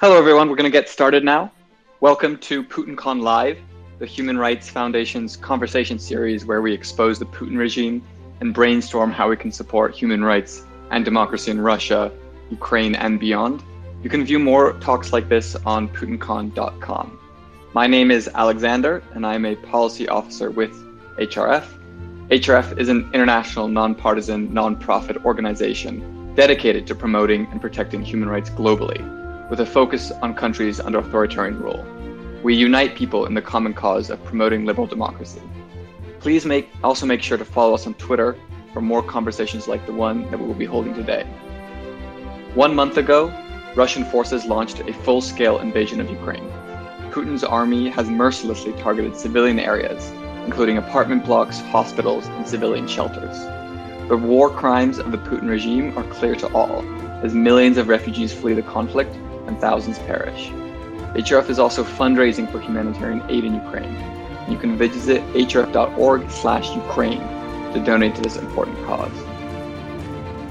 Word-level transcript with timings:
Hello, 0.00 0.16
everyone. 0.16 0.48
We're 0.48 0.54
going 0.54 0.70
to 0.70 0.70
get 0.70 0.88
started 0.88 1.24
now. 1.24 1.50
Welcome 1.98 2.38
to 2.38 2.62
PutinCon 2.62 3.20
Live, 3.20 3.58
the 3.98 4.06
Human 4.06 4.38
Rights 4.38 4.70
Foundation's 4.70 5.36
conversation 5.36 5.98
series 5.98 6.46
where 6.46 6.62
we 6.62 6.72
expose 6.72 7.18
the 7.18 7.24
Putin 7.24 7.58
regime 7.58 8.04
and 8.40 8.54
brainstorm 8.54 9.10
how 9.10 9.28
we 9.28 9.36
can 9.36 9.50
support 9.50 9.96
human 9.96 10.22
rights 10.22 10.64
and 10.92 11.04
democracy 11.04 11.50
in 11.50 11.60
Russia, 11.60 12.12
Ukraine, 12.48 12.94
and 12.94 13.18
beyond. 13.18 13.64
You 14.04 14.08
can 14.08 14.24
view 14.24 14.38
more 14.38 14.74
talks 14.74 15.12
like 15.12 15.28
this 15.28 15.56
on 15.66 15.88
PutinCon.com. 15.88 17.18
My 17.74 17.88
name 17.88 18.12
is 18.12 18.30
Alexander, 18.36 19.02
and 19.14 19.26
I'm 19.26 19.44
a 19.44 19.56
policy 19.56 20.08
officer 20.08 20.52
with 20.52 20.70
HRF. 21.16 21.66
HRF 22.28 22.78
is 22.78 22.88
an 22.88 23.10
international, 23.12 23.66
nonpartisan, 23.66 24.50
nonprofit 24.50 25.24
organization 25.24 26.36
dedicated 26.36 26.86
to 26.86 26.94
promoting 26.94 27.48
and 27.50 27.60
protecting 27.60 28.00
human 28.00 28.28
rights 28.28 28.48
globally 28.50 29.17
with 29.50 29.60
a 29.60 29.66
focus 29.66 30.10
on 30.22 30.34
countries 30.34 30.80
under 30.80 30.98
authoritarian 30.98 31.58
rule. 31.58 31.84
We 32.42 32.54
unite 32.54 32.94
people 32.94 33.26
in 33.26 33.34
the 33.34 33.42
common 33.42 33.74
cause 33.74 34.10
of 34.10 34.22
promoting 34.24 34.64
liberal 34.64 34.86
democracy. 34.86 35.42
Please 36.20 36.44
make, 36.44 36.68
also 36.84 37.06
make 37.06 37.22
sure 37.22 37.38
to 37.38 37.44
follow 37.44 37.74
us 37.74 37.86
on 37.86 37.94
Twitter 37.94 38.36
for 38.72 38.80
more 38.80 39.02
conversations 39.02 39.66
like 39.66 39.84
the 39.86 39.92
one 39.92 40.30
that 40.30 40.38
we 40.38 40.46
will 40.46 40.54
be 40.54 40.66
holding 40.66 40.94
today. 40.94 41.24
One 42.54 42.74
month 42.74 42.96
ago, 42.96 43.32
Russian 43.74 44.04
forces 44.04 44.44
launched 44.44 44.80
a 44.80 44.92
full 44.92 45.20
scale 45.20 45.58
invasion 45.58 46.00
of 46.00 46.10
Ukraine. 46.10 46.50
Putin's 47.10 47.44
army 47.44 47.88
has 47.88 48.08
mercilessly 48.08 48.72
targeted 48.74 49.16
civilian 49.16 49.58
areas, 49.58 50.10
including 50.44 50.78
apartment 50.78 51.24
blocks, 51.24 51.60
hospitals, 51.60 52.26
and 52.26 52.46
civilian 52.46 52.86
shelters. 52.86 53.38
The 54.08 54.16
war 54.16 54.50
crimes 54.50 54.98
of 54.98 55.12
the 55.12 55.18
Putin 55.18 55.48
regime 55.48 55.96
are 55.96 56.04
clear 56.04 56.34
to 56.36 56.52
all, 56.52 56.82
as 57.22 57.34
millions 57.34 57.78
of 57.78 57.88
refugees 57.88 58.32
flee 58.32 58.54
the 58.54 58.62
conflict 58.62 59.14
and 59.48 59.60
thousands 59.60 59.98
perish. 59.98 60.50
HRF 61.16 61.50
is 61.50 61.58
also 61.58 61.82
fundraising 61.82 62.50
for 62.52 62.60
humanitarian 62.60 63.22
aid 63.28 63.42
in 63.42 63.54
Ukraine. 63.54 63.92
You 64.48 64.56
can 64.56 64.78
visit 64.78 65.22
hrf.org 65.34 66.30
slash 66.30 66.70
Ukraine 66.76 67.20
to 67.72 67.82
donate 67.84 68.14
to 68.14 68.22
this 68.22 68.36
important 68.36 68.78
cause. 68.86 69.18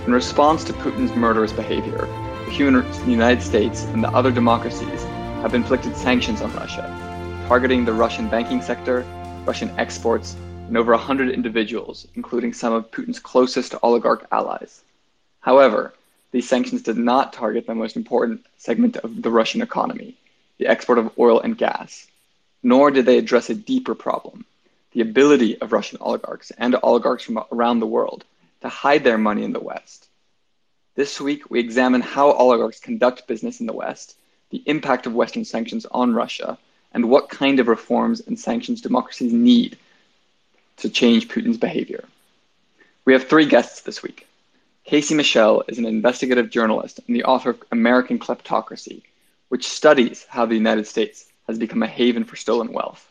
In 0.06 0.12
response 0.12 0.64
to 0.66 0.74
Putin's 0.74 1.16
murderous 1.16 1.54
behavior, 1.54 2.08
the 2.48 3.04
United 3.08 3.42
States 3.42 3.84
and 3.86 4.04
the 4.04 4.10
other 4.10 4.32
democracies 4.32 5.04
have 5.44 5.54
inflicted 5.54 5.96
sanctions 5.96 6.42
on 6.42 6.54
Russia, 6.56 6.86
targeting 7.48 7.86
the 7.86 7.94
Russian 7.94 8.28
banking 8.28 8.62
sector, 8.62 9.06
Russian 9.46 9.70
exports, 9.78 10.36
and 10.68 10.78
over 10.78 10.92
100 10.92 11.30
individuals, 11.30 12.08
including 12.16 12.54
some 12.54 12.74
of 12.74 12.90
Putin's 12.92 13.20
closest 13.20 13.76
oligarch 13.84 14.26
allies. 14.32 14.82
However, 15.42 15.94
these 16.32 16.48
sanctions 16.48 16.82
did 16.82 16.98
not 16.98 17.34
target 17.34 17.66
the 17.66 17.76
most 17.76 17.96
important 17.96 18.46
segment 18.58 18.98
of 18.98 19.22
the 19.22 19.32
Russian 19.32 19.62
economy, 19.62 20.16
the 20.58 20.68
export 20.68 20.98
of 20.98 21.18
oil 21.18 21.40
and 21.40 21.58
gas, 21.58 22.08
nor 22.64 22.92
did 22.92 23.06
they 23.06 23.18
address 23.18 23.50
a 23.50 23.56
deeper 23.56 23.96
problem, 23.96 24.46
the 24.92 25.02
ability 25.02 25.60
of 25.62 25.72
Russian 25.72 26.00
oligarchs 26.02 26.52
and 26.52 26.76
oligarchs 26.84 27.24
from 27.24 27.44
around 27.52 27.80
the 27.80 27.88
world 27.88 28.26
to 28.62 28.70
hide 28.70 29.04
their 29.04 29.18
money 29.18 29.44
in 29.44 29.54
the 29.54 29.60
West. 29.60 30.08
This 30.96 31.22
week, 31.22 31.50
we 31.50 31.60
examine 31.60 32.02
how 32.02 32.32
oligarchs 32.32 32.80
conduct 32.80 33.28
business 33.28 33.60
in 33.60 33.68
the 33.68 33.74
West, 33.74 34.16
the 34.50 34.64
impact 34.66 35.06
of 35.06 35.14
Western 35.14 35.46
sanctions 35.46 35.86
on 35.92 36.14
Russia, 36.14 36.58
and 36.94 37.10
what 37.10 37.30
kind 37.30 37.60
of 37.60 37.68
reforms 37.68 38.22
and 38.22 38.40
sanctions 38.40 38.82
democracies 38.82 39.32
need 39.32 39.78
to 40.78 40.90
change 40.90 41.28
Putin's 41.28 41.58
behavior. 41.58 42.04
We 43.06 43.14
have 43.14 43.28
three 43.28 43.46
guests 43.46 43.82
this 43.82 44.02
week. 44.04 44.27
Casey 44.88 45.16
Michel 45.16 45.66
is 45.68 45.78
an 45.80 45.86
investigative 45.86 46.50
journalist 46.50 47.02
and 47.06 47.14
the 47.14 47.26
author 47.26 47.50
of 47.50 47.62
American 47.74 48.18
Kleptocracy, 48.18 49.02
which 49.50 49.68
studies 49.68 50.26
how 50.30 50.46
the 50.46 50.56
United 50.56 50.88
States 50.88 51.26
has 51.46 51.60
become 51.60 51.84
a 51.84 51.88
haven 51.88 52.24
for 52.24 52.38
stolen 52.38 52.72
wealth. 52.72 53.06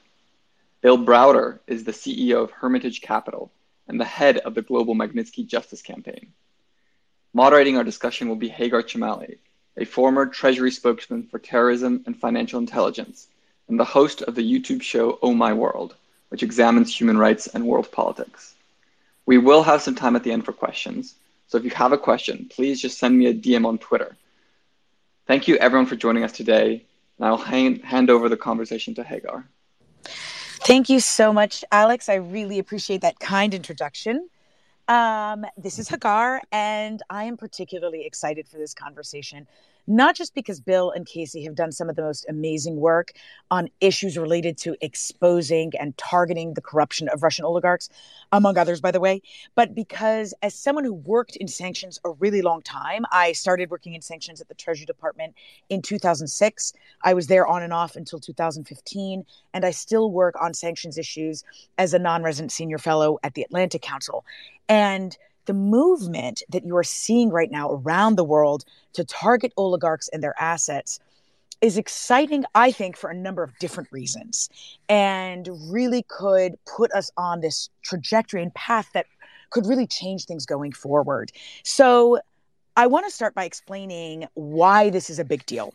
Bill 0.81 0.97
Browder 0.97 1.59
is 1.67 1.85
the 1.85 1.93
CEO 1.93 2.43
of 2.43 2.51
Hermitage 2.51 3.03
Capital 3.03 3.51
and 3.89 4.01
the 4.01 4.07
head 4.07 4.39
of 4.39 4.55
the 4.55 4.63
Global 4.63 4.95
Magnitsky 4.95 5.47
Justice 5.47 5.83
Campaign. 5.83 6.33
Moderating 7.35 7.77
our 7.77 7.85
discussion 7.85 8.31
will 8.31 8.37
be 8.37 8.49
Hagar 8.49 8.83
Chemali, 8.83 9.37
a 9.77 9.85
former 9.85 10.25
Treasury 10.25 10.71
spokesman 10.71 11.25
for 11.25 11.39
terrorism 11.39 12.03
and 12.07 12.19
financial 12.19 12.59
intelligence, 12.59 13.29
and 13.69 13.79
the 13.79 13.85
host 13.85 14.23
of 14.23 14.35
the 14.35 14.51
YouTube 14.51 14.81
show 14.81 15.19
Oh 15.21 15.35
My 15.35 15.53
World, 15.53 15.95
which 16.31 16.43
examines 16.43 16.99
human 16.99 17.19
rights 17.19 17.49
and 17.49 17.67
world 17.67 17.93
politics. 17.93 18.55
We 19.27 19.37
will 19.37 19.65
have 19.65 19.83
some 19.83 19.95
time 19.95 20.17
at 20.17 20.25
the 20.25 20.33
end 20.33 20.47
for 20.47 20.55
questions, 20.55 21.17
so 21.47 21.59
if 21.59 21.65
you 21.65 21.71
have 21.71 21.93
a 21.93 21.99
question, 21.99 22.47
please 22.51 22.81
just 22.81 22.99
send 22.99 23.17
me 23.19 23.27
a 23.27 23.35
DM 23.35 23.67
on 23.67 23.79
Twitter. 23.79 24.17
Thank 25.27 25.49
you 25.49 25.57
everyone 25.57 25.87
for 25.87 25.97
joining 25.97 26.25
us 26.25 26.33
today. 26.33 26.85
And 27.19 27.27
I'll 27.27 27.37
hand, 27.37 27.83
hand 27.83 28.11
over 28.11 28.29
the 28.29 28.37
conversation 28.37 28.95
to 28.97 29.05
Hagar. 29.05 29.49
Thank 30.05 30.89
you 30.89 31.01
so 31.01 31.33
much, 31.33 31.65
Alex. 31.71 32.09
I 32.09 32.15
really 32.15 32.59
appreciate 32.59 33.01
that 33.03 33.19
kind 33.21 33.55
introduction. 33.55 34.29
Um, 34.89 35.45
this 35.57 35.79
is 35.79 35.89
Hagar, 35.89 36.43
and 36.53 37.03
I 37.11 37.25
am 37.25 37.37
particularly 37.37 38.07
excited 38.07 38.47
for 38.49 38.59
this 38.59 38.75
conversation 38.75 39.47
not 39.87 40.17
just 40.17 40.35
because 40.35 40.61
Bill 40.61 40.91
and 40.91 41.07
Casey 41.07 41.45
have 41.45 41.55
done 41.55 41.73
some 41.73 41.89
of 41.89 41.97
the 41.97 42.03
most 42.03 42.27
amazing 42.29 42.77
work 42.77 43.13
on 43.51 43.69
issues 43.81 44.19
related 44.19 44.57
to 44.59 44.77
exposing 44.81 45.73
and 45.79 45.97
targeting 45.97 46.55
the 46.55 46.61
corruption 46.61 47.09
of 47.09 47.23
Russian 47.23 47.45
oligarchs, 47.45 47.89
among 48.33 48.59
others, 48.59 48.81
by 48.81 48.91
the 48.91 49.01
way, 49.01 49.23
but 49.55 49.75
because 49.75 50.35
as 50.43 50.55
someone 50.55 50.85
who 50.85 50.95
worked 50.95 51.37
in 51.37 51.49
sanctions 51.49 52.01
a 52.05 52.11
really 52.11 52.43
long 52.43 52.63
time, 52.63 53.05
I 53.13 53.33
started 53.33 53.71
working 53.71 53.95
in 53.95 54.03
sanctions 54.03 54.41
at 54.41 54.49
the 54.49 54.55
Treasury 54.55 54.87
Department 54.87 55.35
in 55.69 55.83
2006. 55.83 56.73
I 57.03 57.15
was 57.15 57.29
there 57.29 57.47
on 57.47 57.63
and 57.63 57.73
off 57.73 57.97
until 57.97 58.19
2015, 58.19 59.25
and 59.55 59.65
I 59.65 59.71
still 59.71 60.11
work 60.11 60.35
on 60.41 60.55
sanctions 60.55 60.99
issues 60.99 61.45
as 61.79 61.95
a 61.95 61.99
non 61.99 62.23
resident 62.23 62.53
senior 62.53 62.79
fellow 62.79 63.19
at 63.23 63.35
the 63.35 63.43
Atlantic 63.43 63.83
Council. 63.83 64.25
And 64.69 65.17
the 65.47 65.55
movement 65.55 66.43
that 66.49 66.65
you 66.65 66.77
are 66.77 66.85
seeing 66.85 67.31
right 67.31 67.51
now 67.51 67.71
around 67.71 68.17
the 68.17 68.25
world 68.25 68.65
to 68.93 69.05
target 69.05 69.53
oligarchs 69.57 70.09
and 70.09 70.23
their 70.23 70.35
assets 70.39 71.01
is 71.63 71.79
exciting, 71.79 72.45
I 72.55 72.71
think, 72.71 72.97
for 72.97 73.09
a 73.09 73.15
number 73.15 73.43
of 73.43 73.59
different 73.59 73.91
reasons, 73.91 74.51
and 74.89 75.49
really 75.71 76.05
could 76.09 76.55
put 76.67 76.93
us 76.93 77.11
on 77.17 77.41
this 77.41 77.71
trajectory 77.83 78.43
and 78.43 78.53
path 78.55 78.91
that 78.93 79.07
could 79.51 79.67
really 79.67 79.87
change 79.87 80.27
things 80.27 80.45
going 80.45 80.73
forward. 80.73 81.33
So, 81.65 82.19
I 82.79 82.87
want 82.89 83.07
to 83.07 83.11
start 83.11 83.35
by 83.35 83.45
explaining 83.45 84.27
why 84.35 84.91
this 84.91 85.09
is 85.09 85.19
a 85.19 85.25
big 85.25 85.47
deal 85.47 85.73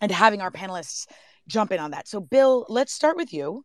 and 0.00 0.12
having 0.12 0.40
our 0.40 0.52
panelists 0.52 1.08
jump 1.48 1.72
in 1.72 1.80
on 1.80 1.90
that. 1.90 2.06
So, 2.06 2.20
Bill, 2.20 2.64
let's 2.68 2.92
start 2.92 3.16
with 3.16 3.32
you. 3.32 3.64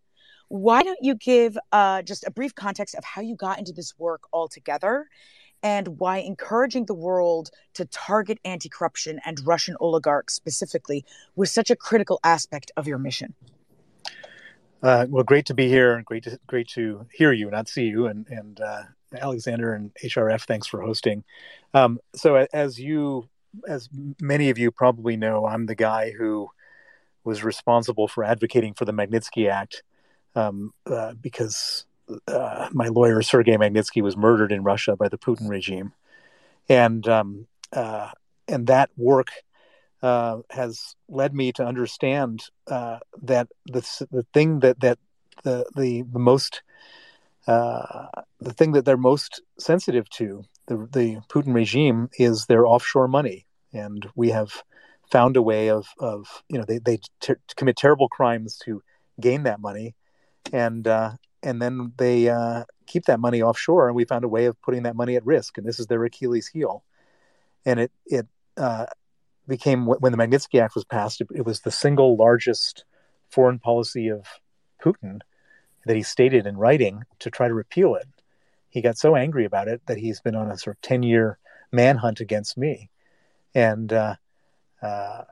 Why 0.53 0.83
don't 0.83 0.99
you 1.01 1.15
give 1.15 1.57
uh, 1.71 2.03
just 2.03 2.27
a 2.27 2.29
brief 2.29 2.53
context 2.53 2.93
of 2.93 3.03
how 3.03 3.23
you 3.23 3.35
got 3.35 3.57
into 3.57 3.73
this 3.73 3.97
work 3.97 4.25
altogether 4.31 5.07
and 5.63 5.97
why 5.97 6.17
encouraging 6.17 6.85
the 6.85 6.93
world 6.93 7.49
to 7.73 7.85
target 7.85 8.37
anti 8.45 8.69
corruption 8.69 9.19
and 9.25 9.43
Russian 9.47 9.75
oligarchs 9.79 10.35
specifically 10.35 11.05
was 11.35 11.51
such 11.51 11.71
a 11.71 11.75
critical 11.75 12.19
aspect 12.23 12.71
of 12.77 12.85
your 12.85 12.99
mission? 12.99 13.33
Uh, 14.83 15.07
well, 15.09 15.23
great 15.23 15.47
to 15.47 15.55
be 15.55 15.67
here. 15.67 16.03
Great 16.05 16.25
to 16.25 16.39
great 16.45 16.67
to 16.67 17.07
hear 17.11 17.31
you, 17.31 17.49
not 17.49 17.67
see 17.67 17.85
you. 17.85 18.05
And 18.05 18.27
and 18.27 18.61
uh, 18.61 18.83
Alexander 19.19 19.73
and 19.73 19.91
HRF, 20.03 20.43
thanks 20.43 20.67
for 20.67 20.81
hosting. 20.81 21.23
Um, 21.73 21.99
so, 22.13 22.45
as 22.53 22.77
you, 22.77 23.27
as 23.67 23.89
many 24.21 24.51
of 24.51 24.59
you 24.59 24.69
probably 24.69 25.17
know, 25.17 25.47
I'm 25.47 25.65
the 25.65 25.73
guy 25.73 26.11
who 26.11 26.51
was 27.23 27.43
responsible 27.43 28.07
for 28.07 28.23
advocating 28.23 28.75
for 28.75 28.85
the 28.85 28.93
Magnitsky 28.93 29.49
Act 29.49 29.81
um, 30.35 30.73
uh, 30.85 31.13
because 31.13 31.85
uh, 32.27 32.69
my 32.71 32.87
lawyer 32.87 33.21
Sergei 33.21 33.57
Magnitsky 33.57 34.01
was 34.01 34.17
murdered 34.17 34.51
in 34.51 34.63
Russia 34.63 34.95
by 34.95 35.09
the 35.09 35.17
Putin 35.17 35.49
regime, 35.49 35.93
and 36.67 37.07
um, 37.07 37.47
uh, 37.71 38.09
and 38.47 38.67
that 38.67 38.89
work 38.97 39.29
uh, 40.01 40.39
has 40.49 40.95
led 41.07 41.33
me 41.33 41.51
to 41.53 41.65
understand 41.65 42.43
uh, 42.67 42.99
that 43.21 43.47
the 43.65 43.81
the 44.11 44.25
thing 44.33 44.59
that 44.59 44.79
that 44.81 44.99
the 45.43 45.65
the, 45.75 46.03
the 46.11 46.19
most 46.19 46.61
uh, 47.47 48.07
the 48.39 48.53
thing 48.53 48.73
that 48.73 48.85
they're 48.85 48.97
most 48.97 49.41
sensitive 49.59 50.09
to 50.09 50.43
the 50.67 50.87
the 50.91 51.21
Putin 51.29 51.53
regime 51.53 52.09
is 52.17 52.45
their 52.45 52.65
offshore 52.65 53.07
money, 53.07 53.45
and 53.71 54.07
we 54.15 54.29
have 54.29 54.63
found 55.11 55.37
a 55.37 55.41
way 55.41 55.69
of 55.69 55.87
of 55.99 56.43
you 56.49 56.57
know 56.57 56.65
they 56.65 56.79
they 56.79 56.99
ter- 57.21 57.39
commit 57.55 57.77
terrible 57.77 58.09
crimes 58.09 58.57
to 58.65 58.81
gain 59.19 59.43
that 59.43 59.59
money 59.59 59.95
and 60.51 60.87
uh, 60.87 61.11
and 61.41 61.61
then 61.61 61.93
they 61.97 62.29
uh, 62.29 62.63
keep 62.85 63.05
that 63.05 63.19
money 63.19 63.41
offshore. 63.41 63.87
And 63.87 63.95
we 63.95 64.05
found 64.05 64.23
a 64.23 64.29
way 64.29 64.45
of 64.45 64.61
putting 64.61 64.83
that 64.83 64.95
money 64.95 65.15
at 65.15 65.25
risk, 65.25 65.57
and 65.57 65.67
this 65.67 65.79
is 65.79 65.87
their 65.87 66.03
Achilles 66.03 66.47
heel. 66.47 66.83
And 67.65 67.79
it 67.79 67.91
it 68.05 68.27
uh, 68.57 68.85
became 69.47 69.85
when 69.85 70.11
the 70.11 70.17
Magnitsky 70.17 70.61
Act 70.61 70.75
was 70.75 70.85
passed, 70.85 71.21
it, 71.21 71.27
it 71.33 71.45
was 71.45 71.61
the 71.61 71.71
single 71.71 72.15
largest 72.15 72.85
foreign 73.29 73.59
policy 73.59 74.09
of 74.09 74.25
Putin 74.81 75.19
that 75.85 75.95
he 75.95 76.03
stated 76.03 76.45
in 76.45 76.57
writing 76.57 77.03
to 77.19 77.29
try 77.29 77.47
to 77.47 77.53
repeal 77.53 77.95
it. 77.95 78.07
He 78.69 78.81
got 78.81 78.97
so 78.97 79.15
angry 79.15 79.45
about 79.45 79.67
it 79.67 79.81
that 79.85 79.97
he's 79.97 80.21
been 80.21 80.35
on 80.35 80.49
a 80.49 80.57
sort 80.57 80.77
of 80.77 80.81
ten 80.81 81.03
year 81.03 81.37
manhunt 81.71 82.19
against 82.19 82.57
me, 82.57 82.89
and 83.53 83.91
uh, 83.91 84.15
uh, 84.81 85.23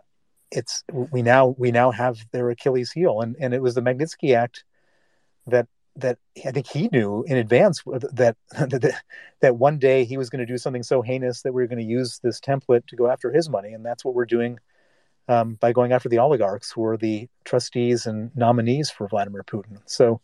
it's 0.52 0.84
we 0.92 1.22
now 1.22 1.56
we 1.58 1.72
now 1.72 1.92
have 1.92 2.20
their 2.32 2.50
Achilles 2.50 2.92
heel, 2.92 3.22
and 3.22 3.36
and 3.40 3.54
it 3.54 3.62
was 3.62 3.76
the 3.76 3.82
Magnitsky 3.82 4.36
Act 4.36 4.64
that 5.48 5.68
that 5.98 6.18
I 6.46 6.52
think 6.52 6.68
he 6.68 6.88
knew 6.92 7.24
in 7.24 7.38
advance 7.38 7.84
that 7.86 8.38
that, 8.52 9.02
that 9.42 9.56
one 9.58 9.78
day 9.78 10.06
he 10.06 10.18
was 10.18 10.30
going 10.30 10.40
to 10.40 10.52
do 10.52 10.58
something 10.58 10.84
so 10.84 11.02
heinous 11.02 11.42
that 11.42 11.54
we 11.54 11.64
are 11.64 11.68
going 11.68 11.80
to 11.80 11.86
use 11.86 12.20
this 12.20 12.40
template 12.40 12.88
to 12.88 12.96
go 12.96 13.08
after 13.08 13.32
his 13.32 13.50
money, 13.50 13.74
and 13.74 13.86
that's 13.86 14.06
what 14.06 14.14
we're 14.14 14.26
doing 14.26 14.60
um, 15.28 15.56
by 15.56 15.72
going 15.72 15.92
after 15.92 16.10
the 16.10 16.20
oligarchs 16.20 16.72
who 16.72 16.84
are 16.86 16.98
the 16.98 17.28
trustees 17.44 18.06
and 18.06 18.36
nominees 18.36 18.90
for 18.90 19.08
Vladimir 19.08 19.44
Putin. 19.44 19.80
So 19.86 20.22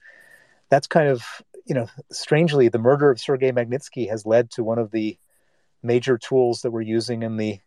that's 0.69 0.87
kind 0.87 1.09
of 1.09 1.23
you 1.65 1.75
know 1.75 1.87
strangely 2.11 2.69
the 2.69 2.79
murder 2.79 3.09
of 3.11 3.19
Sergei 3.19 3.51
Magnitsky 3.51 4.09
has 4.09 4.25
led 4.25 4.51
to 4.51 4.63
one 4.63 4.79
of 4.79 4.91
the 4.91 5.17
major 5.83 6.17
tools 6.17 6.61
that 6.61 6.71
we're 6.71 6.81
using 6.81 7.23
in 7.23 7.37
the 7.37 7.59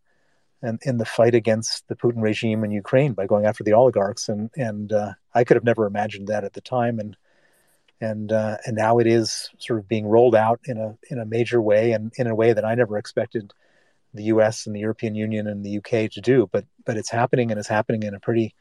in, 0.62 0.78
in 0.82 0.98
the 0.98 1.04
fight 1.04 1.34
against 1.34 1.86
the 1.88 1.96
Putin 1.96 2.22
regime 2.22 2.64
in 2.64 2.70
Ukraine 2.70 3.14
by 3.14 3.26
going 3.26 3.46
after 3.46 3.64
the 3.64 3.72
oligarchs. 3.72 4.28
And 4.28 4.50
and 4.56 4.92
uh, 4.92 5.12
I 5.34 5.44
could 5.44 5.56
have 5.56 5.64
never 5.64 5.86
imagined 5.86 6.28
that 6.28 6.44
at 6.44 6.52
the 6.52 6.60
time. 6.60 6.98
And 6.98 7.16
and 8.00 8.32
uh, 8.32 8.56
and 8.66 8.76
now 8.76 8.98
it 8.98 9.06
is 9.06 9.50
sort 9.58 9.78
of 9.78 9.88
being 9.88 10.06
rolled 10.06 10.34
out 10.34 10.60
in 10.64 10.78
a 10.78 10.96
in 11.10 11.18
a 11.18 11.24
major 11.24 11.60
way 11.60 11.92
and 11.92 12.12
in 12.16 12.26
a 12.26 12.34
way 12.34 12.52
that 12.52 12.64
I 12.64 12.74
never 12.74 12.96
expected 12.96 13.52
the 14.14 14.24
U.S. 14.24 14.66
and 14.66 14.74
the 14.74 14.80
European 14.80 15.14
Union 15.14 15.46
and 15.46 15.64
the 15.64 15.70
U.K. 15.70 16.08
to 16.08 16.20
do. 16.20 16.48
But 16.50 16.64
but 16.84 16.96
it's 16.96 17.10
happening 17.10 17.50
and 17.50 17.58
it's 17.58 17.68
happening 17.68 18.02
in 18.02 18.14
a 18.14 18.20
pretty 18.20 18.54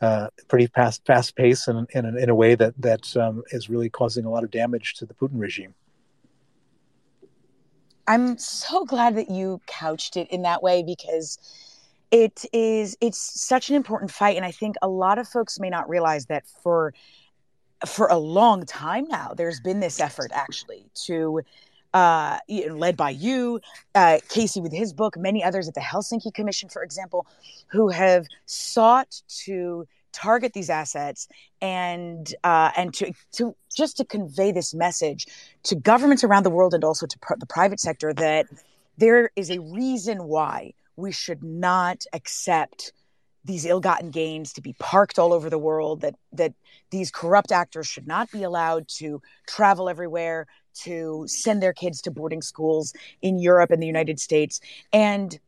uh, 0.00 0.28
pretty 0.48 0.66
fast 0.66 1.04
fast 1.06 1.36
pace 1.36 1.68
and, 1.68 1.88
in 1.90 2.04
in 2.18 2.28
a 2.28 2.34
way 2.34 2.54
that 2.54 2.74
that 2.78 3.16
um, 3.16 3.42
is 3.50 3.68
really 3.68 3.88
causing 3.88 4.24
a 4.24 4.30
lot 4.30 4.44
of 4.44 4.50
damage 4.50 4.94
to 4.94 5.06
the 5.06 5.14
Putin 5.14 5.38
regime. 5.38 5.74
I'm 8.06 8.38
so 8.38 8.84
glad 8.84 9.14
that 9.16 9.30
you 9.30 9.60
couched 9.66 10.16
it 10.16 10.28
in 10.30 10.42
that 10.42 10.62
way 10.64 10.82
because 10.82 11.38
it 12.10 12.44
is 12.52 12.96
it's 13.00 13.18
such 13.18 13.70
an 13.70 13.76
important 13.76 14.10
fight 14.10 14.36
and 14.36 14.44
I 14.44 14.50
think 14.50 14.74
a 14.82 14.88
lot 14.88 15.18
of 15.18 15.28
folks 15.28 15.60
may 15.60 15.70
not 15.70 15.88
realize 15.88 16.26
that 16.26 16.44
for 16.62 16.92
for 17.86 18.06
a 18.08 18.16
long 18.16 18.66
time 18.66 19.06
now, 19.08 19.32
there's 19.36 19.60
been 19.60 19.80
this 19.80 20.00
effort 20.00 20.30
actually 20.34 20.84
to, 21.06 21.42
uh, 21.94 22.38
led 22.70 22.96
by 22.96 23.10
you, 23.10 23.60
uh, 23.94 24.18
Casey 24.28 24.60
with 24.60 24.72
his 24.72 24.92
book, 24.92 25.16
many 25.16 25.42
others 25.42 25.68
at 25.68 25.74
the 25.74 25.80
Helsinki 25.80 26.32
Commission, 26.32 26.68
for 26.68 26.82
example, 26.82 27.26
who 27.68 27.88
have 27.88 28.26
sought 28.46 29.22
to 29.44 29.86
target 30.12 30.52
these 30.52 30.70
assets 30.70 31.28
and 31.60 32.34
uh, 32.44 32.70
and 32.76 32.92
to 32.94 33.12
to 33.32 33.54
just 33.74 33.96
to 33.96 34.04
convey 34.04 34.52
this 34.52 34.74
message 34.74 35.26
to 35.62 35.74
governments 35.74 36.24
around 36.24 36.42
the 36.44 36.50
world 36.50 36.74
and 36.74 36.84
also 36.84 37.06
to 37.06 37.18
pr- 37.20 37.34
the 37.38 37.46
private 37.46 37.80
sector 37.80 38.12
that 38.12 38.46
there 38.98 39.30
is 39.36 39.50
a 39.50 39.60
reason 39.60 40.24
why 40.24 40.72
we 40.96 41.12
should 41.12 41.42
not 41.42 42.04
accept 42.12 42.92
these 43.44 43.64
ill-gotten 43.64 44.10
gains 44.10 44.52
to 44.52 44.60
be 44.60 44.74
parked 44.78 45.18
all 45.18 45.32
over 45.32 45.48
the 45.48 45.58
world 45.58 46.02
that 46.02 46.14
that 46.32 46.52
these 46.90 47.10
corrupt 47.10 47.52
actors 47.52 47.86
should 47.86 48.06
not 48.06 48.30
be 48.30 48.42
allowed 48.42 48.86
to 48.88 49.20
travel 49.46 49.88
everywhere 49.88 50.46
to 50.74 51.24
send 51.26 51.62
their 51.62 51.72
kids 51.72 52.02
to 52.02 52.10
boarding 52.10 52.42
schools 52.42 52.92
in 53.22 53.38
Europe 53.38 53.70
and 53.70 53.82
the 53.82 53.86
United 53.86 54.20
States. 54.20 54.60
And 54.92 55.38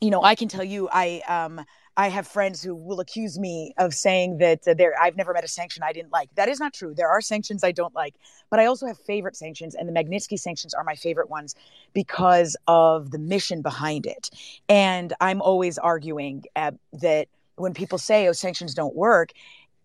you 0.00 0.10
know 0.10 0.22
I 0.22 0.34
can 0.34 0.48
tell 0.48 0.64
you 0.64 0.88
I 0.92 1.22
um 1.28 1.64
I 1.96 2.08
have 2.08 2.26
friends 2.26 2.62
who 2.62 2.74
will 2.74 3.00
accuse 3.00 3.38
me 3.38 3.72
of 3.78 3.94
saying 3.94 4.38
that 4.38 4.66
uh, 4.66 4.74
there 4.74 4.94
I've 5.00 5.16
never 5.16 5.32
met 5.32 5.44
a 5.44 5.48
sanction 5.48 5.82
I 5.82 5.92
didn't 5.92 6.12
like. 6.12 6.28
That 6.34 6.48
is 6.48 6.58
not 6.58 6.74
true. 6.74 6.94
There 6.94 7.08
are 7.08 7.20
sanctions 7.20 7.62
I 7.62 7.72
don't 7.72 7.94
like, 7.94 8.14
but 8.50 8.58
I 8.58 8.66
also 8.66 8.86
have 8.86 8.98
favorite 8.98 9.36
sanctions, 9.36 9.74
and 9.74 9.88
the 9.88 9.92
Magnitsky 9.92 10.38
sanctions 10.38 10.74
are 10.74 10.84
my 10.84 10.96
favorite 10.96 11.30
ones 11.30 11.54
because 11.92 12.56
of 12.66 13.10
the 13.12 13.18
mission 13.18 13.62
behind 13.62 14.06
it. 14.06 14.30
And 14.68 15.12
I'm 15.20 15.40
always 15.40 15.78
arguing 15.78 16.44
uh, 16.56 16.72
that 16.94 17.28
when 17.56 17.74
people 17.74 17.98
say, 17.98 18.26
"Oh, 18.28 18.32
sanctions 18.32 18.74
don't 18.74 18.96
work," 18.96 19.32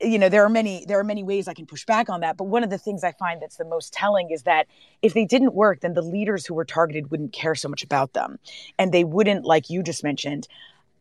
you 0.02 0.18
know 0.18 0.30
there 0.30 0.44
are 0.44 0.50
many 0.50 0.86
there 0.88 1.00
are 1.00 1.04
many 1.04 1.24
ways 1.24 1.48
i 1.48 1.54
can 1.54 1.66
push 1.66 1.86
back 1.86 2.10
on 2.10 2.22
that 2.22 2.38
but 2.38 2.46
one 2.46 2.64
of 2.64 2.70
the 2.70 2.78
things 2.78 3.04
i 3.04 3.12
find 3.12 3.42
that's 3.42 3.58
the 3.58 3.66
most 3.66 3.92
telling 3.92 4.30
is 4.30 4.44
that 4.44 4.68
if 5.02 5.14
they 5.14 5.26
didn't 5.26 5.54
work 5.54 5.82
then 5.82 5.94
the 5.94 6.02
leaders 6.02 6.46
who 6.46 6.54
were 6.54 6.66
targeted 6.66 7.12
wouldn't 7.12 7.34
care 7.34 7.56
so 7.56 7.68
much 7.68 7.84
about 7.84 8.14
them 8.14 8.40
and 8.78 8.94
they 8.94 9.04
wouldn't 9.04 9.46
like 9.46 9.70
you 9.70 9.84
just 9.84 10.04
mentioned 10.04 10.48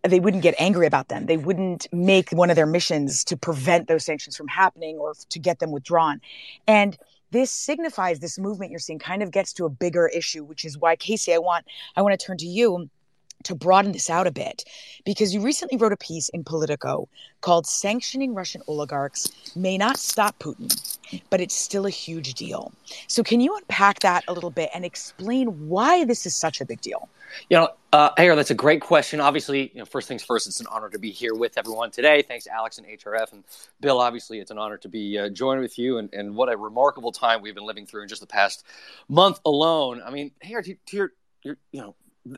they 0.09 0.21
wouldn't 0.21 0.43
get 0.43 0.55
angry 0.59 0.87
about 0.87 1.09
them. 1.09 1.27
They 1.27 1.37
wouldn't 1.37 1.87
make 1.93 2.31
one 2.31 2.51
of 2.51 2.57
their 2.57 2.67
missions 2.67 3.25
to 3.25 3.37
prevent 3.37 3.89
those 3.89 4.05
sanctions 4.05 4.37
from 4.37 4.49
happening 4.49 4.99
or 4.99 5.15
to 5.29 5.39
get 5.39 5.59
them 5.59 5.71
withdrawn. 5.71 6.21
And 6.67 6.97
this 7.31 7.51
signifies 7.51 8.21
this 8.21 8.39
movement 8.39 8.71
you're 8.71 8.81
seeing 8.81 8.99
kind 8.99 9.23
of 9.23 9.31
gets 9.31 9.53
to 9.55 9.67
a 9.67 9.69
bigger 9.69 10.09
issue, 10.09 10.45
which 10.45 10.65
is 10.65 10.79
why 10.79 10.97
Casey, 10.97 11.35
I 11.35 11.39
want 11.39 11.67
I 11.97 12.03
want 12.03 12.19
to 12.19 12.27
turn 12.27 12.39
to 12.39 12.47
you 12.47 12.89
to 13.45 13.55
broaden 13.55 13.93
this 13.93 14.11
out 14.11 14.27
a 14.27 14.31
bit 14.31 14.65
because 15.05 15.33
you 15.35 15.41
recently 15.41 15.79
wrote 15.79 15.93
a 15.93 15.97
piece 15.97 16.29
in 16.31 16.45
Politico 16.45 17.09
called 17.41 17.67
Sanctioning 17.67 18.35
Russian 18.35 18.63
Oligarchs 18.67 19.57
May 19.57 19.79
Not 19.79 19.97
Stop 19.99 20.39
Putin, 20.39 20.69
but 21.31 21.41
it's 21.41 21.55
still 21.55 21.87
a 21.87 21.91
huge 21.91 22.35
deal. 22.35 22.73
So, 23.07 23.23
can 23.23 23.41
you 23.41 23.57
unpack 23.57 24.01
that 24.01 24.25
a 24.29 24.33
little 24.33 24.51
bit 24.51 24.71
and 24.75 24.85
explain 24.85 25.69
why 25.69 26.05
this 26.05 26.27
is 26.27 26.35
such 26.35 26.61
a 26.61 26.65
big 26.65 26.81
deal? 26.81 27.09
You 27.51 27.59
know, 27.59 27.69
uh, 27.93 28.11
that's 28.17 28.51
a 28.51 28.55
great 28.55 28.81
question. 28.81 29.21
Obviously, 29.21 29.71
you 29.73 29.79
know, 29.79 29.85
first 29.85 30.09
things 30.09 30.23
first, 30.23 30.47
it's 30.47 30.61
an 30.61 30.67
honor 30.71 30.89
to 30.91 30.99
be 30.99 31.11
here 31.11 31.35
with 31.35 31.57
everyone 31.57 31.91
today. 31.91 32.23
Thanks, 32.23 32.47
Alex 32.47 32.79
and 32.79 32.87
HRF 32.87 33.33
and 33.33 33.45
Bill. 33.81 34.01
Obviously, 34.01 34.41
it's 34.41 34.51
an 34.51 34.59
honor 34.59 34.77
to 34.79 34.89
be 34.89 35.19
uh, 35.19 35.29
joined 35.29 35.61
with 35.61 35.79
you, 35.79 35.99
and, 35.99 36.13
and 36.13 36.35
what 36.35 36.53
a 36.53 36.57
remarkable 36.57 37.13
time 37.13 37.43
we've 37.43 37.55
been 37.55 37.67
living 37.67 37.87
through 37.87 38.03
in 38.03 38.09
just 38.09 38.21
the 38.21 38.27
past 38.27 38.65
month 39.09 39.41
alone. 39.45 40.03
I 40.05 40.11
mean, 40.11 40.33
Hagar, 40.41 40.63
to, 40.63 40.75
to 40.75 40.97
your, 40.97 41.13
your, 41.43 41.57
you 41.73 41.81
know, 41.81 41.95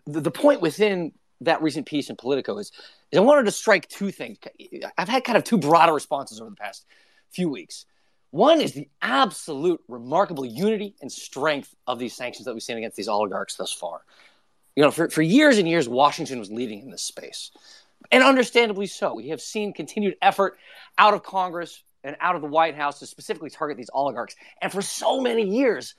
the, 0.06 0.20
the 0.20 0.30
point 0.30 0.60
within 0.60 1.12
that 1.42 1.62
recent 1.62 1.86
piece 1.86 2.10
in 2.10 2.16
Politico 2.16 2.58
is, 2.58 2.70
is 3.10 3.18
I 3.18 3.22
wanted 3.22 3.44
to 3.46 3.50
strike 3.50 3.88
two 3.88 4.10
things. 4.10 4.38
I've 4.98 5.08
had 5.08 5.24
kind 5.24 5.38
of 5.38 5.44
two 5.44 5.58
broader 5.58 5.92
responses 5.92 6.40
over 6.40 6.50
the 6.50 6.56
past 6.56 6.84
few 7.30 7.48
weeks. 7.48 7.86
One 8.30 8.60
is 8.60 8.72
the 8.72 8.88
absolute 9.02 9.80
remarkable 9.88 10.44
unity 10.44 10.94
and 11.00 11.10
strength 11.10 11.74
of 11.86 11.98
these 11.98 12.14
sanctions 12.14 12.44
that 12.44 12.54
we've 12.54 12.62
seen 12.62 12.76
against 12.76 12.96
these 12.96 13.08
oligarchs 13.08 13.56
thus 13.56 13.72
far. 13.72 14.02
You 14.76 14.84
know, 14.84 14.90
for, 14.90 15.10
for 15.10 15.22
years 15.22 15.58
and 15.58 15.68
years, 15.68 15.88
Washington 15.88 16.38
was 16.38 16.50
leading 16.50 16.80
in 16.82 16.90
this 16.90 17.02
space. 17.02 17.50
And 18.12 18.22
understandably 18.22 18.86
so. 18.86 19.14
We 19.14 19.28
have 19.28 19.40
seen 19.40 19.72
continued 19.72 20.16
effort 20.22 20.58
out 20.96 21.12
of 21.12 21.22
Congress 21.22 21.82
and 22.04 22.16
out 22.20 22.36
of 22.36 22.40
the 22.40 22.48
White 22.48 22.76
House 22.76 23.00
to 23.00 23.06
specifically 23.06 23.50
target 23.50 23.76
these 23.76 23.90
oligarchs. 23.92 24.36
And 24.62 24.70
for 24.70 24.80
so 24.80 25.20
many 25.20 25.42
years, 25.42 25.94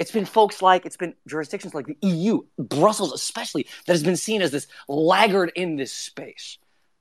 it's 0.00 0.10
been 0.10 0.24
folks 0.24 0.62
like, 0.62 0.86
it's 0.86 0.96
been 0.96 1.14
jurisdictions 1.28 1.74
like 1.74 1.86
the 1.86 1.98
EU, 2.00 2.40
Brussels 2.58 3.12
especially, 3.12 3.66
that 3.86 3.92
has 3.92 4.02
been 4.02 4.16
seen 4.16 4.40
as 4.40 4.50
this 4.50 4.66
laggard 4.88 5.52
in 5.54 5.76
this 5.76 5.92
space. 5.92 6.56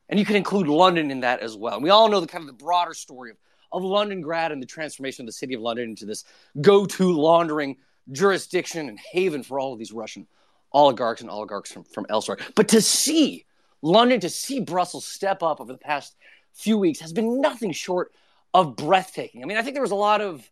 And 0.10 0.19
you 0.19 0.25
can 0.25 0.36
include 0.36 0.68
London 0.68 1.10
in 1.10 1.22
that 1.22 1.40
as 1.40 1.56
well. 1.56 1.75
And 1.75 1.84
we 1.84 1.91
all 1.91 2.10
know 2.10 2.20
the 2.20 2.27
kind 2.27 2.41
of 2.41 2.48
the 2.48 2.62
broader 2.62 2.94
story 2.94 3.32
of, 3.32 3.38
of 3.72 3.84
Londongrad 3.84 4.51
and 4.51 4.62
the 4.62 4.68
transformation 4.68 5.24
of 5.24 5.27
the 5.27 5.34
city 5.34 5.53
of 5.53 5.62
London 5.62 5.91
into 5.91 6.06
this 6.06 6.25
go 6.60 6.86
to 6.86 7.13
laundering 7.13 7.77
jurisdiction 8.12 8.89
and 8.89 9.00
haven 9.00 9.44
for 9.44 9.62
all 9.62 9.72
of 9.72 9.79
these 9.79 9.94
Russian 9.94 10.27
oligarchs 10.74 11.22
and 11.22 11.29
oligarchs 11.29 11.72
from, 11.72 11.86
from 11.86 12.06
elsewhere. 12.10 12.38
But 12.53 12.68
to 12.70 12.82
see 12.82 13.46
London, 13.82 14.20
to 14.20 14.29
see 14.29 14.60
Brussels 14.60 15.06
step 15.06 15.41
up 15.41 15.62
over 15.62 15.72
the 15.72 15.79
past 15.79 16.18
few 16.53 16.77
weeks 16.77 17.00
has 17.00 17.13
been 17.13 17.39
nothing 17.39 17.72
short 17.72 18.12
of 18.53 18.75
breathtaking. 18.75 19.41
I 19.41 19.46
mean, 19.46 19.56
I 19.56 19.62
think 19.62 19.75
there 19.75 19.82
was 19.82 19.91
a 19.91 19.96
lot 19.96 20.20
of, 20.20 20.46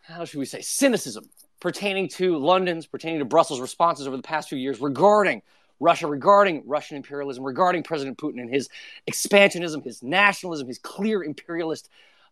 how 0.00 0.24
should 0.24 0.40
we 0.40 0.46
say, 0.46 0.62
cynicism 0.62 1.30
pertaining 1.60 2.08
to 2.08 2.36
London's, 2.36 2.86
pertaining 2.86 3.18
to 3.18 3.24
Brussels' 3.24 3.60
responses 3.60 4.06
over 4.06 4.16
the 4.16 4.22
past 4.22 4.48
few 4.48 4.58
years 4.58 4.80
regarding 4.80 5.42
Russia, 5.78 6.06
regarding 6.06 6.62
Russian 6.66 6.96
imperialism, 6.96 7.44
regarding 7.44 7.82
President 7.82 8.18
Putin 8.18 8.40
and 8.40 8.50
his 8.50 8.68
expansionism, 9.10 9.84
his 9.84 10.02
nationalism, 10.02 10.68
his 10.68 10.78
clear 10.78 11.22
imperialist 11.22 11.88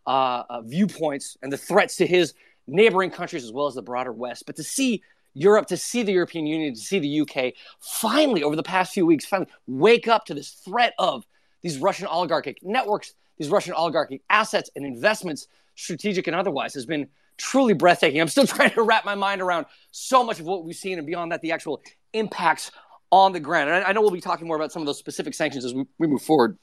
uh, 0.07 0.43
uh, 0.49 0.61
viewpoints, 0.63 1.37
and 1.43 1.53
the 1.53 1.57
threats 1.57 1.97
to 1.97 2.07
his 2.07 2.35
neighboring 2.67 3.11
countries 3.11 3.45
as 3.45 3.53
well 3.53 3.67
as 3.67 3.75
the 3.75 3.83
broader 3.83 4.13
West. 4.13 4.45
But 4.47 4.57
to 4.57 4.63
see 4.63 5.03
Europe, 5.35 5.67
to 5.69 5.77
see 5.77 6.03
the 6.03 6.13
European 6.13 6.47
Union, 6.47 6.75
to 6.75 6.81
see 6.81 6.99
the 6.99 7.21
UK 7.21 7.55
finally, 7.81 8.43
over 8.43 8.57
the 8.57 8.63
past 8.63 8.93
few 8.93 9.07
weeks, 9.07 9.25
finally 9.25 9.51
wake 9.67 10.09
up 10.09 10.25
to 10.27 10.35
this 10.35 10.51
threat 10.51 10.95
of 10.99 11.27
these 11.63 11.79
Russian 11.79 12.07
oligarchic 12.07 12.59
networks, 12.63 13.15
these 13.39 13.49
Russian 13.49 13.75
oligarchic 13.75 14.23
assets 14.29 14.71
and 14.77 14.85
investments, 14.85 15.49
strategic 15.75 16.27
and 16.27 16.37
otherwise, 16.37 16.75
has 16.75 16.87
been 16.87 17.09
truly 17.39 17.73
breathtaking. 17.73 18.21
I'm 18.21 18.29
still 18.29 18.47
trying 18.47 18.71
to 18.73 18.83
wrap 18.83 19.05
my 19.05 19.15
mind 19.15 19.41
around 19.41 19.67
so 19.91 20.23
much 20.23 20.41
of 20.41 20.47
what 20.47 20.65
we've 20.65 20.77
seen 20.77 20.99
and 20.99 21.07
beyond 21.07 21.33
that, 21.33 21.41
the 21.41 21.53
actual 21.53 21.81
impacts 22.13 22.71
on 23.11 23.33
the 23.33 23.41
ground. 23.41 23.71
And 23.71 23.85
I, 23.85 23.89
I 23.89 23.93
know 23.93 24.03
we'll 24.03 24.11
be 24.11 24.21
talking 24.21 24.47
more 24.47 24.57
about 24.57 24.73
some 24.73 24.83
of 24.83 24.87
those 24.87 24.99
specific 24.99 25.35
sanctions 25.35 25.65
as 25.65 25.73
we, 25.73 25.87
we 25.99 26.07
move 26.07 26.23
forward. 26.23 26.59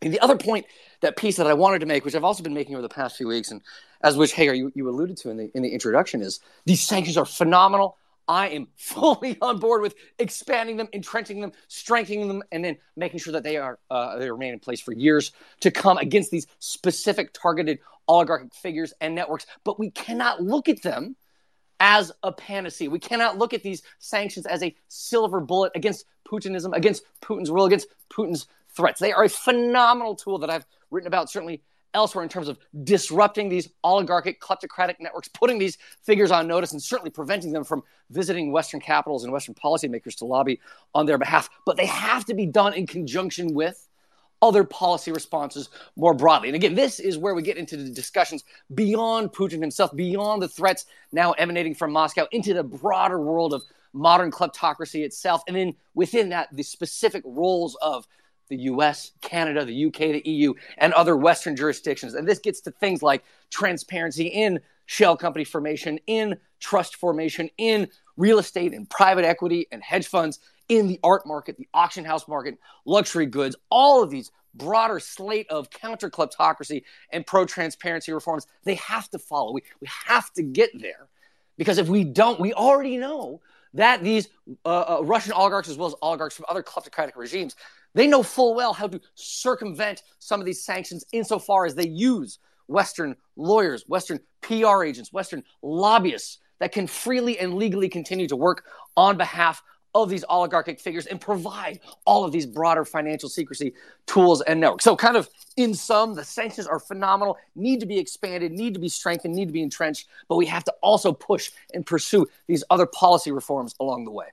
And 0.00 0.12
the 0.12 0.20
other 0.20 0.36
point, 0.36 0.66
that 1.00 1.16
piece 1.16 1.36
that 1.36 1.46
I 1.46 1.54
wanted 1.54 1.80
to 1.80 1.86
make, 1.86 2.04
which 2.04 2.14
I've 2.14 2.24
also 2.24 2.42
been 2.42 2.54
making 2.54 2.74
over 2.74 2.82
the 2.82 2.88
past 2.88 3.16
few 3.16 3.28
weeks, 3.28 3.50
and 3.50 3.60
as 4.02 4.16
which 4.16 4.32
Hagar 4.32 4.54
you, 4.54 4.72
you 4.74 4.88
alluded 4.88 5.16
to 5.18 5.30
in 5.30 5.36
the 5.36 5.50
in 5.54 5.62
the 5.62 5.68
introduction, 5.68 6.22
is 6.22 6.40
these 6.64 6.82
sanctions 6.82 7.16
are 7.16 7.24
phenomenal. 7.24 7.96
I 8.28 8.48
am 8.50 8.68
fully 8.76 9.38
on 9.40 9.58
board 9.58 9.82
with 9.82 9.94
expanding 10.18 10.76
them, 10.76 10.88
entrenching 10.92 11.40
them, 11.40 11.52
strengthening 11.68 12.28
them, 12.28 12.42
and 12.52 12.64
then 12.64 12.78
making 12.96 13.20
sure 13.20 13.32
that 13.32 13.42
they 13.42 13.56
are 13.56 13.78
uh, 13.90 14.18
they 14.18 14.30
remain 14.30 14.52
in 14.52 14.60
place 14.60 14.80
for 14.80 14.92
years 14.92 15.32
to 15.60 15.70
come 15.70 15.98
against 15.98 16.30
these 16.30 16.46
specific 16.58 17.32
targeted 17.32 17.78
oligarchic 18.08 18.54
figures 18.54 18.92
and 19.00 19.14
networks. 19.14 19.46
But 19.64 19.78
we 19.78 19.90
cannot 19.90 20.42
look 20.42 20.68
at 20.68 20.82
them 20.82 21.16
as 21.80 22.12
a 22.22 22.32
panacea. 22.32 22.88
We 22.88 23.00
cannot 23.00 23.38
look 23.38 23.52
at 23.52 23.62
these 23.62 23.82
sanctions 23.98 24.46
as 24.46 24.62
a 24.62 24.74
silver 24.88 25.40
bullet 25.40 25.72
against 25.74 26.04
Putinism, 26.24 26.74
against 26.74 27.02
Putin's 27.20 27.50
rule, 27.50 27.64
against 27.64 27.88
Putin's 28.08 28.46
threats. 28.74 29.00
They 29.00 29.12
are 29.12 29.24
a 29.24 29.28
phenomenal 29.28 30.14
tool 30.14 30.38
that 30.38 30.50
I've 30.50 30.66
written 30.90 31.08
about 31.08 31.30
certainly 31.30 31.62
elsewhere 31.94 32.22
in 32.22 32.28
terms 32.28 32.48
of 32.48 32.58
disrupting 32.84 33.48
these 33.48 33.68
oligarchic 33.84 34.40
kleptocratic 34.40 34.96
networks, 35.00 35.28
putting 35.28 35.58
these 35.58 35.78
figures 36.02 36.30
on 36.30 36.46
notice, 36.46 36.72
and 36.72 36.82
certainly 36.82 37.10
preventing 37.10 37.52
them 37.52 37.64
from 37.64 37.82
visiting 38.10 38.52
Western 38.52 38.80
capitals 38.80 39.24
and 39.24 39.32
Western 39.32 39.54
policymakers 39.54 40.16
to 40.16 40.24
lobby 40.24 40.60
on 40.94 41.06
their 41.06 41.18
behalf. 41.18 41.48
But 41.64 41.76
they 41.76 41.86
have 41.86 42.24
to 42.26 42.34
be 42.34 42.46
done 42.46 42.74
in 42.74 42.86
conjunction 42.86 43.54
with 43.54 43.88
other 44.40 44.64
policy 44.64 45.12
responses 45.12 45.68
more 45.96 46.14
broadly. 46.14 46.48
And 46.48 46.56
again, 46.56 46.74
this 46.74 46.98
is 46.98 47.16
where 47.16 47.34
we 47.34 47.42
get 47.42 47.56
into 47.56 47.76
the 47.76 47.90
discussions 47.90 48.42
beyond 48.74 49.32
Putin 49.32 49.60
himself, 49.60 49.94
beyond 49.94 50.42
the 50.42 50.48
threats 50.48 50.86
now 51.12 51.32
emanating 51.32 51.74
from 51.74 51.92
Moscow, 51.92 52.26
into 52.32 52.52
the 52.52 52.64
broader 52.64 53.20
world 53.20 53.54
of 53.54 53.62
modern 53.92 54.32
kleptocracy 54.32 55.04
itself. 55.04 55.42
And 55.46 55.56
then 55.56 55.74
within 55.94 56.30
that, 56.30 56.48
the 56.52 56.64
specific 56.64 57.22
roles 57.24 57.76
of 57.76 58.06
the 58.48 58.56
US, 58.56 59.12
Canada, 59.20 59.64
the 59.64 59.86
UK, 59.86 59.98
the 59.98 60.22
EU, 60.24 60.54
and 60.78 60.92
other 60.92 61.16
Western 61.16 61.56
jurisdictions. 61.56 62.14
And 62.14 62.26
this 62.26 62.38
gets 62.38 62.60
to 62.62 62.70
things 62.70 63.02
like 63.02 63.24
transparency 63.50 64.26
in 64.26 64.60
shell 64.86 65.16
company 65.16 65.44
formation, 65.44 65.98
in 66.06 66.36
trust 66.60 66.96
formation, 66.96 67.48
in 67.58 67.88
real 68.16 68.38
estate 68.38 68.74
and 68.74 68.88
private 68.88 69.24
equity 69.24 69.66
and 69.72 69.82
hedge 69.82 70.06
funds, 70.06 70.38
in 70.68 70.86
the 70.86 71.00
art 71.02 71.26
market, 71.26 71.56
the 71.56 71.68
auction 71.74 72.04
house 72.04 72.28
market, 72.28 72.58
luxury 72.84 73.26
goods, 73.26 73.56
all 73.70 74.02
of 74.02 74.10
these 74.10 74.30
broader 74.54 75.00
slate 75.00 75.48
of 75.50 75.70
counter 75.70 76.10
kleptocracy 76.10 76.82
and 77.10 77.26
pro 77.26 77.44
transparency 77.44 78.12
reforms, 78.12 78.46
they 78.64 78.74
have 78.76 79.08
to 79.10 79.18
follow. 79.18 79.52
We, 79.52 79.62
we 79.80 79.88
have 80.06 80.32
to 80.34 80.42
get 80.42 80.70
there. 80.78 81.08
Because 81.58 81.78
if 81.78 81.88
we 81.88 82.04
don't, 82.04 82.40
we 82.40 82.52
already 82.52 82.96
know 82.96 83.40
that 83.74 84.02
these 84.02 84.28
uh, 84.64 84.98
uh, 84.98 85.00
Russian 85.02 85.32
oligarchs, 85.32 85.68
as 85.68 85.76
well 85.76 85.88
as 85.88 85.94
oligarchs 86.02 86.36
from 86.36 86.46
other 86.48 86.62
kleptocratic 86.62 87.16
regimes, 87.16 87.56
they 87.94 88.06
know 88.06 88.22
full 88.22 88.54
well 88.54 88.72
how 88.72 88.88
to 88.88 89.00
circumvent 89.14 90.02
some 90.18 90.40
of 90.40 90.46
these 90.46 90.64
sanctions 90.64 91.04
insofar 91.12 91.66
as 91.66 91.74
they 91.74 91.88
use 91.88 92.38
Western 92.68 93.16
lawyers, 93.36 93.84
Western 93.88 94.20
PR 94.40 94.84
agents, 94.84 95.12
Western 95.12 95.42
lobbyists 95.62 96.38
that 96.58 96.72
can 96.72 96.86
freely 96.86 97.38
and 97.38 97.54
legally 97.54 97.88
continue 97.88 98.28
to 98.28 98.36
work 98.36 98.64
on 98.96 99.16
behalf 99.16 99.62
of 99.94 100.08
these 100.08 100.24
oligarchic 100.28 100.80
figures 100.80 101.06
and 101.06 101.20
provide 101.20 101.80
all 102.06 102.24
of 102.24 102.32
these 102.32 102.46
broader 102.46 102.84
financial 102.84 103.28
secrecy 103.28 103.74
tools 104.06 104.40
and 104.42 104.60
networks. 104.60 104.84
So, 104.84 104.96
kind 104.96 105.16
of 105.16 105.28
in 105.56 105.74
sum, 105.74 106.14
the 106.14 106.24
sanctions 106.24 106.66
are 106.66 106.78
phenomenal, 106.78 107.36
need 107.54 107.80
to 107.80 107.86
be 107.86 107.98
expanded, 107.98 108.52
need 108.52 108.74
to 108.74 108.80
be 108.80 108.88
strengthened, 108.88 109.34
need 109.34 109.48
to 109.48 109.52
be 109.52 109.62
entrenched, 109.62 110.08
but 110.28 110.36
we 110.36 110.46
have 110.46 110.64
to 110.64 110.74
also 110.82 111.12
push 111.12 111.50
and 111.74 111.84
pursue 111.84 112.26
these 112.46 112.64
other 112.70 112.86
policy 112.86 113.32
reforms 113.32 113.74
along 113.80 114.04
the 114.04 114.10
way. 114.10 114.26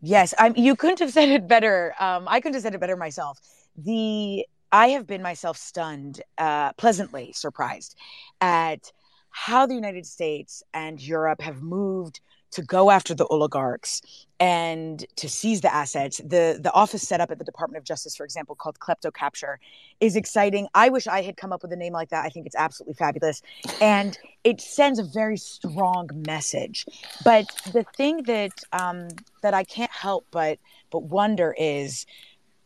Yes, 0.00 0.34
I'm, 0.38 0.56
you 0.56 0.76
couldn't 0.76 1.00
have 1.00 1.12
said 1.12 1.28
it 1.28 1.46
better. 1.46 1.94
Um, 2.00 2.26
I 2.28 2.40
couldn't 2.40 2.54
have 2.54 2.62
said 2.62 2.74
it 2.74 2.80
better 2.80 2.96
myself. 2.96 3.38
The 3.76 4.46
I 4.72 4.88
have 4.90 5.06
been 5.06 5.22
myself 5.22 5.56
stunned, 5.58 6.22
uh, 6.38 6.72
pleasantly 6.74 7.32
surprised 7.32 7.96
at 8.40 8.92
how 9.30 9.66
the 9.66 9.74
United 9.74 10.06
States 10.06 10.62
and 10.72 11.00
Europe 11.00 11.40
have 11.42 11.60
moved 11.62 12.20
to 12.52 12.62
go 12.62 12.90
after 12.90 13.14
the 13.14 13.26
oligarchs 13.26 14.02
and 14.38 15.04
to 15.16 15.28
seize 15.28 15.60
the 15.60 15.72
assets. 15.72 16.18
The 16.18 16.58
the 16.60 16.72
office 16.72 17.06
set 17.06 17.20
up 17.20 17.30
at 17.30 17.38
the 17.38 17.44
Department 17.44 17.78
of 17.78 17.84
Justice, 17.84 18.16
for 18.16 18.24
example, 18.24 18.54
called 18.54 18.78
KleptoCapture, 18.78 19.56
is 20.00 20.16
exciting. 20.16 20.68
I 20.74 20.88
wish 20.88 21.06
I 21.06 21.22
had 21.22 21.36
come 21.36 21.52
up 21.52 21.62
with 21.62 21.72
a 21.72 21.76
name 21.76 21.92
like 21.92 22.08
that. 22.08 22.24
I 22.24 22.30
think 22.30 22.46
it's 22.46 22.56
absolutely 22.56 22.94
fabulous, 22.94 23.42
and 23.80 24.18
it 24.44 24.60
sends 24.60 24.98
a 24.98 25.04
very 25.04 25.36
strong 25.36 26.08
message. 26.26 26.86
But 27.24 27.46
the 27.72 27.84
thing 27.96 28.22
that 28.24 28.52
um, 28.72 29.08
that 29.42 29.54
I 29.54 29.64
can't 29.64 29.92
help 29.92 30.26
but 30.30 30.58
but 30.90 31.04
wonder 31.04 31.54
is 31.58 32.06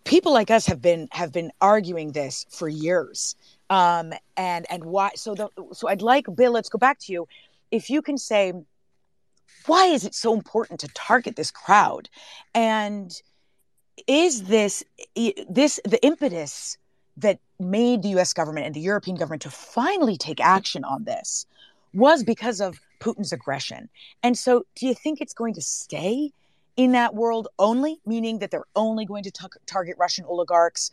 people 0.05 0.33
like 0.33 0.51
us 0.51 0.67
have 0.67 0.81
been 0.81 1.09
have 1.13 1.33
been 1.33 1.51
arguing 1.61 2.13
this 2.13 2.47
for 2.51 2.69
years 2.69 3.35
um 3.71 4.13
and 4.37 4.67
and 4.71 4.85
why 4.85 5.11
so 5.15 5.35
the 5.35 5.49
so 5.73 5.89
i'd 5.89 6.03
like 6.03 6.27
bill 6.37 6.53
let's 6.53 6.69
go 6.69 6.79
back 6.79 6.99
to 6.99 7.13
you 7.13 7.27
if 7.71 7.89
you 7.89 8.03
can 8.03 8.19
say 8.19 8.53
why 9.67 9.87
is 9.87 10.05
it 10.05 10.15
so 10.15 10.35
important 10.35 10.81
to 10.81 10.89
target 10.89 11.37
this 11.37 11.51
crowd? 11.51 12.09
And 12.55 13.13
is 14.07 14.45
this 14.45 14.85
this 15.49 15.81
the 15.85 16.05
impetus 16.05 16.77
that 17.17 17.39
made 17.61 18.03
the 18.03 18.09
US 18.21 18.33
government 18.33 18.67
and 18.67 18.75
the 18.75 18.81
European 18.81 19.17
government 19.17 19.43
to 19.43 19.51
finally 19.51 20.17
take 20.17 20.41
action 20.41 20.85
on 20.85 21.05
this 21.05 21.47
was 21.93 22.25
because 22.25 22.61
of 22.61 22.81
Putin's 23.01 23.33
aggression. 23.33 23.89
And 24.23 24.37
so 24.37 24.65
do 24.75 24.87
you 24.87 24.95
think 24.95 25.21
it's 25.21 25.35
going 25.35 25.55
to 25.55 25.63
stay 25.63 26.33
in 26.77 26.93
that 26.93 27.15
world 27.15 27.49
only, 27.59 28.01
meaning 28.05 28.41
that 28.41 28.51
they're 28.51 28.67
only 28.75 29.05
going 29.05 29.23
to 29.25 29.31
t- 29.31 29.47
target 29.67 29.97
Russian 29.99 30.25
oligarchs 30.25 30.91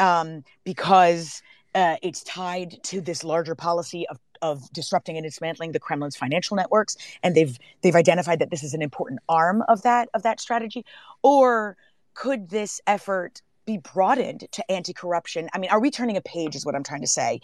um, 0.00 0.42
because 0.64 1.40
uh, 1.74 1.96
it's 2.02 2.22
tied 2.24 2.82
to 2.84 3.00
this 3.00 3.22
larger 3.22 3.54
policy 3.54 4.08
of 4.08 4.18
of 4.42 4.72
disrupting 4.72 5.16
and 5.16 5.24
dismantling 5.24 5.72
the 5.72 5.80
Kremlin's 5.80 6.16
financial 6.16 6.56
networks, 6.56 6.96
and 7.22 7.34
they've 7.34 7.58
they've 7.82 7.96
identified 7.96 8.38
that 8.38 8.50
this 8.50 8.62
is 8.62 8.74
an 8.74 8.82
important 8.82 9.20
arm 9.28 9.62
of 9.68 9.82
that 9.82 10.08
of 10.14 10.22
that 10.22 10.40
strategy, 10.40 10.84
or 11.22 11.76
could 12.14 12.50
this 12.50 12.80
effort 12.86 13.42
be 13.66 13.76
broadened 13.78 14.46
to 14.52 14.68
anti-corruption? 14.70 15.48
I 15.54 15.58
mean, 15.58 15.70
are 15.70 15.80
we 15.80 15.90
turning 15.90 16.16
a 16.16 16.20
page? 16.20 16.56
Is 16.56 16.66
what 16.66 16.74
I'm 16.74 16.82
trying 16.82 17.02
to 17.02 17.06
say 17.06 17.40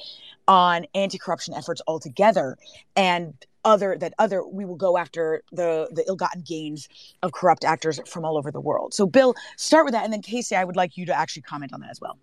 on 0.49 0.87
anti-corruption 0.95 1.55
efforts 1.55 1.83
altogether, 1.87 2.57
and 2.97 3.35
other 3.65 3.97
that 3.99 4.15
other 4.19 4.47
we 4.47 4.65
will 4.65 4.77
go 4.77 4.97
after 4.97 5.43
the 5.53 5.89
the 5.93 6.05
ill-gotten 6.09 6.43
gains 6.43 6.89
of 7.23 7.33
corrupt 7.33 7.65
actors 7.65 8.01
from 8.07 8.25
all 8.25 8.37
over 8.37 8.51
the 8.51 8.61
world. 8.61 8.95
So, 8.95 9.07
Bill, 9.07 9.35
start 9.57 9.85
with 9.85 9.93
that, 9.93 10.05
and 10.05 10.13
then 10.13 10.23
Casey, 10.23 10.57
I 10.57 10.65
would 10.65 10.77
like 10.77 10.97
you 10.97 11.05
to 11.07 11.17
actually 11.17 11.43
comment 11.43 11.73
on 11.73 11.81
that 11.81 11.91
as 11.91 12.01
well. 12.01 12.19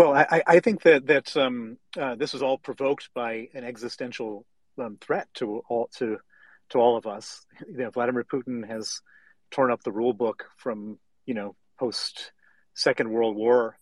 Well, 0.00 0.14
I, 0.14 0.42
I 0.46 0.60
think 0.60 0.80
that 0.84 1.08
that 1.08 1.36
um, 1.36 1.76
uh, 1.94 2.14
this 2.14 2.32
was 2.32 2.42
all 2.42 2.56
provoked 2.56 3.10
by 3.12 3.48
an 3.52 3.64
existential 3.64 4.46
um, 4.78 4.96
threat 4.98 5.28
to 5.34 5.62
all 5.68 5.90
to 5.98 6.16
to 6.70 6.78
all 6.78 6.96
of 6.96 7.06
us. 7.06 7.44
You 7.68 7.76
know, 7.76 7.90
Vladimir 7.90 8.24
Putin 8.24 8.66
has 8.66 9.02
torn 9.50 9.70
up 9.70 9.82
the 9.82 9.92
rule 9.92 10.14
book 10.14 10.46
from 10.56 10.98
you 11.26 11.34
know 11.34 11.54
post 11.78 12.32
Second 12.72 13.10
World 13.10 13.36
War 13.36 13.78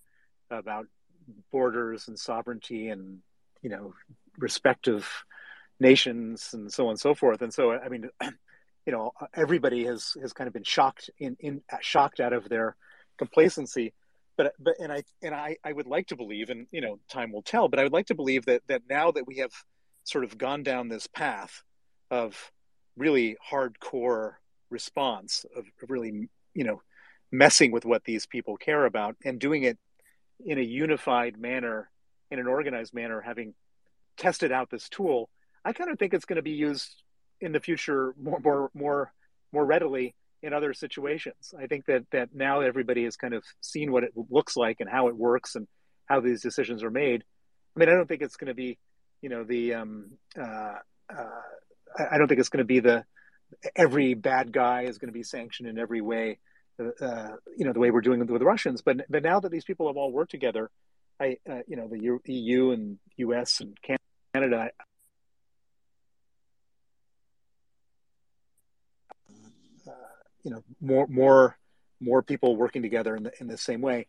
about 0.51 0.87
borders 1.53 2.09
and 2.09 2.19
sovereignty 2.19 2.89
and 2.89 3.21
you 3.63 3.71
know 3.71 3.95
respective 4.39 5.09
nations 5.79 6.51
and 6.53 6.73
so 6.73 6.87
on 6.87 6.91
and 6.91 7.01
so 7.01 7.15
forth. 7.15 7.43
And 7.43 7.55
so, 7.55 7.71
I 7.71 7.89
mean, 7.89 8.11
you 8.87 8.93
know, 8.93 9.13
everybody 9.35 9.85
has 9.85 10.17
has 10.21 10.33
kind 10.33 10.49
of 10.49 10.53
been 10.53 10.65
shocked 10.65 11.11
in 11.21 11.37
in 11.39 11.61
shocked 11.81 12.19
out 12.19 12.33
of 12.33 12.49
their 12.49 12.75
complacency 13.19 13.95
but 14.39 14.55
but 14.59 14.77
and 14.81 14.91
I 14.91 15.03
and 15.23 15.35
I 15.35 15.57
I 15.63 15.73
would 15.73 15.89
like 15.89 16.07
to 16.07 16.17
believe, 16.17 16.49
and 16.49 16.67
you 16.71 16.81
know, 16.81 16.99
time 17.11 17.33
will 17.33 17.43
tell. 17.43 17.69
But 17.69 17.81
I 17.81 17.83
would 17.83 17.93
like 17.93 18.07
to 18.07 18.15
believe 18.15 18.47
that 18.47 18.63
that 18.69 18.83
now 18.89 19.11
that 19.11 19.27
we 19.27 19.39
have 19.39 19.53
sort 20.05 20.25
of 20.25 20.39
gone 20.39 20.63
down 20.63 20.89
this 20.89 21.07
path 21.07 21.63
of 22.11 22.51
really 22.97 23.37
hardcore 23.51 24.35
response 24.71 25.45
of 25.57 25.67
really 25.89 26.29
you 26.55 26.65
know 26.65 26.81
messing 27.31 27.73
with 27.73 27.85
what 27.85 28.05
these 28.05 28.25
people 28.27 28.57
care 28.57 28.87
about 28.87 29.17
and 29.25 29.39
doing 29.39 29.65
it 29.65 29.77
in 30.45 30.59
a 30.59 30.63
unified 30.63 31.39
manner 31.39 31.91
in 32.31 32.39
an 32.39 32.47
organized 32.47 32.95
manner 32.95 33.21
having 33.21 33.55
tested 34.17 34.51
out 34.53 34.71
this 34.71 34.89
tool 34.89 35.29
i 35.65 35.73
kind 35.73 35.91
of 35.91 35.99
think 35.99 36.13
it's 36.13 36.25
going 36.25 36.37
to 36.37 36.43
be 36.43 36.51
used 36.51 37.03
in 37.41 37.53
the 37.53 37.61
future 37.61 38.15
more 38.21 38.41
more 38.41 38.71
more 38.75 39.13
more 39.53 39.65
readily 39.65 40.15
in 40.43 40.53
other 40.53 40.73
situations. 40.73 41.55
I 41.59 41.67
think 41.67 41.87
that 41.87 42.05
that 42.13 42.31
now 42.35 42.61
everybody 42.61 43.05
has 43.05 43.17
kind 43.17 43.35
of 43.35 43.45
seen 43.61 43.93
what 43.93 44.05
it 44.05 44.13
looks 44.31 44.57
like 44.57 44.79
and 44.81 44.89
how 44.89 45.09
it 45.09 45.17
works 45.17 45.55
and 45.55 45.67
how 46.07 46.21
these 46.21 46.43
decisions 46.43 46.83
are 46.83 46.91
made. 46.91 47.25
I 47.77 47.81
mean, 47.81 47.89
I 47.89 47.93
don't 47.93 48.07
think 48.07 48.23
it's 48.23 48.37
going 48.37 48.49
to 48.49 48.55
be, 48.55 48.79
you 49.21 49.29
know, 49.29 49.45
the 49.45 49.75
um, 49.75 50.13
uh, 50.39 50.75
uh, 51.13 51.25
I 52.11 52.19
don't 52.19 52.29
think 52.29 52.41
it's 52.41 52.49
going 52.49 52.59
to 52.59 52.65
be 52.65 52.81
the 52.81 53.05
every 53.75 54.15
bad 54.15 54.53
guy 54.53 54.83
is 54.83 54.99
going 54.99 55.09
to 55.09 55.19
be 55.19 55.23
sanctioned 55.23 55.69
in 55.69 55.79
every 55.79 56.01
way, 56.01 56.39
uh, 56.81 57.05
uh 57.05 57.37
you 57.57 57.65
know, 57.65 57.73
the 57.73 57.81
way 57.81 57.91
we're 57.91 58.01
doing 58.01 58.21
with 58.21 58.29
the 58.29 58.45
Russians. 58.45 58.83
But 58.83 59.07
but 59.09 59.23
now 59.23 59.41
that 59.41 59.51
these 59.51 59.65
people 59.65 59.89
have 59.89 59.97
all 59.97 60.13
worked 60.13 60.31
together, 60.31 60.71
I 61.21 61.39
uh, 61.51 61.61
you 61.67 61.77
know 61.77 61.89
the 61.89 62.33
EU 62.33 62.71
and 62.71 62.99
US 63.17 63.61
and 63.61 63.77
Canada, 64.35 64.71
you 70.43 70.51
know 70.51 70.63
more 70.81 71.07
more 71.09 71.59
more 72.01 72.23
people 72.23 72.57
working 72.57 72.83
together 72.83 73.17
in 73.17 73.25
the 73.25 73.33
in 73.41 73.47
the 73.47 73.59
same 73.59 73.81
way. 73.81 74.07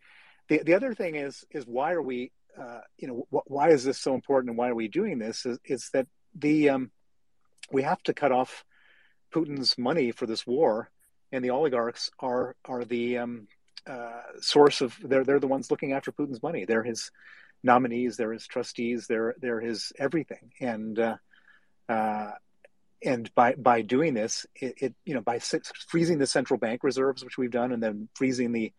The 0.47 0.63
the 0.63 0.73
other 0.73 0.93
thing 0.93 1.15
is 1.15 1.45
is 1.51 1.65
why 1.65 1.93
are 1.93 2.01
we 2.01 2.31
uh, 2.57 2.81
you 2.97 3.07
know 3.07 3.27
wh- 3.31 3.49
why 3.49 3.69
is 3.69 3.83
this 3.83 3.97
so 3.97 4.13
important 4.13 4.49
and 4.49 4.57
why 4.57 4.69
are 4.69 4.75
we 4.75 4.87
doing 4.87 5.19
this? 5.19 5.45
Is, 5.65 5.89
that 5.93 6.07
the 6.35 6.69
um, 6.69 6.91
we 7.71 7.83
have 7.83 8.01
to 8.03 8.13
cut 8.13 8.31
off 8.31 8.63
Putin's 9.33 9.77
money 9.77 10.11
for 10.11 10.25
this 10.25 10.45
war, 10.45 10.89
and 11.31 11.43
the 11.43 11.51
oligarchs 11.51 12.11
are 12.19 12.55
are 12.65 12.83
the 12.85 13.19
um, 13.19 13.47
uh, 13.87 14.21
source 14.41 14.81
of 14.81 14.97
they're 15.03 15.23
they're 15.23 15.39
the 15.39 15.47
ones 15.47 15.71
looking 15.71 15.93
after 15.93 16.11
Putin's 16.11 16.43
money. 16.43 16.65
They're 16.65 16.83
his 16.83 17.11
nominees, 17.63 18.17
they're 18.17 18.33
his 18.33 18.47
trustees, 18.47 19.07
they're 19.07 19.35
they're 19.39 19.61
his 19.61 19.91
everything, 19.97 20.51
and 20.59 20.97
uh, 20.99 21.15
uh, 21.87 22.31
and 23.03 23.33
by 23.35 23.55
by 23.55 23.81
doing 23.81 24.13
this, 24.13 24.45
it, 24.55 24.73
it, 24.77 24.95
you 25.05 25.13
know 25.13 25.21
by 25.21 25.39
freezing 25.39 26.17
the 26.17 26.27
central 26.27 26.59
bank 26.59 26.83
reserves, 26.83 27.23
which 27.23 27.37
we've 27.37 27.51
done, 27.51 27.71
and 27.71 27.81
then 27.81 28.09
freezing 28.15 28.51
the 28.51 28.73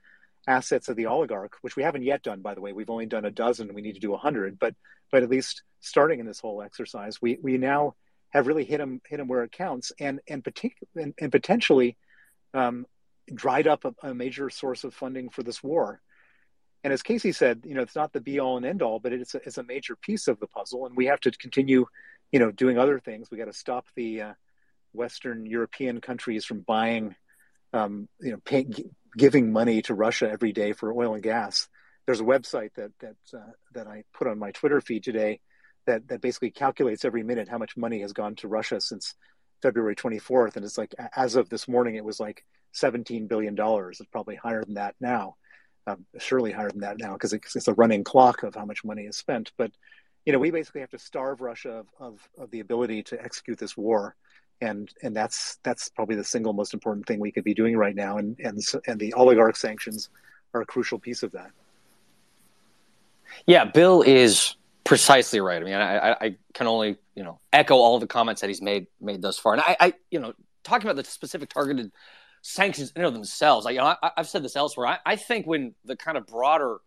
assets 0.47 0.89
of 0.89 0.97
the 0.97 1.07
oligarch, 1.07 1.57
which 1.63 1.77
we 1.77 1.83
haven't 1.83 2.03
yet 2.03 2.23
done, 2.23 2.41
by 2.41 2.55
the 2.55 2.61
way. 2.61 2.73
We've 2.73 2.91
only 2.91 3.07
done 3.07 3.25
a 3.25 3.31
dozen. 3.31 3.75
We 3.75 3.83
need 3.83 3.95
to 3.95 4.01
do 4.01 4.15
a 4.15 4.19
hundred, 4.19 4.59
but 4.59 4.75
but 5.11 5.23
at 5.23 5.31
least 5.31 5.63
starting 5.81 6.21
in 6.21 6.27
this 6.27 6.41
whole 6.41 6.63
exercise, 6.63 7.21
we 7.21 7.39
we 7.43 7.59
now 7.59 7.95
have 8.31 8.47
really 8.47 8.65
hit 8.65 8.79
them 8.79 9.01
hit 9.09 9.19
them 9.19 9.29
where 9.29 9.43
it 9.43 9.53
counts, 9.53 9.93
and 9.99 10.21
and 10.29 10.43
partic- 10.43 10.75
and, 10.95 11.15
and 11.21 11.33
potentially 11.33 11.97
um, 12.55 12.87
dried 13.33 13.67
up 13.67 13.85
a, 13.85 13.95
a, 14.03 14.15
major 14.15 14.51
source 14.51 14.85
of 14.85 14.95
funding 14.95 15.31
for 15.31 15.43
this 15.43 15.63
war. 15.63 16.01
And 16.83 16.93
as 16.93 17.03
Casey 17.03 17.33
said, 17.33 17.63
you 17.65 17.75
know, 17.75 17.83
it's 17.83 17.95
not 17.95 18.13
the 18.13 18.21
be 18.21 18.41
all 18.41 18.57
and 18.57 18.67
end 18.67 18.83
all, 18.83 18.99
but 18.99 19.13
it's 19.13 19.35
a, 19.35 19.41
it's 19.45 19.59
a 19.59 19.63
major 19.63 19.95
piece 19.97 20.29
of 20.29 20.41
the 20.41 20.47
puzzle, 20.47 20.87
and 20.87 20.97
we 20.97 21.07
have 21.07 21.21
to 21.21 21.31
continue, 21.31 21.87
you 22.33 22.39
know, 22.39 22.51
doing 22.51 22.79
other 22.79 22.99
things. 22.99 23.31
We 23.31 23.39
got 23.39 23.47
to 23.47 23.53
stop 23.53 23.87
the 23.95 24.23
uh, 24.23 24.33
Western 24.93 25.47
European 25.47 26.01
countries 26.01 26.45
from 26.45 26.61
buying, 26.61 27.15
um, 27.73 28.09
you 28.21 28.33
know, 28.33 28.39
pay, 28.45 28.67
giving 29.17 29.53
money 29.53 29.83
to 29.83 29.95
Russia 29.95 30.31
every 30.31 30.53
day 30.53 30.73
for 30.73 30.93
oil 30.93 31.15
and 31.15 31.23
gas. 31.23 31.69
There's 32.07 32.21
a 32.21 32.25
website 32.25 32.75
that 32.75 32.93
that 33.01 33.17
uh, 33.35 33.53
that 33.75 33.87
I 33.87 34.05
put 34.13 34.27
on 34.27 34.39
my 34.39 34.51
Twitter 34.53 34.81
feed 34.81 35.05
today 35.05 35.41
that 35.87 36.09
that 36.09 36.21
basically 36.21 36.51
calculates 36.51 37.05
every 37.05 37.23
minute 37.23 37.49
how 37.49 37.59
much 37.59 37.77
money 37.77 38.01
has 38.01 38.13
gone 38.13 38.35
to 38.37 38.49
Russia 38.49 38.81
since 38.81 39.15
February 39.63 39.95
24th, 39.95 40.57
and 40.57 40.65
it's 40.65 40.79
like 40.79 40.95
as 41.15 41.37
of 41.37 41.49
this 41.49 41.69
morning, 41.69 41.97
it 41.97 42.05
was 42.05 42.19
like 42.19 42.45
17 42.73 43.27
billion 43.27 43.55
dollars. 43.55 44.01
It's 44.01 44.11
probably 44.11 44.37
higher 44.37 44.65
than 44.65 44.75
that 44.75 44.95
now, 45.01 45.37
um, 45.87 46.07
surely 46.19 46.53
higher 46.53 46.71
than 46.71 46.81
that 46.81 46.99
now 46.99 47.15
because 47.15 47.33
it's, 47.33 47.57
it's, 47.57 47.69
a 47.69 47.75
running 47.75 48.05
clock 48.05 48.43
of 48.43 48.55
how 48.55 48.65
much 48.65 48.85
money 48.85 49.03
is 49.03 49.17
spent. 49.17 49.53
But 49.59 49.73
you 50.27 50.33
know, 50.33 50.39
we 50.39 50.51
basically 50.51 50.81
have 50.81 50.91
to 50.91 50.99
starve 50.99 51.41
Russia 51.41 51.71
of, 51.71 51.87
of, 51.99 52.29
of 52.39 52.51
the 52.51 52.61
ability 52.61 53.03
to 53.05 53.23
execute 53.23 53.59
this 53.59 53.77
war. 53.77 54.15
And 54.61 54.93
and 55.03 55.17
that's 55.17 55.59
that's 55.63 55.89
probably 55.89 56.17
the 56.17 56.25
single 56.25 56.53
most 56.53 56.75
important 56.75 57.07
thing 57.07 57.19
we 57.19 57.33
could 57.33 57.45
be 57.45 57.55
doing 57.55 57.79
right 57.79 57.95
now. 57.95 58.19
And 58.19 58.39
and 58.41 58.61
and 58.87 59.01
the 59.01 59.15
oligarch 59.15 59.57
sanctions 59.57 60.11
are 60.53 60.61
a 60.61 60.67
crucial 60.67 60.99
piece 60.99 61.23
of 61.23 61.33
that. 61.33 61.51
Yeah 63.47 63.65
bill 63.65 64.03
is 64.03 64.57
precisely 64.85 65.41
right. 65.41 65.63
I 65.63 65.65
mean 65.65 65.75
i 65.75 66.13
i 66.13 66.37
can 66.53 66.67
only 66.67 66.99
you 67.15 67.25
know 67.25 67.41
echo 67.55 67.77
all 67.77 67.99
the 67.99 68.07
comments 68.07 68.43
that 68.43 68.49
he's 68.49 68.61
made 68.61 68.87
made 69.01 69.23
thus 69.23 69.39
far. 69.39 69.55
And 69.55 69.63
i 69.63 69.77
i 69.81 69.95
you 70.11 70.21
know 70.21 70.35
talking 70.63 70.87
about 70.91 71.03
the 71.03 71.11
specific 71.11 71.49
targeted 71.49 71.91
sanctions 72.43 72.93
in 72.95 73.01
and 73.01 73.07
of 73.07 73.15
themselves 73.15 73.65
I, 73.65 73.71
you 73.71 73.79
know, 73.79 73.97
I, 74.03 74.11
have 74.19 74.29
said 74.29 74.43
this 74.43 74.57
elsewhere. 74.57 74.87
I, 74.89 74.99
I 75.07 75.17
think 75.17 75.47
when 75.47 75.75
the 75.87 75.97
kind 75.97 76.19
of 76.19 76.27
broader 76.27 76.79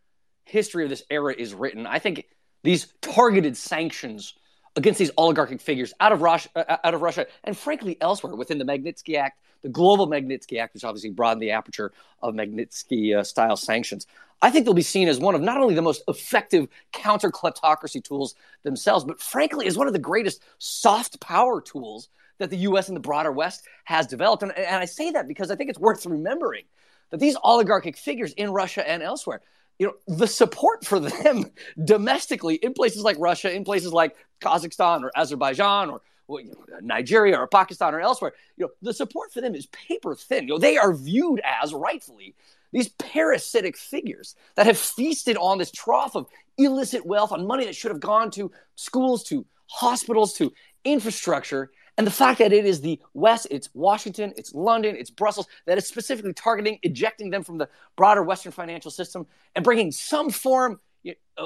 history 0.46 0.84
of 0.84 0.90
this 0.90 1.04
era 1.10 1.34
is 1.36 1.54
written 1.54 1.88
i 1.88 2.00
think 2.00 2.26
these 2.64 2.88
targeted 3.02 3.56
sanctions 3.56 4.34
against 4.76 5.00
these 5.00 5.12
oligarchic 5.18 5.62
figures 5.62 5.94
out 6.00 6.12
of 6.12 6.22
Russia, 6.22 6.50
uh, 6.56 6.78
out 6.84 6.94
of 6.94 7.02
Russia, 7.02 7.28
and 7.44 7.58
frankly 7.58 7.98
elsewhere 8.02 8.36
within 8.36 8.58
the 8.58 8.66
Magnitsky 8.66 9.18
Act, 9.18 9.40
the 9.62 9.70
global 9.70 10.08
Magnitsky 10.08 10.60
Act, 10.60 10.74
which 10.74 10.84
obviously 10.84 11.12
broadened 11.12 11.42
the 11.42 11.52
aperture 11.52 11.92
of 12.22 12.34
Magnitsky-style 12.34 13.52
uh, 13.54 13.56
sanctions. 13.56 14.08
I 14.42 14.50
think 14.50 14.66
they'll 14.66 14.74
be 14.74 14.82
seen 14.82 15.08
as 15.08 15.20
one 15.20 15.36
of 15.36 15.42
not 15.42 15.62
only 15.62 15.76
the 15.76 15.82
most 15.82 16.04
effective 16.08 16.68
counter 16.92 17.32
kleptocracy 17.32 18.04
tools 18.04 18.36
themselves, 18.64 19.06
but 19.06 19.22
frankly 19.22 19.68
as 19.68 19.78
one 19.78 19.88
of 19.88 19.94
the 19.94 20.00
greatest 20.00 20.44
soft 20.58 21.22
power 21.22 21.62
tools 21.62 22.10
that 22.40 22.50
the 22.50 22.58
U.S. 22.58 22.90
and 22.90 22.96
the 22.96 23.02
broader 23.02 23.32
West 23.32 23.64
has 23.86 24.06
developed. 24.06 24.44
And, 24.44 24.52
and 24.58 24.76
I 24.76 24.86
say 24.86 25.12
that 25.12 25.28
because 25.28 25.50
I 25.50 25.56
think 25.56 25.70
it's 25.70 25.80
worth 25.80 26.06
remembering 26.06 26.66
that 27.12 27.20
these 27.20 27.38
oligarchic 27.44 27.96
figures 27.96 28.34
in 28.34 28.52
Russia 28.52 28.88
and 28.88 29.02
elsewhere 29.02 29.42
you 29.80 29.88
know 29.88 29.94
the 30.18 30.28
support 30.28 30.86
for 30.86 31.00
them 31.00 31.46
domestically 31.86 32.56
in 32.56 32.74
places 32.74 33.04
like 33.04 33.18
Russia, 33.20 33.54
in 33.54 33.64
places 33.64 33.92
like 33.92 34.16
Kazakhstan 34.42 35.02
or 35.02 35.12
Azerbaijan 35.16 35.90
or 35.90 36.02
well, 36.28 36.40
you 36.40 36.52
know, 36.52 36.78
Nigeria 36.82 37.38
or 37.38 37.48
Pakistan 37.48 37.94
or 37.94 38.00
elsewhere, 38.00 38.34
you 38.58 38.66
know 38.66 38.72
the 38.82 38.94
support 38.94 39.34
for 39.34 39.42
them 39.42 39.56
is 39.56 39.66
paper 39.68 40.16
thin. 40.16 40.44
You 40.44 40.54
know 40.54 40.58
they 40.58 40.78
are 40.78 40.94
viewed 40.94 41.42
as 41.62 41.74
rightfully 41.74 42.36
these 42.72 42.90
parasitic 42.90 43.78
figures 43.78 44.36
that 44.56 44.66
have 44.66 44.78
feasted 44.78 45.38
on 45.38 45.60
this 45.60 45.72
trough 45.72 46.16
of 46.16 46.28
illicit 46.58 47.06
wealth, 47.06 47.32
on 47.32 47.48
money 47.48 47.66
that 47.66 47.76
should 47.76 47.92
have 47.92 48.00
gone 48.00 48.32
to 48.32 48.52
schools, 48.76 49.24
to 49.26 49.46
hospitals, 49.68 50.34
to 50.34 50.52
infrastructure, 50.84 51.72
and 51.98 52.08
the 52.08 52.12
fact 52.12 52.40
that 52.40 52.52
it 52.52 52.66
is 52.66 52.82
the 52.82 53.00
West, 53.14 53.48
it's 53.52 53.70
Washington, 53.74 54.34
it's 54.36 54.54
London, 54.54 54.96
it's 54.96 55.12
Brussels, 55.12 55.48
that 55.66 55.78
is 55.78 55.88
specifically 55.88 56.34
targeting, 56.34 56.80
ejecting 56.82 57.30
them 57.30 57.44
from 57.44 57.58
the 57.58 57.70
broader 57.96 58.24
Western 58.24 58.52
financial 58.52 58.90
system 58.90 59.28
and 59.56 59.64
bringing 59.64 59.92
some 59.92 60.30
form 60.30 60.80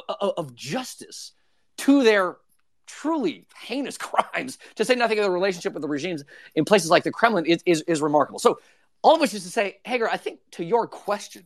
of 0.09 0.55
justice 0.55 1.33
to 1.79 2.03
their 2.03 2.37
truly 2.85 3.45
heinous 3.59 3.97
crimes, 3.97 4.57
to 4.75 4.85
say 4.85 4.95
nothing 4.95 5.19
of 5.19 5.25
the 5.25 5.31
relationship 5.31 5.73
with 5.73 5.81
the 5.81 5.87
regimes 5.87 6.23
in 6.55 6.63
places 6.63 6.89
like 6.89 7.03
the 7.03 7.11
Kremlin, 7.11 7.45
is, 7.45 7.61
is, 7.65 7.81
is 7.81 8.01
remarkable. 8.01 8.39
So, 8.39 8.59
all 9.03 9.15
of 9.15 9.21
which 9.21 9.33
is 9.33 9.43
to 9.43 9.49
say, 9.49 9.77
Hagar, 9.85 10.09
I 10.09 10.17
think 10.17 10.39
to 10.51 10.63
your 10.63 10.87
question, 10.87 11.43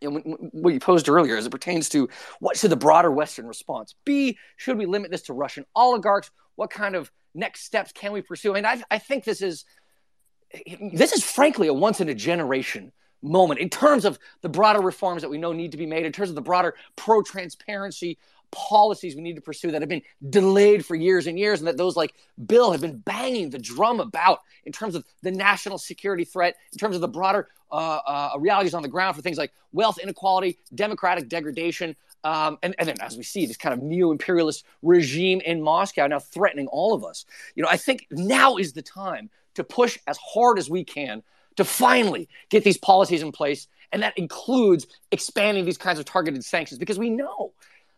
what 0.00 0.72
you 0.72 0.80
posed 0.80 1.08
earlier 1.08 1.36
as 1.36 1.46
it 1.46 1.50
pertains 1.50 1.88
to 1.90 2.08
what 2.40 2.56
should 2.56 2.70
the 2.70 2.76
broader 2.76 3.10
Western 3.10 3.46
response 3.46 3.94
be? 4.04 4.38
Should 4.56 4.78
we 4.78 4.86
limit 4.86 5.10
this 5.10 5.22
to 5.22 5.32
Russian 5.32 5.64
oligarchs? 5.74 6.30
What 6.54 6.70
kind 6.70 6.94
of 6.94 7.10
next 7.36 7.64
steps 7.64 7.92
can 7.92 8.12
we 8.12 8.22
pursue? 8.22 8.52
I 8.52 8.54
mean, 8.54 8.66
I, 8.66 8.82
I 8.90 8.98
think 8.98 9.24
this 9.24 9.42
is 9.42 9.64
this 10.92 11.12
is 11.12 11.24
frankly 11.24 11.68
a 11.68 11.74
once 11.74 12.00
in 12.00 12.08
a 12.08 12.14
generation 12.14 12.92
moment 13.22 13.60
in 13.60 13.68
terms 13.68 14.04
of 14.04 14.18
the 14.42 14.48
broader 14.48 14.80
reforms 14.80 15.22
that 15.22 15.28
we 15.28 15.38
know 15.38 15.52
need 15.52 15.72
to 15.72 15.76
be 15.76 15.86
made, 15.86 16.06
in 16.06 16.12
terms 16.12 16.28
of 16.28 16.34
the 16.34 16.42
broader 16.42 16.74
pro 16.94 17.22
transparency 17.22 18.18
policies 18.50 19.16
we 19.16 19.22
need 19.22 19.36
to 19.36 19.42
pursue 19.42 19.70
that 19.70 19.82
have 19.82 19.88
been 19.88 20.02
delayed 20.30 20.84
for 20.84 20.94
years 20.94 21.26
and 21.26 21.38
years, 21.38 21.60
and 21.60 21.68
that 21.68 21.76
those 21.76 21.96
like 21.96 22.14
Bill 22.46 22.72
have 22.72 22.80
been 22.80 22.98
banging 22.98 23.50
the 23.50 23.58
drum 23.58 24.00
about 24.00 24.40
in 24.64 24.72
terms 24.72 24.94
of 24.94 25.04
the 25.22 25.30
national 25.30 25.78
security 25.78 26.24
threat, 26.24 26.56
in 26.72 26.78
terms 26.78 26.94
of 26.94 27.00
the 27.00 27.08
broader 27.08 27.48
uh, 27.70 27.98
uh, 28.06 28.30
realities 28.38 28.74
on 28.74 28.82
the 28.82 28.88
ground 28.88 29.16
for 29.16 29.22
things 29.22 29.38
like 29.38 29.52
wealth 29.72 29.98
inequality, 29.98 30.58
democratic 30.74 31.28
degradation, 31.28 31.96
um, 32.26 32.58
and, 32.62 32.74
and 32.78 32.88
then, 32.88 33.00
as 33.00 33.16
we 33.16 33.22
see, 33.22 33.46
this 33.46 33.56
kind 33.56 33.72
of 33.72 33.80
neo 33.82 34.10
imperialist 34.10 34.64
regime 34.82 35.40
in 35.44 35.62
Moscow 35.62 36.08
now 36.08 36.18
threatening 36.18 36.66
all 36.66 36.92
of 36.92 37.04
us. 37.04 37.24
You 37.54 37.62
know, 37.62 37.68
I 37.68 37.76
think 37.76 38.06
now 38.10 38.56
is 38.56 38.72
the 38.72 38.82
time 38.82 39.30
to 39.54 39.62
push 39.62 39.96
as 40.08 40.18
hard 40.18 40.58
as 40.58 40.68
we 40.68 40.82
can 40.82 41.22
to 41.56 41.64
finally 41.64 42.28
get 42.50 42.64
these 42.64 42.78
policies 42.78 43.22
in 43.22 43.30
place. 43.30 43.68
And 43.92 44.02
that 44.02 44.18
includes 44.18 44.86
expanding 45.12 45.64
these 45.64 45.78
kinds 45.78 46.00
of 46.00 46.04
targeted 46.04 46.44
sanctions 46.44 46.78
because 46.78 46.98
we 46.98 47.10
know 47.10 47.52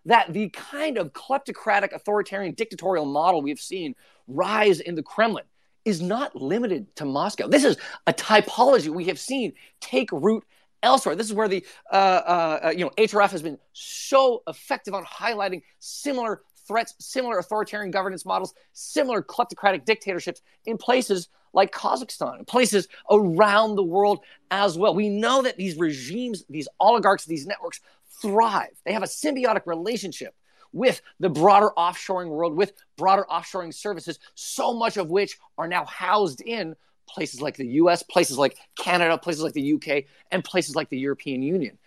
that 0.05 0.33
the 0.33 0.49
kind 0.51 0.99
of 0.99 1.13
kleptocratic, 1.13 1.93
authoritarian, 1.93 2.55
dictatorial 2.55 3.05
model 3.05 3.43
we've 3.43 3.61
seen 3.61 3.95
rise 4.27 4.81
in 4.81 4.95
the 4.95 5.03
Kremlin 5.03 5.45
is 5.85 6.03
not 6.03 6.37
limited 6.37 6.95
to 6.97 7.05
Moscow. 7.05 7.49
This 7.49 7.65
is 7.65 7.77
a 8.07 8.13
typology 8.13 8.89
we 8.89 9.07
have 9.07 9.19
seen 9.19 9.55
take 9.81 10.11
root 10.13 10.45
elsewhere. 10.83 11.17
This 11.17 11.27
is 11.27 11.33
where 11.33 11.49
the 11.49 11.65
uh, 11.91 11.95
uh, 11.95 12.61
uh 12.65 12.71
you 12.71 12.85
know 12.85 12.91
HRF 12.99 13.31
has 13.31 13.43
been 13.43 13.59
so 13.73 14.43
effective 14.47 14.95
on 14.95 15.05
highlighting 15.05 15.63
similar 15.79 16.43
threats, 16.67 16.95
similar 17.01 17.39
authoritarian 17.39 17.91
governance 17.91 18.27
models, 18.27 18.55
similar 18.75 19.23
kleptocratic 19.23 19.85
dictatorships 19.87 20.43
in 20.67 20.77
places 20.77 21.29
like 21.55 21.73
Kazakhstan, 21.73 22.41
in 22.41 22.45
places 22.45 22.89
around 23.11 23.75
the 23.75 23.83
world 23.83 24.21
as 24.51 24.77
well. 24.77 24.95
We 24.95 25.09
know 25.09 25.43
that 25.43 25.57
these 25.57 25.77
regimes, 25.77 26.45
these 26.51 26.69
oligarchs, 26.79 27.25
these 27.25 27.47
networks 27.47 27.81
thrive. 28.21 28.71
They 28.85 28.93
have 28.93 29.03
a 29.03 29.07
symbiotic 29.07 29.63
relationship 29.67 30.35
with 30.73 31.01
the 31.19 31.31
broader 31.31 31.71
offshoring 31.77 32.29
world, 32.29 32.55
with 32.55 32.73
broader 32.97 33.27
offshoring 33.31 33.73
services, 33.73 34.19
so 34.35 34.75
much 34.75 34.97
of 34.97 35.11
which 35.11 35.39
are 35.57 35.69
now 35.69 35.85
housed 35.87 36.41
in 36.41 36.77
places 37.09 37.41
like 37.41 37.57
the 37.57 37.67
US, 37.67 38.03
places 38.03 38.37
like 38.37 38.57
Canada, 38.77 39.17
places 39.17 39.43
like 39.43 39.55
the 39.55 39.75
UK, 39.75 40.05
and 40.31 40.45
places 40.45 40.77
like 40.77 40.91
the 40.91 40.99
European 40.99 41.43
Union. 41.43 41.79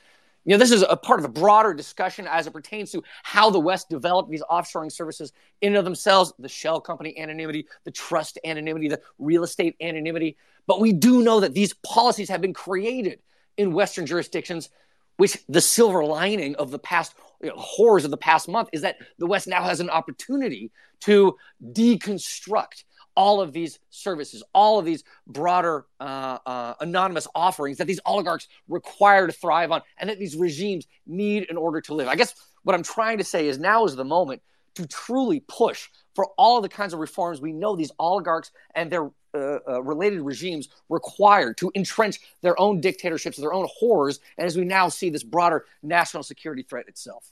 You 0.44 0.54
know, 0.54 0.58
this 0.58 0.72
is 0.72 0.84
a 0.90 0.98
part 0.98 1.20
of 1.20 1.26
a 1.26 1.30
broader 1.30 1.72
discussion 1.72 2.28
as 2.28 2.48
it 2.48 2.52
pertains 2.52 2.92
to 2.92 3.04
how 3.22 3.52
the 3.52 3.60
West 3.60 3.90
developed 3.90 4.32
these 4.32 4.42
offshoring 4.42 4.92
services 4.92 5.32
in 5.62 5.70
and 5.70 5.78
of 5.78 5.86
themselves, 5.86 6.34
the 6.40 6.50
shell 6.50 6.82
company 6.82 7.18
anonymity, 7.20 7.68
the 7.84 7.92
trust 7.92 8.40
anonymity, 8.44 8.88
the 8.88 9.00
real 9.20 9.44
estate 9.44 9.76
anonymity. 9.80 10.38
But 10.66 10.80
we 10.80 10.94
do 10.94 11.22
know 11.22 11.42
that 11.42 11.54
these 11.54 11.76
policies 11.86 12.30
have 12.30 12.42
been 12.42 12.56
created 12.56 13.20
in 13.56 13.74
Western 13.74 14.08
jurisdictions, 14.08 14.72
which 15.18 15.38
the 15.48 15.62
silver 15.62 16.04
lining 16.04 16.56
of 16.56 16.72
the 16.72 16.80
past 16.80 17.14
you 17.42 17.50
know, 17.50 17.56
horrors 17.58 18.06
of 18.06 18.12
the 18.12 18.18
past 18.18 18.48
month 18.48 18.70
is 18.74 18.82
that 18.82 18.98
the 19.18 19.28
West 19.28 19.48
now 19.48 19.64
has 19.64 19.80
an 19.80 19.90
opportunity 19.90 20.72
to 21.02 21.36
deconstruct 21.74 22.84
all 23.16 23.42
of 23.42 23.52
these 23.52 23.80
services, 23.90 24.44
all 24.54 24.80
of 24.80 24.86
these 24.86 25.04
broader 25.28 25.86
uh, 26.00 26.38
uh, 26.46 26.74
anonymous 26.80 27.28
offerings 27.36 27.78
that 27.78 27.88
these 27.88 28.00
oligarchs 28.06 28.48
require 28.68 29.28
to 29.28 29.34
thrive 29.34 29.72
on, 29.72 29.82
and 29.98 30.10
that 30.10 30.20
these 30.20 30.36
regimes 30.36 30.88
need 31.06 31.44
in 31.44 31.58
order 31.58 31.82
to 31.82 31.94
live. 31.94 32.08
I 32.08 32.16
guess 32.16 32.34
what 32.64 32.74
I'm 32.74 32.84
trying 32.84 33.18
to 33.18 33.24
say 33.24 33.48
is 33.48 33.58
now 33.58 33.86
is 33.86 33.96
the 33.96 34.06
moment 34.06 34.42
to 34.76 34.88
truly 34.88 35.44
push 35.48 35.90
for 36.16 36.28
all 36.38 36.62
the 36.62 36.70
kinds 36.70 36.94
of 36.94 37.00
reforms 37.00 37.42
we 37.42 37.54
know 37.54 37.76
these 37.76 37.92
oligarchs 38.00 38.52
and 38.76 38.92
their 38.92 39.10
uh, 39.34 39.60
uh, 39.68 39.82
related 39.82 40.22
regimes 40.22 40.68
require 40.90 41.54
to 41.54 41.72
entrench 41.76 42.20
their 42.42 42.60
own 42.60 42.82
dictatorships, 42.82 43.38
their 43.38 43.54
own 43.54 43.68
horrors, 43.74 44.20
and 44.38 44.46
as 44.46 44.58
we 44.58 44.66
now 44.66 44.90
see 44.90 45.10
this 45.10 45.24
broader 45.24 45.66
national 45.82 46.24
security 46.24 46.64
threat 46.64 46.88
itself. 46.88 47.32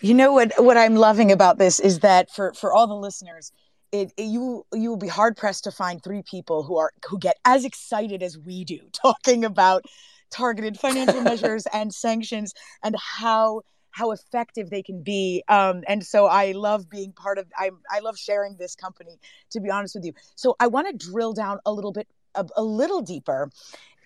You 0.00 0.14
know 0.14 0.32
what? 0.32 0.52
What 0.56 0.76
I'm 0.76 0.96
loving 0.96 1.30
about 1.30 1.58
this 1.58 1.78
is 1.78 2.00
that 2.00 2.30
for 2.30 2.52
for 2.54 2.72
all 2.72 2.86
the 2.86 2.94
listeners, 2.94 3.52
it, 3.92 4.12
it, 4.16 4.24
you 4.24 4.64
you 4.72 4.88
will 4.88 4.96
be 4.96 5.08
hard 5.08 5.36
pressed 5.36 5.64
to 5.64 5.70
find 5.70 6.02
three 6.02 6.22
people 6.22 6.62
who 6.62 6.78
are 6.78 6.92
who 7.08 7.18
get 7.18 7.36
as 7.44 7.64
excited 7.64 8.22
as 8.22 8.38
we 8.38 8.64
do 8.64 8.80
talking 8.92 9.44
about 9.44 9.84
targeted 10.30 10.78
financial 10.78 11.20
measures 11.22 11.66
and 11.72 11.92
sanctions 11.94 12.54
and 12.82 12.96
how 12.98 13.62
how 13.90 14.12
effective 14.12 14.70
they 14.70 14.82
can 14.82 15.02
be. 15.02 15.42
Um, 15.48 15.82
and 15.88 16.04
so 16.04 16.26
I 16.26 16.52
love 16.52 16.88
being 16.88 17.12
part 17.12 17.38
of. 17.38 17.46
I 17.56 17.70
I 17.90 18.00
love 18.00 18.18
sharing 18.18 18.56
this 18.56 18.74
company. 18.74 19.18
To 19.50 19.60
be 19.60 19.70
honest 19.70 19.94
with 19.94 20.04
you, 20.04 20.12
so 20.36 20.56
I 20.60 20.66
want 20.66 20.88
to 20.88 21.06
drill 21.10 21.32
down 21.32 21.58
a 21.66 21.72
little 21.72 21.92
bit, 21.92 22.08
a, 22.34 22.46
a 22.56 22.62
little 22.62 23.00
deeper, 23.00 23.50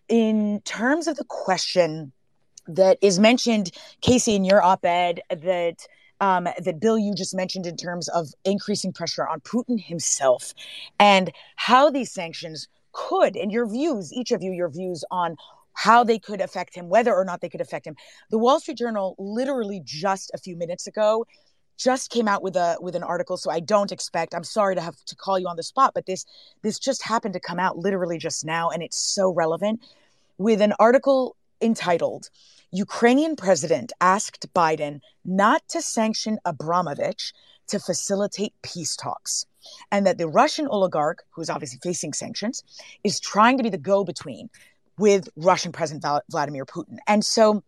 in 0.08 0.60
terms 0.64 1.06
of 1.06 1.16
the 1.16 1.24
question 1.24 2.12
that 2.66 2.98
is 3.02 3.18
mentioned, 3.18 3.70
Casey, 4.00 4.34
in 4.34 4.44
your 4.44 4.62
op-ed 4.62 5.20
that. 5.30 5.86
Um, 6.20 6.44
that 6.44 6.80
Bill, 6.80 6.96
you 6.96 7.12
just 7.12 7.34
mentioned 7.34 7.66
in 7.66 7.76
terms 7.76 8.08
of 8.08 8.28
increasing 8.44 8.92
pressure 8.92 9.26
on 9.26 9.40
Putin 9.40 9.82
himself 9.82 10.54
and 10.98 11.32
how 11.56 11.90
these 11.90 12.12
sanctions 12.12 12.68
could, 12.92 13.34
in 13.34 13.50
your 13.50 13.66
views, 13.66 14.12
each 14.12 14.30
of 14.30 14.40
you, 14.40 14.52
your 14.52 14.68
views 14.68 15.04
on 15.10 15.36
how 15.74 16.04
they 16.04 16.18
could 16.18 16.40
affect 16.40 16.74
him, 16.74 16.88
whether 16.88 17.14
or 17.14 17.24
not 17.24 17.40
they 17.40 17.48
could 17.48 17.60
affect 17.60 17.86
him. 17.86 17.96
The 18.30 18.38
Wall 18.38 18.60
Street 18.60 18.78
Journal 18.78 19.14
literally 19.18 19.82
just 19.84 20.30
a 20.32 20.38
few 20.38 20.56
minutes 20.56 20.86
ago 20.86 21.26
just 21.76 22.10
came 22.10 22.28
out 22.28 22.42
with 22.42 22.56
a 22.56 22.76
with 22.80 22.94
an 22.94 23.02
article 23.02 23.36
so 23.36 23.50
i 23.50 23.58
don't 23.58 23.90
expect 23.90 24.34
i'm 24.34 24.44
sorry 24.44 24.74
to 24.74 24.80
have 24.80 24.96
to 25.04 25.16
call 25.16 25.38
you 25.38 25.48
on 25.48 25.56
the 25.56 25.62
spot 25.62 25.92
but 25.94 26.06
this 26.06 26.24
this 26.62 26.78
just 26.78 27.02
happened 27.02 27.34
to 27.34 27.40
come 27.40 27.58
out 27.58 27.76
literally 27.76 28.18
just 28.18 28.44
now 28.44 28.70
and 28.70 28.82
it's 28.82 28.98
so 28.98 29.32
relevant 29.32 29.80
with 30.38 30.60
an 30.60 30.72
article 30.78 31.36
entitled 31.60 32.30
ukrainian 32.70 33.34
president 33.34 33.92
asked 34.00 34.46
biden 34.54 35.00
not 35.24 35.62
to 35.68 35.82
sanction 35.82 36.38
abramovich 36.44 37.32
to 37.66 37.80
facilitate 37.80 38.52
peace 38.62 38.94
talks 38.94 39.44
and 39.90 40.06
that 40.06 40.18
the 40.18 40.28
russian 40.28 40.68
oligarch 40.68 41.24
who's 41.30 41.50
obviously 41.50 41.80
facing 41.82 42.12
sanctions 42.12 42.62
is 43.02 43.18
trying 43.18 43.56
to 43.56 43.64
be 43.64 43.70
the 43.70 43.78
go-between 43.78 44.48
with 44.98 45.28
Russian 45.36 45.72
President 45.72 46.04
Vladimir 46.30 46.64
Putin. 46.64 46.98
And 47.06 47.24
so 47.24 47.62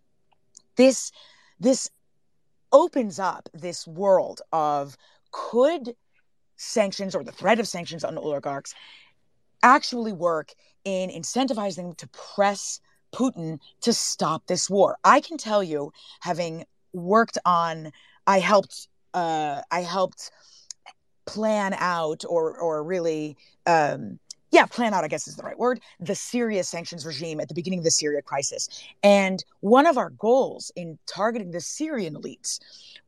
this 0.77 1.13
this 1.59 1.91
opens 2.73 3.19
up 3.19 3.49
this 3.55 3.87
world 3.87 4.43
of 4.53 4.97
could 5.33 5.95
sanctions 6.57 7.15
or 7.15 7.25
the 7.25 7.33
threat 7.33 7.61
of 7.61 7.69
sanctions 7.69 8.05
on 8.05 8.19
oligarchs 8.19 8.75
actually 9.63 10.13
work 10.13 10.53
in 10.85 11.11
incentivizing 11.11 11.77
them 11.77 11.95
to 11.95 12.09
press 12.09 12.81
Putin 13.13 13.59
to 13.81 13.93
stop 13.93 14.47
this 14.47 14.69
war. 14.69 14.99
I 15.05 15.21
can 15.21 15.39
tell 15.39 15.63
you, 15.63 15.93
having 16.21 16.65
worked 16.93 17.39
on, 17.45 17.93
I 18.27 18.39
helped, 18.41 18.89
uh, 19.15 19.63
I 19.71 19.81
helped 19.81 20.31
plan 21.25 21.75
out 21.77 22.25
or 22.29 22.57
or 22.57 22.85
really 22.85 23.37
um, 23.67 24.19
yeah, 24.57 24.65
plan 24.65 24.95
out, 24.95 25.05
I 25.05 25.09
guess 25.09 25.29
is 25.29 25.37
the 25.37 25.43
right 25.43 25.59
word, 25.59 25.83
the 26.01 26.15
Syria 26.15 26.65
sanctions 26.65 27.05
regime 27.05 27.41
at 27.41 27.49
the 27.49 27.55
beginning 27.55 27.81
of 27.81 27.85
the 27.85 27.91
Syria 27.91 28.23
crisis. 28.23 28.71
And 29.03 29.45
one 29.61 29.87
of 29.87 29.99
our 29.99 30.09
goals 30.09 30.73
in 30.77 30.99
targeting 31.05 31.51
the 31.51 31.61
Syrian 31.61 32.15
elites 32.15 32.59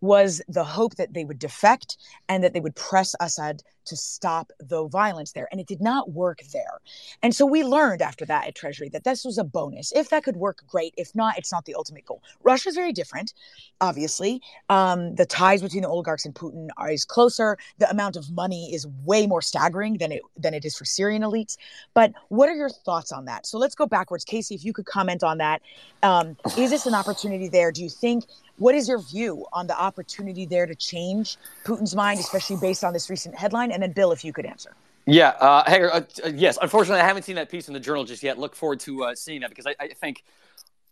was 0.02 0.42
the 0.46 0.62
hope 0.62 0.96
that 0.96 1.14
they 1.14 1.24
would 1.24 1.38
defect 1.38 1.96
and 2.28 2.44
that 2.44 2.52
they 2.52 2.60
would 2.60 2.76
press 2.76 3.14
Assad 3.18 3.62
to 3.88 3.96
stop 3.96 4.52
the 4.58 4.86
violence 4.88 5.32
there. 5.32 5.48
And 5.50 5.60
it 5.60 5.66
did 5.66 5.80
not 5.80 6.12
work 6.12 6.40
there. 6.52 6.78
And 7.22 7.34
so 7.34 7.44
we 7.44 7.64
learned 7.64 8.02
after 8.02 8.24
that 8.26 8.46
at 8.46 8.54
Treasury 8.54 8.88
that 8.90 9.04
this 9.04 9.24
was 9.24 9.38
a 9.38 9.44
bonus. 9.44 9.92
If 9.92 10.10
that 10.10 10.24
could 10.24 10.36
work, 10.36 10.62
great. 10.68 10.94
If 10.96 11.14
not, 11.14 11.36
it's 11.38 11.52
not 11.52 11.64
the 11.64 11.74
ultimate 11.74 12.06
goal. 12.06 12.22
Russia 12.42 12.68
is 12.68 12.74
very 12.74 12.92
different, 12.92 13.34
obviously. 13.80 14.40
Um, 14.68 15.14
the 15.14 15.26
ties 15.26 15.62
between 15.62 15.82
the 15.82 15.88
oligarchs 15.88 16.24
and 16.24 16.34
Putin 16.34 16.68
are 16.76 16.90
is 16.90 17.04
closer. 17.04 17.58
The 17.78 17.90
amount 17.90 18.16
of 18.16 18.30
money 18.30 18.74
is 18.74 18.86
way 19.04 19.26
more 19.26 19.42
staggering 19.42 19.98
than 19.98 20.12
it 20.12 20.22
than 20.36 20.54
it 20.54 20.64
is 20.64 20.76
for 20.76 20.84
Syrian 20.84 21.22
elites. 21.22 21.56
But 21.94 22.12
what 22.28 22.48
are 22.48 22.54
your 22.54 22.70
thoughts 22.70 23.12
on 23.12 23.24
that? 23.26 23.46
So 23.46 23.58
let's 23.58 23.74
go 23.74 23.86
backwards. 23.86 24.24
Casey, 24.24 24.54
if 24.54 24.64
you 24.64 24.72
could 24.72 24.86
comment 24.86 25.22
on 25.22 25.38
that. 25.38 25.62
Um, 26.02 26.36
is 26.56 26.70
this 26.70 26.86
an 26.86 26.94
opportunity 26.94 27.48
there? 27.48 27.72
Do 27.72 27.82
you 27.82 27.90
think 27.90 28.24
what 28.58 28.74
is 28.74 28.88
your 28.88 28.98
view 28.98 29.46
on 29.52 29.66
the 29.66 29.80
opportunity 29.80 30.46
there 30.46 30.66
to 30.66 30.74
change 30.74 31.36
Putin's 31.64 31.94
mind, 31.94 32.20
especially 32.20 32.56
based 32.56 32.84
on 32.84 32.92
this 32.92 33.08
recent 33.08 33.34
headline? 33.34 33.72
And 33.72 33.82
then, 33.82 33.92
Bill, 33.92 34.12
if 34.12 34.24
you 34.24 34.32
could 34.32 34.46
answer. 34.46 34.74
Yeah, 35.06 35.28
uh, 35.40 35.64
hey, 35.66 35.82
uh, 35.84 36.02
yes. 36.34 36.58
Unfortunately, 36.60 37.00
I 37.00 37.06
haven't 37.06 37.22
seen 37.22 37.36
that 37.36 37.50
piece 37.50 37.68
in 37.68 37.74
the 37.74 37.80
journal 37.80 38.04
just 38.04 38.22
yet. 38.22 38.38
Look 38.38 38.54
forward 38.54 38.80
to 38.80 39.04
uh, 39.04 39.14
seeing 39.14 39.40
that 39.40 39.48
because 39.48 39.66
I, 39.66 39.74
I 39.80 39.88
think 39.88 40.22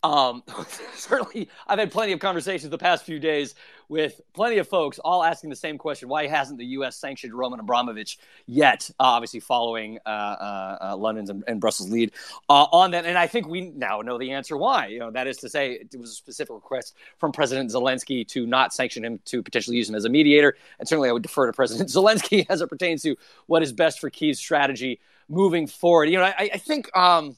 um, 0.07 0.43
certainly, 0.95 1.49
I've 1.67 1.79
had 1.79 1.91
plenty 1.91 2.13
of 2.13 2.21
conversations 2.21 2.71
the 2.71 2.79
past 2.79 3.05
few 3.05 3.19
days 3.19 3.55
with 3.89 4.21
plenty 4.35 4.59
of 4.59 4.69
folks, 4.69 4.99
all 5.01 5.25
asking 5.25 5.51
the 5.51 5.57
same 5.57 5.79
question: 5.79 6.09
Why 6.09 6.29
hasn't 6.29 6.59
the 6.59 6.67
U.S. 6.67 6.97
sanctioned 6.97 7.35
Roman 7.35 7.59
Abramovich 7.59 8.19
yet? 8.47 8.89
Uh, 9.01 9.05
obviously, 9.05 9.41
following 9.41 9.99
uh, 10.07 10.09
uh, 10.09 10.79
uh 10.81 10.97
London's 10.97 11.31
and, 11.31 11.43
and, 11.49 11.61
Brussels' 11.61 11.91
lead 11.91 12.13
uh, 12.49 12.67
on 12.71 12.93
that, 12.93 13.05
and 13.05 13.19
I 13.19 13.27
think 13.27 13.49
we 13.49 13.63
now 13.71 14.01
know 14.01 14.17
the 14.17 14.31
answer 14.31 14.57
why. 14.57 14.87
You 14.87 15.01
know, 15.01 15.11
that 15.11 15.27
is 15.27 15.39
to 15.39 15.49
say, 15.49 15.73
it 15.73 15.99
was 15.99 16.11
a 16.11 16.15
specific 16.15 16.55
request 16.55 16.95
from 17.19 17.33
President 17.33 17.71
Zelensky 17.71 18.27
to 18.29 18.47
not 18.47 18.73
sanction 18.73 19.05
him, 19.05 19.19
to 19.25 19.43
potentially 19.43 19.77
use 19.77 19.89
him 19.89 19.97
as 19.97 20.05
a 20.05 20.09
mediator, 20.09 20.57
and 20.79 20.89
certainly 20.89 21.09
I 21.09 21.13
would 21.13 21.23
defer 21.23 21.47
to 21.47 21.53
President 21.53 21.89
Zelensky 21.91 22.47
as 22.49 22.61
it 22.61 22.69
pertains 22.69 23.03
to 23.03 23.17
what 23.47 23.63
is 23.63 23.73
best 23.73 23.99
for 23.99 24.09
Kiev's 24.09 24.39
strategy 24.39 25.01
moving 25.29 25.67
forward. 25.67 26.09
You 26.11 26.19
know, 26.19 26.25
I, 26.25 26.51
I 26.55 26.59
think. 26.59 26.97
Um, 26.97 27.37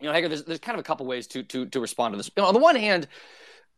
you 0.00 0.06
know, 0.06 0.12
Hagar, 0.12 0.28
there's, 0.28 0.44
there's 0.44 0.58
kind 0.58 0.74
of 0.76 0.80
a 0.80 0.84
couple 0.84 1.06
ways 1.06 1.26
to 1.28 1.42
to 1.44 1.66
to 1.66 1.80
respond 1.80 2.12
to 2.12 2.16
this. 2.16 2.30
You 2.36 2.42
know, 2.42 2.48
on 2.48 2.54
the 2.54 2.60
one 2.60 2.76
hand, 2.76 3.06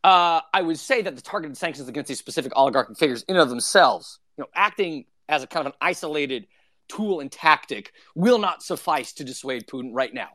uh, 0.03 0.41
I 0.53 0.61
would 0.61 0.79
say 0.79 1.01
that 1.01 1.15
the 1.15 1.21
targeted 1.21 1.57
sanctions 1.57 1.87
against 1.87 2.07
these 2.07 2.19
specific 2.19 2.55
oligarchic 2.55 2.97
figures, 2.97 3.23
in 3.23 3.35
and 3.35 3.43
of 3.43 3.49
themselves, 3.49 4.19
you 4.37 4.43
know, 4.43 4.49
acting 4.55 5.05
as 5.29 5.43
a 5.43 5.47
kind 5.47 5.67
of 5.67 5.73
an 5.73 5.77
isolated 5.81 6.47
tool 6.87 7.19
and 7.19 7.31
tactic, 7.31 7.93
will 8.15 8.39
not 8.39 8.61
suffice 8.61 9.13
to 9.13 9.23
dissuade 9.23 9.67
Putin 9.67 9.89
right 9.93 10.13
now. 10.13 10.29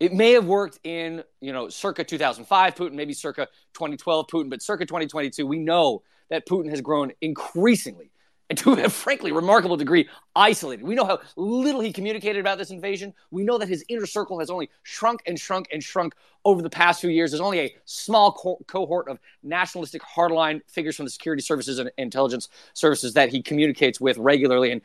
It 0.00 0.12
may 0.12 0.32
have 0.32 0.44
worked 0.44 0.78
in, 0.84 1.24
you 1.40 1.52
know, 1.52 1.68
circa 1.68 2.04
2005 2.04 2.74
Putin, 2.74 2.92
maybe 2.92 3.12
circa 3.12 3.48
2012 3.74 4.26
Putin, 4.28 4.50
but 4.50 4.62
circa 4.62 4.86
2022, 4.86 5.46
we 5.46 5.58
know 5.58 6.02
that 6.30 6.46
Putin 6.46 6.70
has 6.70 6.80
grown 6.80 7.12
increasingly 7.20 8.10
and 8.50 8.58
to 8.58 8.72
a 8.72 8.88
frankly 8.88 9.32
remarkable 9.32 9.76
degree 9.76 10.08
isolated. 10.34 10.84
We 10.84 10.94
know 10.94 11.04
how 11.04 11.20
little 11.36 11.80
he 11.80 11.92
communicated 11.92 12.40
about 12.40 12.58
this 12.58 12.70
invasion. 12.70 13.12
We 13.30 13.42
know 13.42 13.58
that 13.58 13.68
his 13.68 13.84
inner 13.88 14.06
circle 14.06 14.38
has 14.40 14.50
only 14.50 14.70
shrunk 14.82 15.22
and 15.26 15.38
shrunk 15.38 15.68
and 15.72 15.82
shrunk 15.82 16.14
over 16.44 16.62
the 16.62 16.70
past 16.70 17.00
few 17.00 17.10
years. 17.10 17.30
There's 17.30 17.40
only 17.40 17.60
a 17.60 17.76
small 17.84 18.32
co- 18.32 18.58
cohort 18.66 19.08
of 19.08 19.18
nationalistic 19.42 20.02
hardline 20.02 20.60
figures 20.68 20.96
from 20.96 21.04
the 21.04 21.10
security 21.10 21.42
services 21.42 21.78
and 21.78 21.90
intelligence 21.98 22.48
services 22.74 23.14
that 23.14 23.28
he 23.28 23.42
communicates 23.42 24.00
with 24.00 24.16
regularly. 24.16 24.72
And 24.72 24.80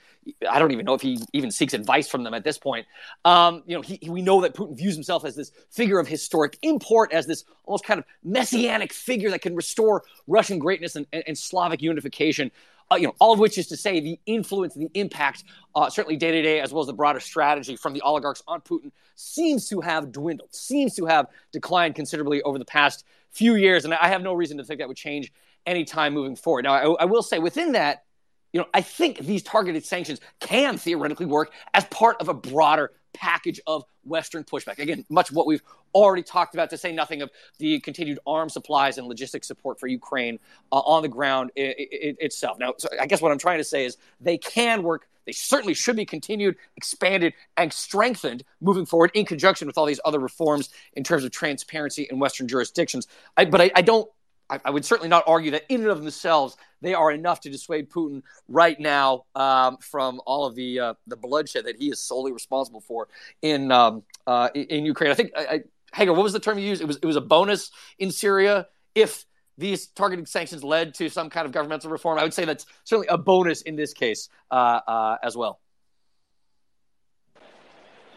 I 0.50 0.60
don't 0.60 0.72
even 0.72 0.86
know 0.86 0.94
if 0.94 1.02
he 1.02 1.20
even 1.32 1.52
seeks 1.52 1.74
advice 1.74 2.08
from 2.10 2.24
them 2.24 2.34
at 2.34 2.44
this 2.44 2.58
point. 2.58 2.88
Um, 3.24 3.64
you 3.66 3.76
know, 3.76 3.82
he, 3.82 4.00
we 4.10 4.22
know 4.22 4.42
that 4.42 4.56
Putin 4.56 4.76
views 4.76 4.96
himself 4.96 5.24
as 5.26 5.36
this 5.36 5.52
figure 5.70 6.00
of 6.00 6.08
historic 6.08 6.58
import, 6.64 7.14
as 7.14 7.28
this 7.28 7.46
almost 7.66 7.86
kind 7.86 8.00
of 8.00 8.06
messianic 8.24 8.92
figure 8.92 9.30
that 9.30 9.42
can 9.42 9.56
restore 9.56 10.04
Russian 10.28 10.60
greatness 10.60 10.96
and, 10.96 11.06
and, 11.14 11.24
and 11.28 11.38
Slavic 11.38 11.82
unification 11.82 12.52
uh, 12.94 12.96
you 12.96 13.08
know, 13.08 13.16
all 13.20 13.34
of 13.34 13.40
which 13.40 13.58
is 13.58 13.68
to 13.68 13.78
say 13.78 14.00
the 14.00 14.20
influence, 14.26 14.76
the 14.76 14.90
impact, 14.94 15.44
uh, 15.76 15.90
certainly 15.90 16.16
day 16.16 16.32
to 16.32 16.42
day, 16.42 16.60
as 16.60 16.72
well 16.72 16.82
as 16.82 16.88
the 16.88 16.94
broader 16.94 17.20
strategy 17.20 17.76
from 17.76 17.94
the 17.94 18.02
oligarchs 18.02 18.44
on 18.48 18.62
Putin, 18.62 18.92
seems 19.16 19.68
to 19.70 19.82
have 19.82 20.12
dwindled, 20.12 20.54
seems 20.54 20.96
to 20.96 21.06
have 21.06 21.28
declined 21.52 21.96
considerably 21.96 22.42
over 22.44 22.60
the 22.60 22.66
past 22.66 23.06
few 23.32 23.56
years, 23.56 23.86
and 23.86 23.94
I 23.94 24.08
have 24.10 24.22
no 24.22 24.34
reason 24.34 24.58
to 24.58 24.64
think 24.64 24.80
that 24.80 24.88
would 24.88 24.98
change 24.98 25.34
anytime 25.66 26.14
moving 26.14 26.36
forward. 26.36 26.64
Now, 26.66 26.74
I, 26.74 27.04
I 27.04 27.06
will 27.06 27.24
say 27.24 27.40
within 27.40 27.72
that, 27.72 28.04
you 28.52 28.60
know, 28.60 28.68
I 28.74 28.82
think 28.82 29.18
these 29.18 29.42
targeted 29.42 29.84
sanctions 29.84 30.20
can 30.40 30.78
theoretically 30.78 31.26
work 31.26 31.52
as 31.74 31.86
part 31.86 32.18
of 32.22 32.30
a 32.30 32.34
broader 32.34 32.92
package 33.14 33.60
of 33.68 33.84
Western 34.04 34.44
pushback. 34.44 34.80
Again, 34.80 35.06
much 35.10 35.30
of 35.30 35.36
what 35.36 35.46
we've 35.48 35.64
already 35.94 36.24
talked 36.24 36.54
about, 36.56 36.70
to 36.72 36.78
say 36.78 36.92
nothing 36.92 37.22
of 37.22 37.30
the 37.60 37.80
continued 37.80 38.20
arms 38.26 38.54
supplies 38.54 38.98
and 38.98 39.10
logistic 39.10 39.46
support 39.46 39.80
for 39.80 39.88
Ukraine 39.88 40.40
uh, 40.72 40.80
on 40.80 41.02
the 41.02 41.08
ground 41.08 41.52
I- 41.58 41.62
I- 41.62 42.16
itself. 42.20 42.58
Now, 42.60 42.74
so 42.78 42.90
I 43.00 43.06
guess 43.06 43.22
what 43.22 43.32
I'm 43.32 43.38
trying 43.38 43.60
to 43.60 43.64
say 43.64 43.86
is 43.86 43.98
they 44.20 44.38
can 44.38 44.84
work. 44.84 45.08
They 45.26 45.32
certainly 45.32 45.74
should 45.74 45.96
be 45.96 46.06
continued, 46.06 46.58
expanded, 46.76 47.34
and 47.56 47.72
strengthened 47.72 48.44
moving 48.60 48.86
forward 48.86 49.12
in 49.14 49.26
conjunction 49.26 49.68
with 49.68 49.78
all 49.78 49.86
these 49.86 50.02
other 50.04 50.20
reforms 50.20 50.70
in 50.94 51.04
terms 51.04 51.24
of 51.24 51.32
transparency 51.32 52.08
in 52.10 52.20
Western 52.20 52.48
jurisdictions. 52.48 53.08
I, 53.38 53.46
but 53.46 53.62
I, 53.62 53.72
I 53.76 53.82
don't 53.84 54.10
I, 54.54 54.60
I, 54.66 54.70
would 54.70 54.86
certainly 54.86 55.10
not 55.10 55.24
argue 55.26 55.52
that 55.52 55.64
in 55.70 55.82
and 55.82 55.90
of 55.90 56.02
themselves 56.02 56.58
they 56.82 56.94
are 56.94 57.12
enough 57.12 57.40
to 57.42 57.50
dissuade 57.50 57.90
Putin 57.90 58.22
right 58.48 58.80
now 58.80 59.26
um, 59.36 59.78
from 59.78 60.22
all 60.26 60.46
of 60.46 60.56
the 60.56 60.80
uh, 60.80 60.94
the 61.08 61.18
bloodshed 61.18 61.66
that 61.66 61.78
he 61.78 61.90
is 61.90 62.00
solely 62.00 62.32
responsible 62.32 62.82
for 62.82 63.08
in 63.42 63.72
um, 63.72 64.04
uh, 64.28 64.50
in 64.54 64.86
Ukraine. 64.86 65.12
I 65.12 65.16
think, 65.16 65.32
I, 65.36 65.46
I, 65.46 65.60
Hagar, 65.94 66.14
what 66.14 66.24
was 66.24 66.34
the 66.34 66.40
term 66.40 66.60
you 66.60 66.68
used? 66.68 66.82
It 66.82 66.88
was 66.88 66.98
it 66.98 67.06
was 67.06 67.16
a 67.16 67.22
bonus 67.22 67.72
in 67.98 68.12
Syria 68.12 68.68
if 68.94 69.26
these 69.58 69.88
targeted 69.88 70.28
sanctions 70.28 70.64
led 70.64 70.94
to 70.96 71.10
some 71.10 71.30
kind 71.30 71.46
of 71.46 71.52
governmental 71.52 71.90
reform. 71.90 72.20
I 72.20 72.24
would 72.24 72.34
say 72.34 72.46
that's 72.46 72.66
certainly 72.84 73.08
a 73.08 73.18
bonus 73.18 73.62
in 73.64 73.76
this 73.76 73.94
case 73.94 74.30
uh, 74.52 74.82
uh 74.88 75.18
as 75.24 75.36
well. 75.36 75.60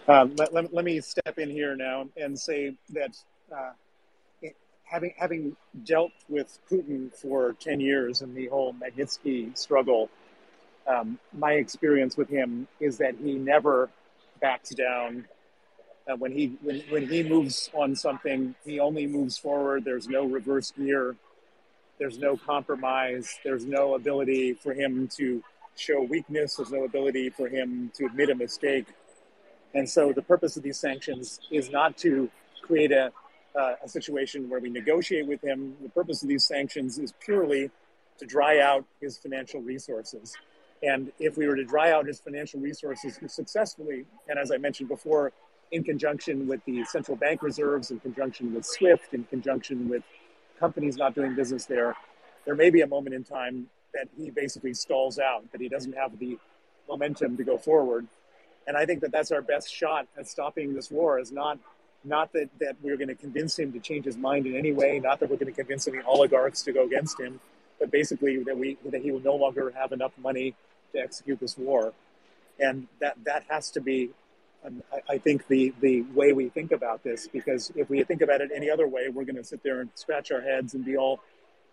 Um, 0.08 0.36
let, 0.36 0.54
let, 0.54 0.72
let, 0.72 0.84
me 0.84 1.00
step 1.00 1.36
in 1.36 1.50
here 1.50 1.74
now 1.74 2.06
and 2.16 2.38
say 2.38 2.76
that 2.90 3.18
uh, 3.52 3.72
having 4.86 5.14
having 5.18 5.56
dealt 5.84 6.12
with 6.28 6.58
Putin 6.70 7.14
for 7.14 7.54
ten 7.60 7.80
years 7.80 8.22
in 8.22 8.34
the 8.34 8.46
whole 8.48 8.74
Magnitsky 8.74 9.56
struggle, 9.56 10.10
um, 10.86 11.18
my 11.32 11.52
experience 11.52 12.16
with 12.16 12.28
him 12.28 12.68
is 12.80 12.98
that 12.98 13.14
he 13.22 13.34
never 13.34 13.90
backs 14.40 14.70
down 14.70 15.26
Uh, 16.08 16.16
when 16.22 16.30
he 16.30 16.56
when, 16.62 16.78
when 16.90 17.04
he 17.08 17.20
moves 17.24 17.68
on 17.74 17.96
something, 17.96 18.54
he 18.64 18.78
only 18.78 19.06
moves 19.08 19.36
forward. 19.38 19.84
There's 19.84 20.08
no 20.08 20.22
reverse 20.24 20.70
gear. 20.70 21.16
There's 21.98 22.18
no 22.18 22.36
compromise. 22.36 23.26
There's 23.42 23.66
no 23.66 23.96
ability 23.96 24.54
for 24.54 24.72
him 24.72 25.08
to 25.18 25.42
show 25.76 26.02
weakness. 26.02 26.56
There's 26.56 26.70
no 26.70 26.84
ability 26.84 27.30
for 27.30 27.48
him 27.48 27.90
to 27.96 28.06
admit 28.06 28.30
a 28.30 28.36
mistake. 28.36 28.86
And 29.74 29.88
so 29.88 30.12
the 30.12 30.22
purpose 30.22 30.56
of 30.56 30.62
these 30.62 30.78
sanctions 30.78 31.40
is 31.50 31.70
not 31.70 31.96
to 32.04 32.30
create 32.62 32.92
a, 32.92 33.10
uh, 33.56 33.74
a 33.82 33.88
situation 33.88 34.48
where 34.48 34.60
we 34.60 34.70
negotiate 34.70 35.26
with 35.26 35.42
him. 35.42 35.76
The 35.82 35.88
purpose 35.88 36.22
of 36.22 36.28
these 36.28 36.44
sanctions 36.44 36.98
is 36.98 37.12
purely 37.24 37.70
to 38.18 38.26
dry 38.26 38.60
out 38.60 38.84
his 39.00 39.16
financial 39.18 39.60
resources. 39.60 40.34
And 40.82 41.10
if 41.18 41.36
we 41.36 41.46
were 41.46 41.56
to 41.56 41.64
dry 41.64 41.92
out 41.92 42.06
his 42.06 42.20
financial 42.20 42.60
resources 42.60 43.18
successfully, 43.28 44.04
and 44.28 44.38
as 44.38 44.50
I 44.50 44.58
mentioned 44.58 44.88
before, 44.88 45.32
in 45.72 45.82
conjunction 45.82 46.46
with 46.46 46.64
the 46.64 46.84
central 46.84 47.16
bank 47.16 47.42
reserves, 47.42 47.90
in 47.90 47.98
conjunction 48.00 48.54
with 48.54 48.64
SWIFT, 48.64 49.14
in 49.14 49.24
conjunction 49.24 49.88
with 49.88 50.02
companies 50.60 50.96
not 50.96 51.14
doing 51.14 51.34
business 51.34 51.64
there, 51.64 51.96
there 52.44 52.54
may 52.54 52.70
be 52.70 52.82
a 52.82 52.86
moment 52.86 53.14
in 53.14 53.24
time 53.24 53.68
that 53.94 54.08
he 54.16 54.30
basically 54.30 54.74
stalls 54.74 55.18
out, 55.18 55.50
that 55.52 55.60
he 55.60 55.68
doesn't 55.68 55.94
have 55.94 56.18
the 56.18 56.38
momentum 56.88 57.36
to 57.36 57.44
go 57.44 57.58
forward. 57.58 58.06
And 58.66 58.76
I 58.76 58.84
think 58.84 59.00
that 59.00 59.12
that's 59.12 59.32
our 59.32 59.42
best 59.42 59.72
shot 59.72 60.06
at 60.16 60.28
stopping 60.28 60.74
this 60.74 60.90
war 60.90 61.18
is 61.18 61.32
not 61.32 61.58
not 62.06 62.32
that, 62.32 62.48
that 62.60 62.76
we're 62.82 62.96
going 62.96 63.08
to 63.08 63.14
convince 63.14 63.58
him 63.58 63.72
to 63.72 63.80
change 63.80 64.04
his 64.04 64.16
mind 64.16 64.46
in 64.46 64.56
any 64.56 64.72
way, 64.72 65.00
not 65.00 65.20
that 65.20 65.30
we're 65.30 65.36
going 65.36 65.52
to 65.52 65.52
convince 65.52 65.88
any 65.88 65.98
oligarchs 66.06 66.62
to 66.62 66.72
go 66.72 66.84
against 66.84 67.18
him, 67.18 67.40
but 67.78 67.90
basically 67.90 68.42
that 68.44 68.56
we 68.56 68.78
that 68.86 69.02
he 69.02 69.10
will 69.10 69.20
no 69.20 69.34
longer 69.34 69.72
have 69.76 69.92
enough 69.92 70.12
money 70.18 70.54
to 70.92 71.00
execute 71.00 71.40
this 71.40 71.58
war, 71.58 71.92
and 72.58 72.86
that 73.00 73.16
that 73.24 73.44
has 73.48 73.70
to 73.72 73.80
be, 73.80 74.10
um, 74.64 74.82
I, 74.92 75.14
I, 75.14 75.18
think 75.18 75.46
the 75.48 75.74
the 75.80 76.02
way 76.14 76.32
we 76.32 76.48
think 76.48 76.72
about 76.72 77.02
this. 77.02 77.28
Because 77.28 77.70
if 77.74 77.90
we 77.90 78.02
think 78.04 78.22
about 78.22 78.40
it 78.40 78.50
any 78.54 78.70
other 78.70 78.86
way, 78.86 79.08
we're 79.08 79.24
going 79.24 79.36
to 79.36 79.44
sit 79.44 79.62
there 79.62 79.80
and 79.80 79.90
scratch 79.94 80.30
our 80.30 80.40
heads 80.40 80.74
and 80.74 80.84
be 80.84 80.96
all 80.96 81.20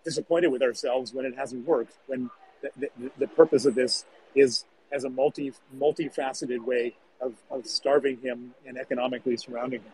disappointed 0.04 0.48
with 0.48 0.62
ourselves 0.62 1.14
when 1.14 1.26
it 1.26 1.36
hasn't 1.36 1.66
worked. 1.66 1.94
When 2.08 2.30
the, 2.62 2.90
the, 2.98 3.12
the 3.20 3.28
purpose 3.28 3.66
of 3.66 3.76
this 3.76 4.06
is 4.36 4.66
as 4.92 5.04
a 5.04 5.10
multi 5.10 5.54
multifaceted 5.78 6.66
way 6.66 6.96
of, 7.22 7.34
of 7.50 7.66
starving 7.66 8.18
him 8.18 8.54
and 8.68 8.78
economically 8.78 9.38
surrounding 9.38 9.82
him. 9.82 9.92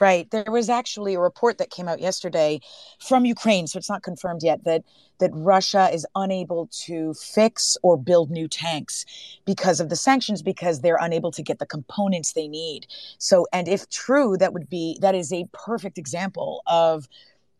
Right. 0.00 0.30
There 0.30 0.44
was 0.48 0.68
actually 0.68 1.14
a 1.14 1.20
report 1.20 1.58
that 1.58 1.70
came 1.70 1.88
out 1.88 2.00
yesterday 2.00 2.60
from 3.00 3.24
Ukraine, 3.24 3.66
so 3.66 3.78
it's 3.78 3.90
not 3.90 4.04
confirmed 4.04 4.42
yet 4.44 4.62
that 4.64 4.84
that 5.18 5.30
Russia 5.34 5.90
is 5.92 6.06
unable 6.14 6.68
to 6.86 7.14
fix 7.14 7.76
or 7.82 7.96
build 7.96 8.30
new 8.30 8.46
tanks 8.46 9.04
because 9.44 9.80
of 9.80 9.88
the 9.88 9.96
sanctions 9.96 10.40
because 10.40 10.80
they're 10.80 10.98
unable 11.00 11.32
to 11.32 11.42
get 11.42 11.58
the 11.58 11.66
components 11.66 12.32
they 12.32 12.46
need. 12.46 12.86
So 13.18 13.48
and 13.52 13.66
if 13.66 13.88
true, 13.90 14.36
that 14.36 14.52
would 14.52 14.68
be 14.70 14.98
that 15.00 15.16
is 15.16 15.32
a 15.32 15.48
perfect 15.52 15.98
example 15.98 16.62
of 16.66 17.08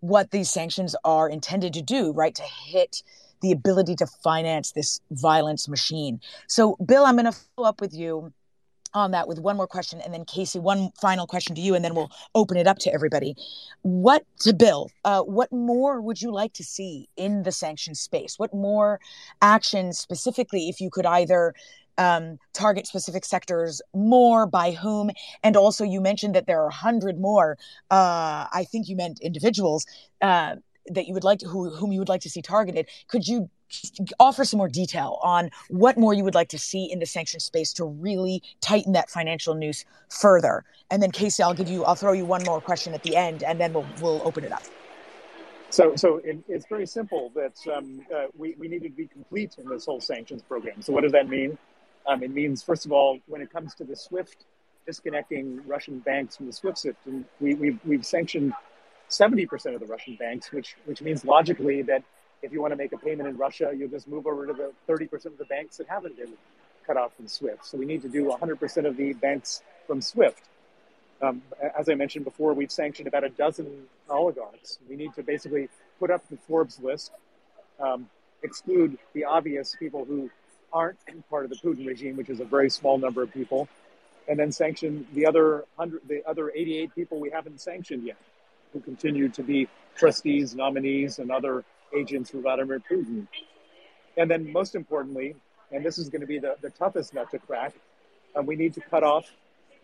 what 0.00 0.30
these 0.30 0.48
sanctions 0.48 0.94
are 1.04 1.28
intended 1.28 1.72
to 1.74 1.82
do, 1.82 2.12
right? 2.12 2.36
To 2.36 2.42
hit 2.42 3.02
the 3.40 3.50
ability 3.52 3.96
to 3.96 4.06
finance 4.06 4.72
this 4.72 5.00
violence 5.10 5.68
machine. 5.68 6.20
So 6.46 6.76
Bill, 6.84 7.04
I'm 7.04 7.16
going 7.16 7.32
to 7.32 7.38
follow 7.56 7.68
up 7.68 7.80
with 7.80 7.94
you 7.94 8.32
on 8.94 9.10
that 9.12 9.28
with 9.28 9.38
one 9.38 9.56
more 9.56 9.66
question 9.66 10.00
and 10.00 10.12
then 10.12 10.24
casey 10.24 10.58
one 10.58 10.90
final 11.00 11.26
question 11.26 11.54
to 11.54 11.60
you 11.60 11.74
and 11.74 11.84
then 11.84 11.94
we'll 11.94 12.10
open 12.34 12.56
it 12.56 12.66
up 12.66 12.78
to 12.78 12.92
everybody. 12.92 13.34
What 13.82 14.24
to 14.40 14.52
bill 14.52 14.90
uh, 15.04 15.22
what 15.22 15.52
more 15.52 16.00
would 16.00 16.20
you 16.20 16.32
like 16.32 16.52
to 16.54 16.64
see 16.64 17.08
in 17.16 17.42
the 17.42 17.52
sanction 17.52 17.94
space? 17.94 18.38
What 18.38 18.52
more 18.54 19.00
action 19.42 19.92
specifically 19.92 20.68
if 20.68 20.80
you 20.80 20.90
could 20.90 21.06
either 21.06 21.54
um, 21.96 22.38
target 22.52 22.86
specific 22.86 23.24
sectors 23.24 23.82
more 23.94 24.46
by 24.46 24.72
whom? 24.72 25.10
And 25.42 25.56
also 25.56 25.84
you 25.84 26.00
mentioned 26.00 26.34
that 26.34 26.46
there 26.46 26.60
are 26.60 26.68
100 26.68 27.18
more 27.18 27.58
uh, 27.90 28.46
i 28.52 28.64
think 28.70 28.88
you 28.88 28.96
meant 28.96 29.20
individuals 29.20 29.86
uh, 30.22 30.56
that 30.90 31.06
you 31.06 31.14
would 31.14 31.24
like 31.24 31.38
to, 31.40 31.46
who, 31.46 31.70
whom 31.70 31.92
you 31.92 31.98
would 31.98 32.08
like 32.08 32.22
to 32.22 32.30
see 32.30 32.42
targeted. 32.42 32.88
Could 33.08 33.26
you 33.26 33.50
offer 34.18 34.44
some 34.44 34.58
more 34.58 34.68
detail 34.68 35.18
on 35.22 35.50
what 35.68 35.96
more 35.96 36.14
you 36.14 36.24
would 36.24 36.34
like 36.34 36.48
to 36.48 36.58
see 36.58 36.84
in 36.84 36.98
the 36.98 37.06
sanction 37.06 37.40
space 37.40 37.72
to 37.74 37.84
really 37.84 38.42
tighten 38.60 38.92
that 38.92 39.10
financial 39.10 39.54
noose 39.54 39.84
further. 40.08 40.64
And 40.90 41.02
then 41.02 41.10
Casey, 41.10 41.42
I'll 41.42 41.54
give 41.54 41.68
you, 41.68 41.84
I'll 41.84 41.94
throw 41.94 42.12
you 42.12 42.24
one 42.24 42.42
more 42.44 42.60
question 42.60 42.94
at 42.94 43.02
the 43.02 43.16
end, 43.16 43.42
and 43.42 43.60
then 43.60 43.72
we'll 43.72 43.86
we'll 44.00 44.22
open 44.24 44.44
it 44.44 44.52
up. 44.52 44.62
So, 45.70 45.94
so 45.96 46.20
it, 46.24 46.38
it's 46.48 46.66
very 46.66 46.86
simple 46.86 47.30
that 47.34 47.54
um, 47.76 48.00
uh, 48.14 48.26
we, 48.36 48.54
we 48.58 48.68
need 48.68 48.82
to 48.84 48.88
be 48.88 49.06
complete 49.06 49.56
in 49.58 49.68
this 49.68 49.84
whole 49.84 50.00
sanctions 50.00 50.42
program. 50.42 50.80
So, 50.80 50.92
what 50.92 51.02
does 51.02 51.12
that 51.12 51.28
mean? 51.28 51.58
Um, 52.06 52.22
it 52.22 52.30
means, 52.30 52.62
first 52.62 52.86
of 52.86 52.92
all, 52.92 53.18
when 53.26 53.42
it 53.42 53.52
comes 53.52 53.74
to 53.74 53.84
the 53.84 53.94
SWIFT, 53.94 54.46
disconnecting 54.86 55.60
Russian 55.66 55.98
banks 55.98 56.38
from 56.38 56.46
the 56.46 56.52
SWIFT 56.52 56.78
system, 56.78 57.26
we, 57.40 57.54
we've, 57.54 57.78
we've 57.84 58.06
sanctioned 58.06 58.54
70% 59.10 59.74
of 59.74 59.80
the 59.80 59.86
Russian 59.86 60.16
banks, 60.16 60.52
which, 60.52 60.76
which 60.86 61.02
means 61.02 61.26
logically 61.26 61.82
that 61.82 62.02
if 62.42 62.52
you 62.52 62.60
want 62.60 62.72
to 62.72 62.76
make 62.76 62.92
a 62.92 62.98
payment 62.98 63.28
in 63.28 63.36
Russia, 63.36 63.72
you'll 63.76 63.88
just 63.88 64.08
move 64.08 64.26
over 64.26 64.46
to 64.46 64.52
the 64.52 64.72
30% 64.88 65.26
of 65.26 65.38
the 65.38 65.44
banks 65.44 65.76
that 65.78 65.88
haven't 65.88 66.16
been 66.16 66.32
cut 66.86 66.96
off 66.96 67.14
from 67.16 67.28
SWIFT. 67.28 67.64
So 67.66 67.78
we 67.78 67.84
need 67.84 68.02
to 68.02 68.08
do 68.08 68.24
100% 68.24 68.86
of 68.86 68.96
the 68.96 69.12
banks 69.14 69.62
from 69.86 70.00
SWIFT. 70.00 70.42
Um, 71.20 71.42
as 71.76 71.88
I 71.88 71.94
mentioned 71.94 72.24
before, 72.24 72.54
we've 72.54 72.70
sanctioned 72.70 73.08
about 73.08 73.24
a 73.24 73.28
dozen 73.28 73.86
oligarchs. 74.08 74.78
We 74.88 74.96
need 74.96 75.14
to 75.14 75.22
basically 75.22 75.68
put 75.98 76.10
up 76.10 76.22
the 76.30 76.36
Forbes 76.36 76.80
list, 76.80 77.10
um, 77.80 78.08
exclude 78.42 78.98
the 79.14 79.24
obvious 79.24 79.74
people 79.78 80.04
who 80.04 80.30
aren't 80.72 80.98
part 81.28 81.44
of 81.44 81.50
the 81.50 81.56
Putin 81.56 81.86
regime, 81.86 82.16
which 82.16 82.30
is 82.30 82.40
a 82.40 82.44
very 82.44 82.70
small 82.70 82.98
number 82.98 83.22
of 83.22 83.32
people, 83.32 83.68
and 84.28 84.38
then 84.38 84.52
sanction 84.52 85.06
the 85.14 85.26
other 85.26 85.64
hundred, 85.76 86.02
the 86.06 86.22
other 86.28 86.50
88 86.50 86.94
people 86.94 87.18
we 87.18 87.30
haven't 87.30 87.60
sanctioned 87.60 88.04
yet, 88.04 88.18
who 88.72 88.80
continue 88.80 89.28
to 89.30 89.42
be 89.42 89.68
trustees, 89.96 90.54
nominees, 90.54 91.18
and 91.18 91.30
other 91.30 91.64
agents 91.94 92.30
for 92.30 92.38
Vladimir 92.38 92.80
Putin. 92.80 93.26
And 94.16 94.30
then, 94.30 94.52
most 94.52 94.74
importantly, 94.74 95.36
and 95.70 95.84
this 95.84 95.98
is 95.98 96.08
going 96.08 96.20
to 96.20 96.26
be 96.26 96.38
the, 96.38 96.56
the 96.60 96.70
toughest 96.70 97.14
nut 97.14 97.30
to 97.30 97.38
crack, 97.38 97.74
uh, 98.36 98.42
we 98.42 98.56
need 98.56 98.74
to 98.74 98.80
cut 98.80 99.02
off 99.02 99.30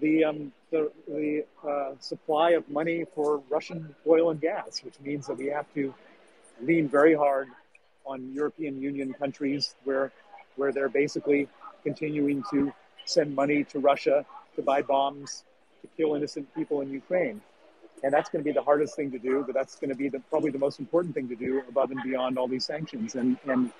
the, 0.00 0.24
um, 0.24 0.52
the, 0.70 0.90
the 1.06 1.44
uh, 1.66 1.92
supply 2.00 2.50
of 2.50 2.68
money 2.68 3.04
for 3.14 3.42
Russian 3.48 3.94
oil 4.06 4.30
and 4.30 4.40
gas, 4.40 4.82
which 4.82 4.98
means 5.00 5.26
that 5.26 5.38
we 5.38 5.46
have 5.46 5.66
to 5.74 5.94
lean 6.60 6.88
very 6.88 7.14
hard 7.14 7.48
on 8.04 8.32
European 8.32 8.80
Union 8.80 9.12
countries 9.14 9.74
where, 9.84 10.12
where 10.56 10.72
they're 10.72 10.88
basically 10.88 11.48
continuing 11.82 12.42
to 12.50 12.72
send 13.04 13.34
money 13.34 13.64
to 13.64 13.78
Russia 13.78 14.24
to 14.56 14.62
buy 14.62 14.82
bombs 14.82 15.44
to 15.82 15.88
kill 15.96 16.14
innocent 16.14 16.52
people 16.54 16.80
in 16.80 16.90
Ukraine 16.90 17.40
and 18.04 18.12
that's 18.12 18.28
going 18.28 18.44
to 18.44 18.44
be 18.44 18.52
the 18.52 18.62
hardest 18.62 18.94
thing 18.94 19.10
to 19.10 19.18
do 19.18 19.42
but 19.46 19.54
that's 19.54 19.76
going 19.76 19.90
to 19.90 19.96
be 19.96 20.08
the, 20.08 20.20
probably 20.30 20.50
the 20.50 20.58
most 20.58 20.78
important 20.78 21.14
thing 21.14 21.28
to 21.28 21.34
do 21.34 21.62
above 21.68 21.90
and 21.90 22.00
beyond 22.04 22.38
all 22.38 22.46
these 22.46 22.64
sanctions 22.64 23.14
and 23.16 23.36
and 23.48 23.72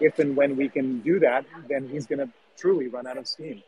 if 0.00 0.18
and 0.18 0.34
when 0.36 0.56
we 0.56 0.68
can 0.68 1.00
do 1.00 1.18
that 1.18 1.44
then 1.68 1.88
he's 1.88 2.06
going 2.06 2.18
to 2.18 2.28
truly 2.56 2.88
run 2.88 3.06
out 3.06 3.18
of 3.18 3.26
steam 3.26 3.62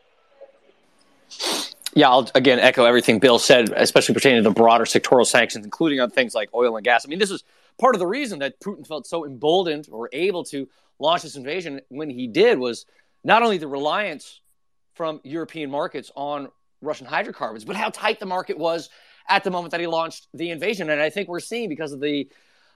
yeah, 1.95 2.09
I'll 2.09 2.29
again 2.35 2.59
echo 2.59 2.83
everything 2.83 3.19
Bill 3.19 3.39
said, 3.39 3.69
especially 3.69 4.13
pertaining 4.13 4.43
to 4.43 4.49
the 4.49 4.53
broader 4.53 4.83
sectoral 4.83 5.25
sanctions, 5.25 5.63
including 5.63 6.01
on 6.01 6.11
things 6.11 6.35
like 6.35 6.49
oil 6.53 6.75
and 6.75 6.83
gas. 6.83 7.05
I 7.05 7.07
mean, 7.07 7.19
this 7.19 7.31
is 7.31 7.45
part 7.79 7.95
of 7.95 7.99
the 7.99 8.05
reason 8.05 8.39
that 8.39 8.59
Putin 8.59 8.85
felt 8.85 9.07
so 9.07 9.25
emboldened 9.25 9.87
or 9.89 10.09
able 10.11 10.43
to 10.45 10.67
launch 10.99 11.21
this 11.21 11.37
invasion 11.37 11.79
when 11.87 12.09
he 12.09 12.27
did 12.27 12.59
was 12.59 12.85
not 13.23 13.43
only 13.43 13.57
the 13.57 13.67
reliance 13.67 14.41
from 14.93 15.21
European 15.23 15.71
markets 15.71 16.11
on 16.15 16.49
Russian 16.81 17.07
hydrocarbons, 17.07 17.63
but 17.63 17.77
how 17.77 17.89
tight 17.89 18.19
the 18.19 18.25
market 18.25 18.57
was 18.57 18.89
at 19.29 19.43
the 19.43 19.51
moment 19.51 19.71
that 19.71 19.79
he 19.79 19.87
launched 19.87 20.27
the 20.33 20.49
invasion. 20.51 20.89
And 20.89 21.01
I 21.01 21.09
think 21.09 21.27
we're 21.27 21.39
seeing 21.39 21.69
because 21.69 21.91
of 21.91 21.99
the 21.99 22.29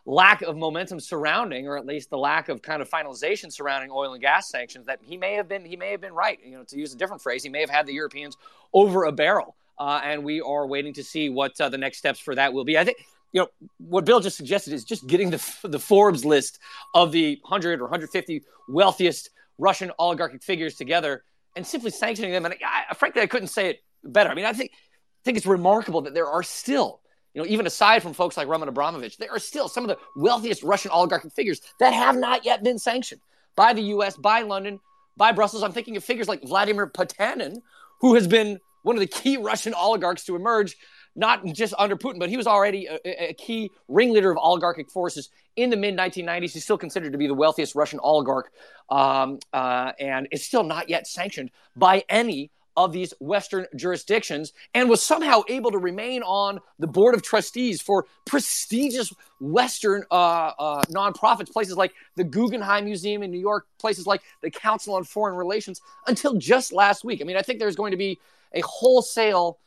lack 0.06 0.42
of 0.42 0.58
momentum 0.58 1.00
surrounding, 1.00 1.68
or 1.68 1.78
at 1.78 1.86
least 1.86 2.10
the 2.10 2.18
lack 2.18 2.50
of 2.50 2.62
kind 2.62 2.82
of 2.82 2.90
finalization 2.90 3.52
surrounding 3.52 3.92
oil 3.92 4.14
and 4.14 4.22
gas 4.22 4.50
sanctions, 4.50 4.88
that 4.88 5.00
he 5.02 5.18
may 5.18 5.36
have 5.36 5.48
been 5.48 5.66
he 5.66 5.76
may 5.76 5.92
have 5.92 6.02
been 6.02 6.14
right. 6.14 6.40
You 6.44 6.58
know, 6.58 6.64
to 6.64 6.78
use 6.78 6.94
a 6.94 6.98
different 6.98 7.22
phrase, 7.22 7.44
he 7.44 7.50
may 7.50 7.62
have 7.62 7.70
had 7.70 7.86
the 7.86 7.94
Europeans 7.94 8.38
over 8.74 9.06
a 9.06 9.12
barrel. 9.12 9.56
Uh, 9.78 10.02
and 10.04 10.24
we 10.24 10.42
are 10.42 10.68
waiting 10.68 10.94
to 10.94 11.04
see 11.04 11.30
what 11.30 11.60
uh, 11.62 11.70
the 11.70 11.78
next 11.78 12.00
steps 12.00 12.20
for 12.20 12.36
that 12.36 12.52
will 12.52 12.66
be. 12.66 12.78
I 12.78 12.84
think 12.84 12.98
you 13.32 13.42
know 13.42 13.48
what 13.78 14.06
Bill 14.06 14.20
just 14.20 14.36
suggested 14.36 14.74
is 14.74 14.84
just 14.84 15.08
getting 15.08 15.30
the 15.30 15.56
the 15.64 15.80
Forbes 15.80 16.26
list 16.26 16.60
of 16.94 17.12
the 17.12 17.38
100 17.44 17.80
or 17.80 17.84
150 17.84 18.44
wealthiest 18.68 19.30
Russian 19.58 19.92
oligarchic 20.00 20.42
figures 20.42 20.76
together 20.76 21.24
and 21.56 21.66
simply 21.66 21.92
sanctioning 21.92 22.32
them. 22.32 22.46
And 22.46 22.56
I, 22.66 22.94
frankly, 22.94 23.22
I 23.22 23.28
couldn't 23.28 23.50
say 23.50 23.70
it 23.70 23.84
better. 24.04 24.30
I 24.30 24.34
mean, 24.34 24.46
I 24.46 24.54
think 24.54 24.72
I 25.20 25.24
think 25.24 25.38
it's 25.38 25.46
remarkable 25.46 26.02
that 26.02 26.14
there 26.14 26.28
are 26.28 26.44
still, 26.44 27.02
you 27.34 27.42
know, 27.42 27.48
even 27.48 27.68
aside 27.68 28.02
from 28.02 28.14
folks 28.14 28.38
like 28.38 28.48
Roman 28.48 28.70
Abramovich, 28.70 29.18
there 29.18 29.32
are 29.32 29.40
still 29.40 29.68
some 29.68 29.84
of 29.84 29.90
the 29.90 29.98
wealthiest 30.16 30.64
Russian 30.64 30.92
oligarchic 30.92 31.34
figures 31.34 31.62
that 31.80 31.94
have 31.94 32.18
not 32.18 32.46
yet 32.46 32.64
been 32.64 32.80
sanctioned 32.80 33.22
by 33.56 33.74
the 33.74 33.82
U.S., 33.82 34.16
by 34.16 34.42
London, 34.42 34.80
by 35.18 35.34
Brussels. 35.34 35.64
I'm 35.64 35.74
thinking 35.74 35.98
of 35.98 36.04
figures 36.04 36.28
like 36.30 36.42
Vladimir 36.44 36.88
Potanin, 36.88 37.62
who 38.00 38.16
has 38.16 38.28
been 38.28 38.60
one 38.84 38.96
of 38.96 39.02
the 39.02 39.08
key 39.08 39.36
Russian 39.36 39.74
oligarchs 39.74 40.24
to 40.26 40.36
emerge, 40.38 40.78
not 41.16 41.46
just 41.48 41.74
under 41.78 41.98
Putin, 41.98 42.20
but 42.20 42.30
he 42.30 42.38
was 42.38 42.48
already 42.48 42.88
a, 42.88 43.30
a 43.32 43.34
key 43.34 43.72
ringleader 43.90 44.32
of 44.32 44.38
oligarchic 44.38 44.90
forces 44.90 45.30
in 45.58 45.70
the 45.70 45.76
mid 45.76 45.98
1990s. 45.98 46.52
He's 46.54 46.64
still 46.64 46.78
considered 46.78 47.12
to 47.12 47.18
be 47.18 47.28
the 47.28 47.34
wealthiest 47.34 47.76
Russian 47.76 48.00
oligarch, 48.02 48.52
um, 48.90 49.40
uh, 49.52 49.92
and 50.00 50.30
is 50.32 50.46
still 50.46 50.64
not 50.64 50.90
yet 50.90 51.08
sanctioned 51.08 51.52
by 51.76 52.06
any 52.08 52.52
of 52.80 52.94
these 52.94 53.14
Western 53.20 53.68
jurisdictions 53.76 54.54
and 54.74 54.90
was 54.90 55.04
somehow 55.04 55.44
able 55.50 55.70
to 55.70 55.78
remain 55.78 56.24
on 56.24 56.62
the 56.80 56.88
board 56.88 57.14
of 57.14 57.22
trustees 57.22 57.82
for 57.82 58.06
prestigious 58.26 59.12
Western 59.42 60.06
uh, 60.10 60.52
uh, 60.58 60.82
nonprofits, 60.84 61.52
places 61.52 61.76
like 61.76 61.94
the 62.16 62.24
Guggenheim 62.24 62.86
Museum 62.86 63.22
in 63.22 63.32
New 63.32 63.40
York, 63.40 63.68
places 63.80 64.08
like 64.08 64.22
the 64.42 64.50
Council 64.50 64.96
on 64.96 65.04
Foreign 65.04 65.36
Relations, 65.36 65.82
until 66.08 66.36
just 66.36 66.72
last 66.72 67.04
week. 67.04 67.20
I 67.22 67.26
mean, 67.26 67.36
I 67.36 67.42
think 67.42 67.60
there's 67.60 67.76
going 67.76 67.92
to 67.92 67.98
be 67.98 68.18
a 68.54 68.62
wholesale 68.62 69.60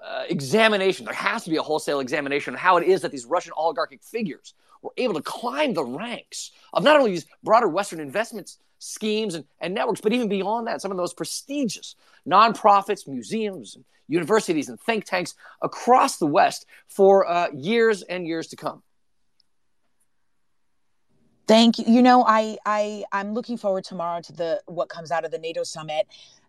uh, 0.00 0.22
examination. 0.28 1.04
There 1.04 1.14
has 1.14 1.42
to 1.42 1.50
be 1.50 1.56
a 1.56 1.62
wholesale 1.62 1.98
examination 1.98 2.54
of 2.54 2.60
how 2.60 2.76
it 2.76 2.86
is 2.86 3.00
that 3.02 3.10
these 3.10 3.26
Russian 3.26 3.54
oligarchic 3.56 4.04
figures 4.04 4.54
were 4.82 4.92
able 4.96 5.14
to 5.14 5.22
climb 5.22 5.74
the 5.74 5.84
ranks 5.84 6.52
of 6.72 6.84
not 6.84 6.96
only 6.96 7.10
these 7.10 7.26
broader 7.42 7.66
Western 7.66 7.98
investments 7.98 8.58
schemes 8.82 9.34
and, 9.34 9.44
and 9.60 9.74
networks, 9.74 10.00
but 10.00 10.12
even 10.12 10.28
beyond 10.28 10.66
that, 10.66 10.82
some 10.82 10.90
of 10.90 10.96
those 10.96 11.14
prestigious 11.14 11.94
nonprofits, 12.28 13.06
museums, 13.06 13.78
universities, 14.08 14.68
and 14.68 14.80
think 14.80 15.04
tanks 15.04 15.34
across 15.62 16.18
the 16.18 16.26
West 16.26 16.66
for 16.88 17.28
uh, 17.28 17.48
years 17.54 18.02
and 18.02 18.26
years 18.26 18.48
to 18.48 18.56
come. 18.56 18.82
Thank 21.46 21.78
you. 21.78 21.84
You 21.86 22.02
know, 22.02 22.24
I 22.26 22.56
I 22.64 23.04
I'm 23.12 23.34
looking 23.34 23.56
forward 23.56 23.84
tomorrow 23.84 24.20
to 24.22 24.32
the 24.32 24.62
what 24.66 24.88
comes 24.88 25.10
out 25.10 25.24
of 25.24 25.30
the 25.30 25.38
NATO 25.38 25.64
summit. 25.64 26.06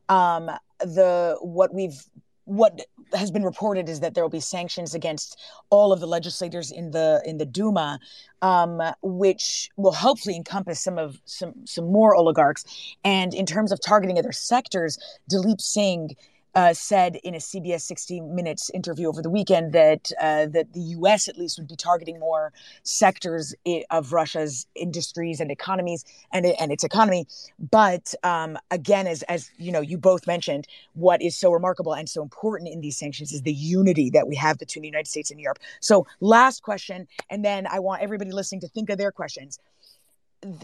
Um, 0.09 0.51
the 0.79 1.37
what 1.41 1.73
we've 1.73 1.99
what 2.45 2.81
has 3.13 3.31
been 3.31 3.43
reported 3.43 3.87
is 3.89 3.99
that 4.01 4.13
there 4.13 4.23
will 4.23 4.29
be 4.29 4.39
sanctions 4.39 4.93
against 4.93 5.39
all 5.69 5.93
of 5.93 5.99
the 5.99 6.07
legislators 6.07 6.71
in 6.71 6.91
the 6.91 7.21
in 7.25 7.37
the 7.37 7.45
Duma, 7.45 7.99
um, 8.41 8.81
which 9.01 9.69
will 9.77 9.93
hopefully 9.93 10.35
encompass 10.35 10.83
some 10.83 10.97
of 10.97 11.21
some 11.25 11.53
some 11.65 11.91
more 11.91 12.15
oligarchs. 12.15 12.65
And 13.03 13.33
in 13.33 13.45
terms 13.45 13.71
of 13.71 13.79
targeting 13.81 14.19
other 14.19 14.31
sectors, 14.31 14.97
Daleep 15.31 15.61
Singh 15.61 16.15
uh, 16.55 16.73
said 16.73 17.17
in 17.17 17.33
a 17.33 17.39
CBS 17.39 17.81
60 17.81 18.21
Minutes 18.21 18.69
interview 18.71 19.07
over 19.07 19.21
the 19.21 19.29
weekend 19.29 19.73
that 19.73 20.11
uh, 20.21 20.45
that 20.47 20.73
the 20.73 20.81
U.S. 20.97 21.27
at 21.27 21.37
least 21.37 21.57
would 21.57 21.67
be 21.67 21.75
targeting 21.75 22.19
more 22.19 22.53
sectors 22.83 23.55
of 23.89 24.13
Russia's 24.13 24.67
industries 24.75 25.39
and 25.39 25.51
economies 25.51 26.05
and 26.31 26.45
and 26.45 26.71
its 26.71 26.83
economy. 26.83 27.27
But 27.59 28.13
um, 28.23 28.57
again, 28.71 29.07
as 29.07 29.23
as 29.23 29.49
you 29.57 29.71
know, 29.71 29.81
you 29.81 29.97
both 29.97 30.27
mentioned, 30.27 30.67
what 30.93 31.21
is 31.21 31.35
so 31.35 31.51
remarkable 31.51 31.93
and 31.93 32.07
so 32.07 32.21
important 32.21 32.69
in 32.69 32.81
these 32.81 32.97
sanctions 32.97 33.31
is 33.31 33.41
the 33.41 33.53
unity 33.53 34.09
that 34.11 34.27
we 34.27 34.35
have 34.35 34.59
between 34.59 34.81
the 34.81 34.87
United 34.87 35.09
States 35.09 35.31
and 35.31 35.39
Europe. 35.39 35.59
So, 35.79 36.05
last 36.19 36.61
question, 36.61 37.07
and 37.29 37.43
then 37.43 37.67
I 37.67 37.79
want 37.79 38.01
everybody 38.01 38.31
listening 38.31 38.61
to 38.61 38.67
think 38.67 38.89
of 38.89 38.97
their 38.97 39.11
questions, 39.11 39.59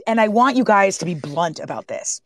and 0.06 0.22
I 0.22 0.28
want 0.28 0.56
you 0.56 0.64
guys 0.64 0.98
to 1.00 1.06
be 1.06 1.16
blunt 1.16 1.60
about 1.60 1.88
this 1.88 2.22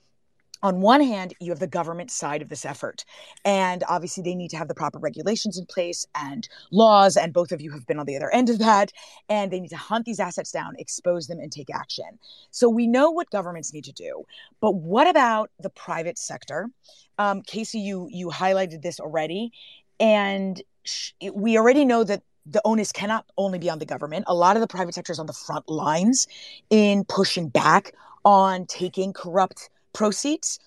on 0.63 0.79
one 0.79 1.01
hand, 1.01 1.33
you 1.39 1.51
have 1.51 1.59
the 1.59 1.67
government 1.67 2.09
side 2.09 2.41
of 2.41 2.47
this 2.47 2.65
effort. 2.65 3.03
And 3.43 3.83
obviously, 3.89 4.23
they 4.23 4.33
need 4.33 4.49
to 4.51 4.57
have 4.57 4.69
the 4.69 4.73
proper 4.73 4.97
regulations 4.97 5.57
in 5.57 5.65
place 5.65 6.07
and 6.15 6.47
laws. 6.71 7.17
And 7.17 7.33
both 7.33 7.51
of 7.51 7.61
you 7.61 7.71
have 7.71 7.85
been 7.85 7.99
on 7.99 8.05
the 8.05 8.15
other 8.15 8.31
end 8.31 8.49
of 8.49 8.59
that. 8.59 8.93
And 9.27 9.51
they 9.51 9.59
need 9.59 9.69
to 9.69 9.77
hunt 9.77 10.05
these 10.05 10.21
assets 10.21 10.51
down, 10.51 10.75
expose 10.77 11.27
them, 11.27 11.39
and 11.39 11.51
take 11.51 11.69
action. 11.69 12.17
So 12.51 12.69
we 12.69 12.87
know 12.87 13.11
what 13.11 13.29
governments 13.29 13.73
need 13.73 13.83
to 13.83 13.91
do. 13.91 14.23
But 14.61 14.71
what 14.71 15.07
about 15.07 15.51
the 15.59 15.69
private 15.69 16.17
sector? 16.17 16.69
Um, 17.19 17.41
Casey, 17.41 17.79
you, 17.79 18.07
you 18.09 18.29
highlighted 18.29 18.81
this 18.81 18.99
already. 19.01 19.51
And 19.99 20.61
sh- 20.83 21.11
we 21.33 21.57
already 21.57 21.83
know 21.83 22.05
that 22.05 22.23
the 22.45 22.61
onus 22.65 22.91
cannot 22.91 23.25
only 23.37 23.59
be 23.59 23.69
on 23.69 23.79
the 23.79 23.85
government. 23.85 24.25
A 24.27 24.33
lot 24.33 24.55
of 24.55 24.61
the 24.61 24.67
private 24.67 24.95
sector 24.95 25.11
is 25.11 25.19
on 25.19 25.27
the 25.27 25.33
front 25.33 25.69
lines 25.69 26.27
in 26.69 27.03
pushing 27.05 27.49
back 27.49 27.93
on 28.25 28.65
taking 28.65 29.13
corrupt 29.13 29.69
proceeds. 29.93 30.59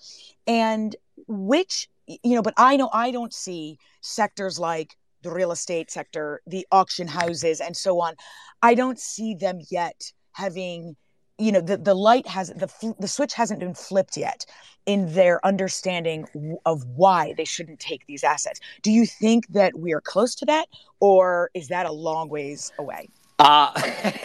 And 0.45 0.95
which 1.27 1.89
you 2.23 2.35
know 2.35 2.41
but 2.41 2.53
i 2.55 2.77
know 2.77 2.89
i 2.93 3.11
don't 3.11 3.33
see 3.33 3.77
sectors 3.99 4.57
like 4.57 4.95
the 5.27 5.31
real 5.31 5.51
estate 5.51 5.91
sector 5.91 6.41
the 6.47 6.65
auction 6.71 7.07
houses 7.07 7.59
and 7.59 7.75
so 7.75 7.99
on. 7.99 8.15
I 8.61 8.73
don't 8.73 8.99
see 8.99 9.35
them 9.35 9.59
yet 9.69 10.11
having 10.33 10.95
you 11.37 11.51
know 11.51 11.61
the, 11.61 11.77
the 11.77 11.93
light 11.93 12.27
has 12.27 12.49
the 12.49 12.95
the 12.99 13.07
switch 13.07 13.33
hasn't 13.33 13.59
been 13.59 13.73
flipped 13.73 14.17
yet 14.17 14.45
in 14.85 15.13
their 15.13 15.45
understanding 15.45 16.27
of 16.65 16.85
why 16.95 17.33
they 17.37 17.45
shouldn't 17.45 17.79
take 17.79 18.05
these 18.07 18.23
assets. 18.23 18.59
Do 18.81 18.91
you 18.91 19.05
think 19.05 19.47
that 19.49 19.77
we 19.77 19.93
are 19.93 20.01
close 20.01 20.33
to 20.35 20.45
that 20.45 20.67
or 20.99 21.51
is 21.53 21.67
that 21.67 21.85
a 21.85 21.91
long 21.91 22.29
ways 22.29 22.71
away? 22.79 23.09
Uh, 23.39 23.71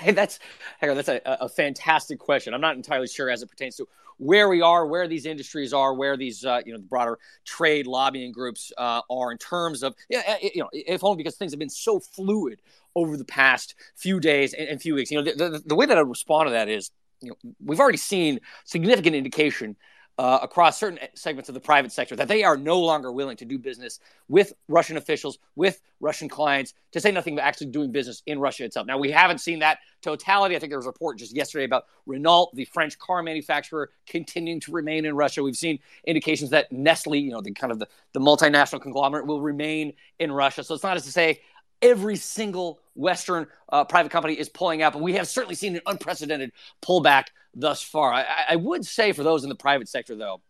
that's 0.12 0.38
that's 0.80 1.08
a, 1.08 1.20
a 1.24 1.48
fantastic 1.48 2.18
question. 2.18 2.54
I'm 2.54 2.60
not 2.60 2.76
entirely 2.76 3.08
sure 3.08 3.28
as 3.28 3.42
it 3.42 3.50
pertains 3.50 3.76
to 3.76 3.88
where 4.22 4.48
we 4.48 4.62
are, 4.62 4.86
where 4.86 5.08
these 5.08 5.26
industries 5.26 5.72
are, 5.72 5.94
where 5.94 6.16
these 6.16 6.44
uh, 6.44 6.60
you 6.64 6.72
know 6.72 6.78
the 6.78 6.86
broader 6.86 7.18
trade 7.44 7.86
lobbying 7.86 8.30
groups 8.30 8.72
uh, 8.78 9.00
are 9.10 9.32
in 9.32 9.38
terms 9.38 9.82
of 9.82 9.94
yeah, 10.08 10.22
eh, 10.26 10.50
you 10.54 10.62
know, 10.62 10.68
if 10.72 11.02
only 11.02 11.16
because 11.16 11.36
things 11.36 11.52
have 11.52 11.58
been 11.58 11.68
so 11.68 11.98
fluid 11.98 12.60
over 12.94 13.16
the 13.16 13.24
past 13.24 13.74
few 13.96 14.20
days 14.20 14.54
and, 14.54 14.68
and 14.68 14.80
few 14.80 14.94
weeks. 14.94 15.10
You 15.10 15.18
know, 15.18 15.24
the, 15.24 15.48
the, 15.48 15.62
the 15.66 15.74
way 15.74 15.86
that 15.86 15.96
I 15.96 16.00
respond 16.02 16.46
to 16.46 16.52
that 16.52 16.68
is, 16.68 16.90
you 17.20 17.30
know, 17.30 17.52
we've 17.64 17.80
already 17.80 17.98
seen 17.98 18.38
significant 18.64 19.16
indication 19.16 19.76
uh, 20.18 20.38
across 20.42 20.78
certain 20.78 20.98
segments 21.14 21.48
of 21.48 21.54
the 21.54 21.60
private 21.60 21.90
sector 21.90 22.14
that 22.16 22.28
they 22.28 22.44
are 22.44 22.56
no 22.56 22.78
longer 22.78 23.10
willing 23.10 23.36
to 23.36 23.44
do 23.44 23.58
business 23.58 23.98
with 24.28 24.52
Russian 24.68 24.96
officials, 24.96 25.38
with 25.56 25.80
Russian 26.00 26.28
clients, 26.28 26.74
to 26.92 27.00
say 27.00 27.10
nothing 27.10 27.34
but 27.34 27.44
actually 27.44 27.68
doing 27.68 27.90
business 27.92 28.22
in 28.26 28.38
Russia 28.38 28.64
itself. 28.64 28.86
Now, 28.86 28.98
we 28.98 29.10
haven't 29.10 29.38
seen 29.38 29.60
that 29.60 29.78
totality. 30.02 30.54
I 30.54 30.58
think 30.58 30.70
there 30.70 30.78
was 30.78 30.86
a 30.86 30.90
report 30.90 31.18
just 31.18 31.34
yesterday 31.34 31.64
about 31.64 31.84
Renault, 32.06 32.50
the 32.54 32.64
French 32.66 32.98
car 32.98 33.22
manufacturer, 33.22 33.90
continuing 34.06 34.60
to 34.60 34.72
remain 34.72 35.06
in 35.06 35.16
Russia. 35.16 35.42
We've 35.42 35.56
seen 35.56 35.78
indications 36.06 36.50
that 36.50 36.70
Nestle, 36.70 37.16
you 37.16 37.30
know, 37.30 37.40
the 37.40 37.52
kind 37.52 37.72
of 37.72 37.78
the, 37.78 37.88
the 38.12 38.20
multinational 38.20 38.82
conglomerate, 38.82 39.26
will 39.26 39.40
remain 39.40 39.94
in 40.18 40.30
Russia. 40.30 40.62
So 40.62 40.74
it's 40.74 40.84
not 40.84 40.96
as 40.96 41.04
to 41.04 41.12
say 41.12 41.40
every 41.82 42.16
single 42.16 42.78
Western 42.94 43.46
uh, 43.68 43.84
private 43.84 44.12
company 44.12 44.34
is 44.34 44.48
pulling 44.48 44.82
out, 44.82 44.92
but 44.92 45.02
we 45.02 45.14
have 45.14 45.28
certainly 45.28 45.54
seen 45.54 45.76
an 45.76 45.82
unprecedented 45.86 46.52
pullback 46.80 47.26
thus 47.54 47.82
far. 47.82 48.12
I, 48.12 48.24
I 48.50 48.56
would 48.56 48.86
say 48.86 49.12
for 49.12 49.22
those 49.22 49.42
in 49.42 49.48
the 49.48 49.54
private 49.54 49.88
sector, 49.88 50.14
though, 50.14 50.40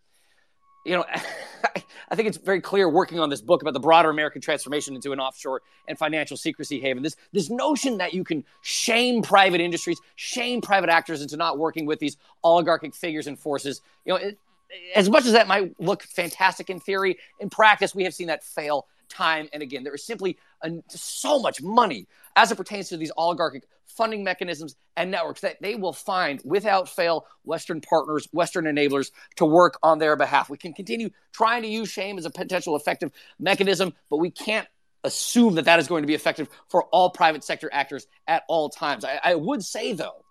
you 0.85 0.97
know, 0.97 1.05
I 2.09 2.14
think 2.14 2.29
it's 2.29 2.37
very 2.37 2.61
clear 2.61 2.88
working 2.88 3.21
on 3.21 3.31
this 3.31 3.40
book 3.40 3.62
about 3.62 3.73
the 3.73 3.81
broader 3.81 4.11
American 4.11 4.42
transformation 4.42 4.95
into 4.95 5.12
an 5.12 5.21
offshore 5.21 5.62
and 5.88 5.97
financial 5.97 6.37
secrecy 6.37 6.81
haven. 6.81 7.03
This 7.03 7.16
this 7.33 7.49
notion 7.49 7.99
that 7.99 8.12
you 8.12 8.25
can 8.25 8.45
shame 8.61 9.23
private 9.23 9.61
industries, 9.61 10.01
shame 10.16 10.61
private 10.61 10.90
actors 10.90 11.23
into 11.23 11.37
not 11.37 11.59
working 11.59 11.87
with 11.87 12.01
these 12.01 12.16
oligarchic 12.45 12.95
figures 12.95 13.27
and 13.27 13.38
forces. 13.38 13.81
You 14.05 14.12
know, 14.12 14.16
it, 14.18 14.38
as 14.95 15.09
much 15.09 15.27
as 15.27 15.33
that 15.33 15.49
might 15.49 15.79
look 15.81 16.03
fantastic 16.03 16.71
in 16.71 16.81
theory, 16.81 17.18
in 17.40 17.51
practice, 17.51 17.95
we 17.95 18.05
have 18.05 18.14
seen 18.14 18.27
that 18.29 18.42
fail 18.42 18.87
time 19.12 19.48
and 19.53 19.62
again. 19.62 19.85
There 19.85 19.94
is 19.94 20.05
simply 20.05 20.38
a, 20.62 20.70
so 20.88 21.38
much 21.38 21.62
money 21.62 22.07
as 22.35 22.51
it 22.51 22.57
pertains 22.57 22.88
to 22.88 22.96
these 22.96 23.12
oligarchic 23.16 23.64
funding 23.87 24.25
mechanisms 24.25 24.75
and 24.96 25.11
networks 25.11 25.42
that 25.42 25.61
they 25.61 25.75
will 25.75 25.92
find 25.92 26.40
without 26.44 26.88
fail 26.88 27.27
Western 27.44 27.81
partners, 27.81 28.29
Western 28.33 28.64
enablers 28.64 29.11
to 29.37 29.44
work 29.44 29.79
on 29.83 29.98
their 29.98 30.16
behalf. 30.16 30.48
We 30.48 30.57
can 30.57 30.72
continue 30.72 31.11
trying 31.33 31.62
to 31.62 31.68
use 31.68 31.88
shame 31.88 32.18
as 32.18 32.25
a 32.25 32.31
potential 32.31 32.75
effective 32.77 33.12
mechanism, 33.38 33.92
but 34.09 34.16
we 34.16 34.31
can't 34.31 34.66
assume 35.05 35.57
that 35.57 35.64
that 35.66 35.79
is 35.79 35.88
going 35.88 36.03
to 36.03 36.07
be 36.07 36.14
effective 36.14 36.48
for 36.68 36.85
all 36.85 37.11
private 37.11 37.44
sector 37.44 37.68
actors 37.72 38.07
at 38.27 38.44
all 38.48 38.68
times. 38.68 39.05
I, 39.05 39.20
I 39.22 39.35
would 39.35 39.64
say, 39.64 39.92
though, 39.92 40.25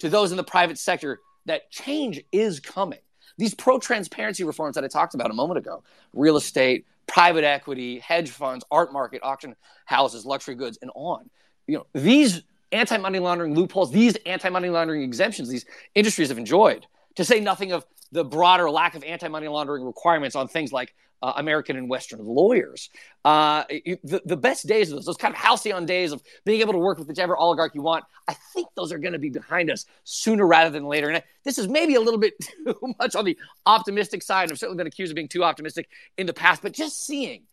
to 0.00 0.08
those 0.08 0.30
in 0.30 0.36
the 0.36 0.44
private 0.44 0.78
sector, 0.78 1.20
that 1.46 1.70
change 1.70 2.22
is 2.32 2.58
coming. 2.60 3.00
These 3.36 3.54
pro 3.54 3.78
transparency 3.78 4.44
reforms 4.44 4.74
that 4.76 4.84
I 4.84 4.88
talked 4.88 5.14
about 5.14 5.30
a 5.30 5.34
moment 5.34 5.58
ago, 5.58 5.82
real 6.12 6.36
estate, 6.36 6.86
private 7.06 7.44
equity, 7.44 7.98
hedge 7.98 8.30
funds, 8.30 8.64
art 8.70 8.92
market, 8.92 9.20
auction 9.22 9.56
houses, 9.84 10.24
luxury 10.24 10.54
goods, 10.54 10.78
and 10.80 10.90
on. 10.94 11.28
You 11.66 11.78
know, 11.78 11.86
these 11.92 12.42
anti-money 12.72 13.18
laundering 13.18 13.54
loopholes, 13.54 13.90
these 13.90 14.16
anti-money 14.26 14.68
laundering 14.68 15.02
exemptions, 15.02 15.48
these 15.48 15.64
industries 15.94 16.28
have 16.28 16.38
enjoyed. 16.38 16.86
To 17.16 17.24
say 17.24 17.40
nothing 17.40 17.72
of 17.72 17.86
the 18.12 18.24
broader 18.24 18.70
lack 18.70 18.94
of 18.94 19.04
anti-money 19.04 19.48
laundering 19.48 19.84
requirements 19.84 20.36
on 20.36 20.48
things 20.48 20.72
like 20.72 20.94
uh, 21.24 21.32
American 21.36 21.76
and 21.76 21.88
Western 21.88 22.22
lawyers. 22.22 22.90
Uh, 23.24 23.64
the, 23.68 24.20
the 24.26 24.36
best 24.36 24.66
days 24.66 24.90
of 24.90 24.96
those, 24.96 25.06
those 25.06 25.16
kind 25.16 25.32
of 25.32 25.40
halcyon 25.40 25.86
days 25.86 26.12
of 26.12 26.22
being 26.44 26.60
able 26.60 26.74
to 26.74 26.78
work 26.78 26.98
with 26.98 27.08
whichever 27.08 27.34
oligarch 27.34 27.74
you 27.74 27.80
want, 27.80 28.04
I 28.28 28.34
think 28.52 28.68
those 28.76 28.92
are 28.92 28.98
going 28.98 29.14
to 29.14 29.18
be 29.18 29.30
behind 29.30 29.70
us 29.70 29.86
sooner 30.04 30.46
rather 30.46 30.68
than 30.68 30.84
later. 30.84 31.08
And 31.08 31.22
this 31.42 31.56
is 31.56 31.66
maybe 31.66 31.94
a 31.94 32.00
little 32.00 32.20
bit 32.20 32.34
too 32.66 32.94
much 32.98 33.16
on 33.16 33.24
the 33.24 33.38
optimistic 33.64 34.22
side. 34.22 34.52
I've 34.52 34.58
certainly 34.58 34.76
been 34.76 34.86
accused 34.86 35.12
of 35.12 35.16
being 35.16 35.28
too 35.28 35.44
optimistic 35.44 35.88
in 36.18 36.26
the 36.26 36.34
past, 36.34 36.60
but 36.60 36.72
just 36.72 37.06
seeing 37.06 37.44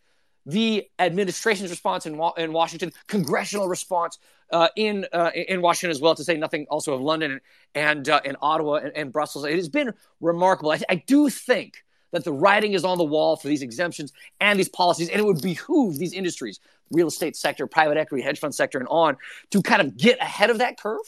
the 0.44 0.86
administration's 0.98 1.70
response 1.70 2.04
in, 2.04 2.20
in 2.36 2.52
Washington, 2.52 2.92
congressional 3.06 3.68
response 3.68 4.18
uh, 4.52 4.68
in 4.76 5.06
uh, 5.12 5.30
in 5.34 5.62
Washington 5.62 5.90
as 5.90 6.00
well, 6.00 6.14
to 6.14 6.24
say 6.24 6.36
nothing 6.36 6.66
also 6.70 6.94
of 6.94 7.00
London 7.00 7.40
and 7.74 8.08
uh, 8.08 8.20
Ottawa 8.40 8.74
and, 8.74 8.92
and, 8.94 9.12
Brussels. 9.12 9.44
It 9.44 9.56
has 9.56 9.68
been 9.68 9.92
remarkable. 10.20 10.70
I, 10.70 10.80
I 10.88 10.96
do 10.96 11.28
think 11.30 11.84
that 12.12 12.24
the 12.24 12.32
writing 12.32 12.74
is 12.74 12.84
on 12.84 12.98
the 12.98 13.04
wall 13.04 13.36
for 13.36 13.48
these 13.48 13.62
exemptions 13.62 14.12
and 14.40 14.58
these 14.58 14.68
policies, 14.68 15.08
and 15.08 15.18
it 15.18 15.24
would 15.24 15.40
behoove 15.40 15.98
these 15.98 16.12
industries, 16.12 16.60
real 16.90 17.08
estate 17.08 17.34
sector, 17.34 17.66
private 17.66 17.96
equity, 17.96 18.22
hedge 18.22 18.38
fund 18.38 18.54
sector, 18.54 18.78
and 18.78 18.88
on, 18.88 19.16
to 19.50 19.62
kind 19.62 19.80
of 19.80 19.96
get 19.96 20.20
ahead 20.20 20.50
of 20.50 20.58
that 20.58 20.78
curve, 20.78 21.00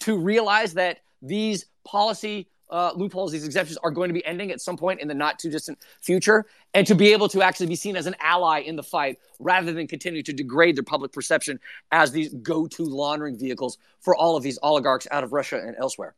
to 0.00 0.16
realize 0.16 0.74
that 0.74 1.00
these 1.20 1.66
policy 1.84 2.48
uh, 2.74 2.92
loopholes, 2.96 3.30
these 3.30 3.44
exemptions 3.44 3.78
are 3.84 3.92
going 3.92 4.08
to 4.08 4.12
be 4.12 4.24
ending 4.26 4.50
at 4.50 4.60
some 4.60 4.76
point 4.76 5.00
in 5.00 5.06
the 5.06 5.14
not 5.14 5.38
too 5.38 5.48
distant 5.48 5.78
future, 6.00 6.44
and 6.74 6.88
to 6.88 6.94
be 6.96 7.12
able 7.12 7.28
to 7.28 7.40
actually 7.40 7.68
be 7.68 7.76
seen 7.76 7.96
as 7.96 8.06
an 8.06 8.16
ally 8.18 8.58
in 8.58 8.74
the 8.74 8.82
fight 8.82 9.16
rather 9.38 9.72
than 9.72 9.86
continue 9.86 10.24
to 10.24 10.32
degrade 10.32 10.76
their 10.76 10.82
public 10.82 11.12
perception 11.12 11.60
as 11.92 12.10
these 12.10 12.34
go 12.34 12.66
to 12.66 12.82
laundering 12.82 13.38
vehicles 13.38 13.78
for 14.00 14.16
all 14.16 14.36
of 14.36 14.42
these 14.42 14.58
oligarchs 14.60 15.06
out 15.12 15.22
of 15.22 15.32
Russia 15.32 15.62
and 15.64 15.76
elsewhere. 15.78 16.16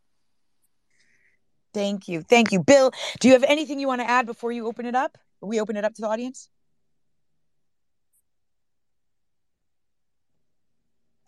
Thank 1.75 2.09
you. 2.09 2.23
Thank 2.23 2.53
you. 2.53 2.63
Bill, 2.63 2.91
do 3.21 3.29
you 3.29 3.35
have 3.35 3.45
anything 3.45 3.79
you 3.79 3.87
want 3.87 4.01
to 4.01 4.09
add 4.09 4.25
before 4.25 4.51
you 4.51 4.67
open 4.67 4.87
it 4.87 4.95
up? 4.95 5.19
We 5.43 5.61
open 5.61 5.77
it 5.77 5.85
up 5.85 5.93
to 5.97 6.01
the 6.01 6.09
audience? 6.09 6.49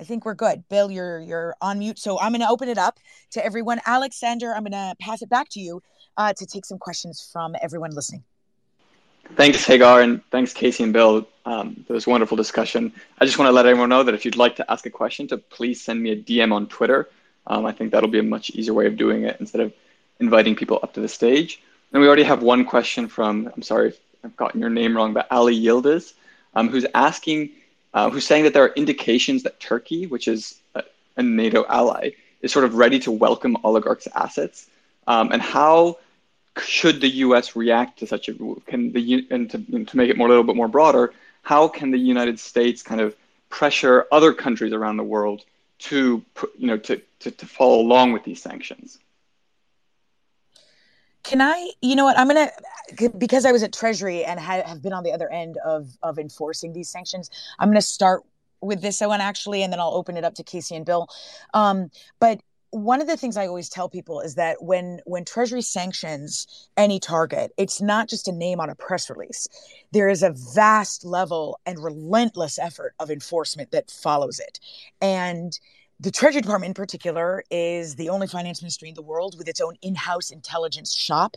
I 0.00 0.04
think 0.04 0.24
we're 0.24 0.34
good. 0.34 0.68
Bill, 0.68 0.90
you're 0.90 1.20
you're 1.20 1.54
on 1.60 1.80
mute. 1.80 1.98
So 1.98 2.18
I'm 2.20 2.32
going 2.32 2.40
to 2.40 2.48
open 2.48 2.68
it 2.68 2.78
up 2.78 2.98
to 3.32 3.44
everyone. 3.44 3.80
Alexander, 3.86 4.54
I'm 4.54 4.62
going 4.62 4.72
to 4.72 4.94
pass 5.00 5.22
it 5.22 5.28
back 5.28 5.48
to 5.50 5.60
you 5.60 5.82
uh, 6.16 6.32
to 6.34 6.46
take 6.46 6.64
some 6.64 6.78
questions 6.78 7.28
from 7.32 7.56
everyone 7.60 7.90
listening. 7.90 8.22
Thanks, 9.34 9.64
Hagar, 9.64 10.00
and 10.00 10.22
thanks, 10.30 10.54
Casey 10.54 10.84
and 10.84 10.92
Bill. 10.92 11.28
Um, 11.44 11.84
was 11.88 12.06
a 12.06 12.10
wonderful 12.10 12.36
discussion. 12.36 12.92
I 13.18 13.26
just 13.26 13.38
want 13.38 13.48
to 13.48 13.52
let 13.52 13.66
everyone 13.66 13.90
know 13.90 14.02
that 14.02 14.14
if 14.14 14.24
you'd 14.24 14.36
like 14.36 14.56
to 14.56 14.70
ask 14.70 14.86
a 14.86 14.90
question, 14.90 15.28
to 15.28 15.36
please 15.38 15.82
send 15.82 16.02
me 16.02 16.10
a 16.12 16.16
DM 16.16 16.52
on 16.52 16.66
Twitter. 16.66 17.08
Um, 17.46 17.66
I 17.66 17.72
think 17.72 17.92
that'll 17.92 18.08
be 18.08 18.18
a 18.18 18.22
much 18.22 18.50
easier 18.50 18.74
way 18.74 18.86
of 18.86 18.96
doing 18.96 19.24
it 19.24 19.36
instead 19.40 19.60
of 19.60 19.72
inviting 20.20 20.54
people 20.54 20.78
up 20.82 20.94
to 20.94 21.00
the 21.00 21.08
stage. 21.08 21.62
And 21.92 22.00
we 22.00 22.06
already 22.06 22.22
have 22.22 22.42
one 22.42 22.64
question 22.64 23.08
from, 23.08 23.50
I'm 23.54 23.62
sorry 23.62 23.88
if 23.88 23.98
I've 24.24 24.36
gotten 24.36 24.60
your 24.60 24.70
name 24.70 24.96
wrong, 24.96 25.12
but 25.12 25.26
Ali 25.30 25.58
Yildiz, 25.58 26.14
um, 26.54 26.68
who's 26.68 26.86
asking 26.94 27.50
uh, 27.98 28.08
who's 28.10 28.24
saying 28.24 28.44
that 28.44 28.52
there 28.52 28.62
are 28.62 28.72
indications 28.74 29.42
that 29.42 29.58
Turkey, 29.58 30.06
which 30.06 30.28
is 30.28 30.60
a, 30.76 30.84
a 31.16 31.22
NATO 31.22 31.66
ally, 31.68 32.10
is 32.42 32.52
sort 32.52 32.64
of 32.64 32.76
ready 32.76 33.00
to 33.00 33.10
welcome 33.10 33.56
oligarchs' 33.64 34.06
assets. 34.14 34.70
Um, 35.08 35.32
and 35.32 35.42
how 35.42 35.98
should 36.60 37.00
the 37.00 37.08
U.S. 37.26 37.56
react 37.56 37.98
to 37.98 38.06
such 38.06 38.28
a 38.28 38.40
move? 38.40 38.64
Can 38.66 38.92
the 38.92 39.26
and 39.32 39.50
to, 39.50 39.84
to 39.84 39.96
make 39.96 40.10
it 40.10 40.16
more 40.16 40.28
a 40.28 40.30
little 40.30 40.44
bit 40.44 40.54
more 40.54 40.68
broader, 40.68 41.12
how 41.42 41.66
can 41.66 41.90
the 41.90 41.98
United 41.98 42.38
States 42.38 42.84
kind 42.84 43.00
of 43.00 43.16
pressure 43.50 44.06
other 44.12 44.32
countries 44.32 44.72
around 44.72 44.96
the 44.96 45.02
world 45.02 45.42
to 45.90 46.22
you 46.56 46.68
know 46.68 46.76
to, 46.76 47.02
to, 47.18 47.32
to 47.32 47.46
follow 47.46 47.80
along 47.80 48.12
with 48.12 48.22
these 48.22 48.40
sanctions? 48.40 49.00
Can 51.28 51.42
I, 51.42 51.72
you 51.82 51.94
know 51.94 52.04
what, 52.04 52.18
I'm 52.18 52.26
going 52.26 52.48
to, 52.96 53.10
because 53.10 53.44
I 53.44 53.52
was 53.52 53.62
at 53.62 53.70
Treasury 53.70 54.24
and 54.24 54.40
have 54.40 54.80
been 54.80 54.94
on 54.94 55.04
the 55.04 55.12
other 55.12 55.30
end 55.30 55.58
of, 55.62 55.90
of 56.02 56.18
enforcing 56.18 56.72
these 56.72 56.88
sanctions, 56.88 57.30
I'm 57.58 57.68
going 57.68 57.76
to 57.76 57.82
start 57.82 58.22
with 58.62 58.80
this 58.80 59.02
one 59.02 59.20
actually, 59.20 59.62
and 59.62 59.70
then 59.70 59.78
I'll 59.78 59.92
open 59.92 60.16
it 60.16 60.24
up 60.24 60.34
to 60.36 60.42
Casey 60.42 60.74
and 60.74 60.86
Bill. 60.86 61.06
Um, 61.52 61.90
but 62.18 62.40
one 62.70 63.02
of 63.02 63.06
the 63.06 63.16
things 63.18 63.36
I 63.36 63.46
always 63.46 63.68
tell 63.68 63.90
people 63.90 64.20
is 64.20 64.36
that 64.36 64.62
when 64.62 65.00
when 65.04 65.26
Treasury 65.26 65.60
sanctions 65.60 66.68
any 66.78 66.98
target, 66.98 67.52
it's 67.58 67.82
not 67.82 68.08
just 68.08 68.26
a 68.26 68.32
name 68.32 68.58
on 68.58 68.70
a 68.70 68.74
press 68.74 69.10
release. 69.10 69.48
There 69.92 70.08
is 70.08 70.22
a 70.22 70.34
vast 70.54 71.04
level 71.04 71.60
and 71.66 71.82
relentless 71.82 72.58
effort 72.58 72.94
of 72.98 73.10
enforcement 73.10 73.70
that 73.72 73.90
follows 73.90 74.38
it. 74.38 74.60
And 75.00 75.58
the 76.00 76.12
Treasury 76.12 76.42
Department, 76.42 76.70
in 76.70 76.74
particular, 76.74 77.42
is 77.50 77.96
the 77.96 78.08
only 78.08 78.28
finance 78.28 78.62
ministry 78.62 78.88
in 78.88 78.94
the 78.94 79.02
world 79.02 79.34
with 79.36 79.48
its 79.48 79.60
own 79.60 79.74
in 79.82 79.96
house 79.96 80.30
intelligence 80.30 80.94
shop. 80.94 81.36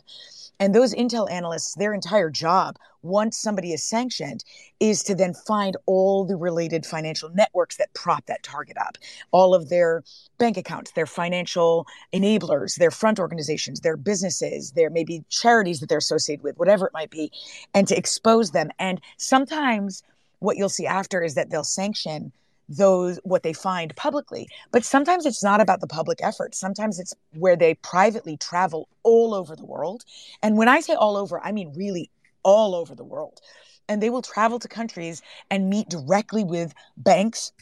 And 0.60 0.72
those 0.72 0.94
intel 0.94 1.28
analysts, 1.28 1.74
their 1.74 1.92
entire 1.92 2.30
job, 2.30 2.76
once 3.02 3.36
somebody 3.36 3.72
is 3.72 3.82
sanctioned, 3.82 4.44
is 4.78 5.02
to 5.02 5.16
then 5.16 5.34
find 5.34 5.76
all 5.86 6.24
the 6.24 6.36
related 6.36 6.86
financial 6.86 7.28
networks 7.30 7.76
that 7.78 7.92
prop 7.94 8.26
that 8.26 8.44
target 8.44 8.76
up, 8.76 8.96
all 9.32 9.52
of 9.52 9.68
their 9.68 10.04
bank 10.38 10.56
accounts, 10.56 10.92
their 10.92 11.06
financial 11.06 11.84
enablers, 12.14 12.76
their 12.76 12.92
front 12.92 13.18
organizations, 13.18 13.80
their 13.80 13.96
businesses, 13.96 14.70
their 14.72 14.90
maybe 14.90 15.24
charities 15.28 15.80
that 15.80 15.88
they're 15.88 15.98
associated 15.98 16.44
with, 16.44 16.56
whatever 16.56 16.86
it 16.86 16.92
might 16.92 17.10
be, 17.10 17.32
and 17.74 17.88
to 17.88 17.98
expose 17.98 18.52
them. 18.52 18.70
And 18.78 19.00
sometimes 19.16 20.04
what 20.38 20.56
you'll 20.56 20.68
see 20.68 20.86
after 20.86 21.20
is 21.20 21.34
that 21.34 21.50
they'll 21.50 21.64
sanction 21.64 22.30
those 22.76 23.18
what 23.24 23.42
they 23.42 23.52
find 23.52 23.94
publicly. 23.96 24.48
But 24.70 24.84
sometimes 24.84 25.26
it's 25.26 25.42
not 25.42 25.60
about 25.60 25.80
the 25.80 25.86
public 25.86 26.18
effort. 26.22 26.54
Sometimes 26.54 26.98
it's 26.98 27.14
where 27.34 27.56
they 27.56 27.74
privately 27.74 28.36
travel 28.36 28.88
all 29.02 29.34
over 29.34 29.54
the 29.56 29.66
world. 29.66 30.04
And 30.42 30.56
when 30.56 30.68
i 30.68 30.80
say 30.80 30.94
all 30.94 31.16
over 31.16 31.40
i 31.44 31.52
mean 31.52 31.72
really 31.76 32.10
all 32.42 32.74
over 32.74 32.94
the 32.94 33.04
world. 33.04 33.40
And 33.88 34.02
they 34.02 34.10
will 34.10 34.22
travel 34.22 34.58
to 34.60 34.68
countries 34.68 35.22
and 35.50 35.68
meet 35.68 35.88
directly 35.88 36.44
with 36.44 36.72
banks 36.96 37.52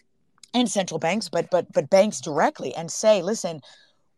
and 0.54 0.68
central 0.68 0.98
banks 0.98 1.28
but 1.28 1.50
but 1.50 1.72
but 1.72 1.90
banks 1.90 2.20
directly 2.20 2.74
and 2.74 2.90
say 2.90 3.22
listen 3.22 3.61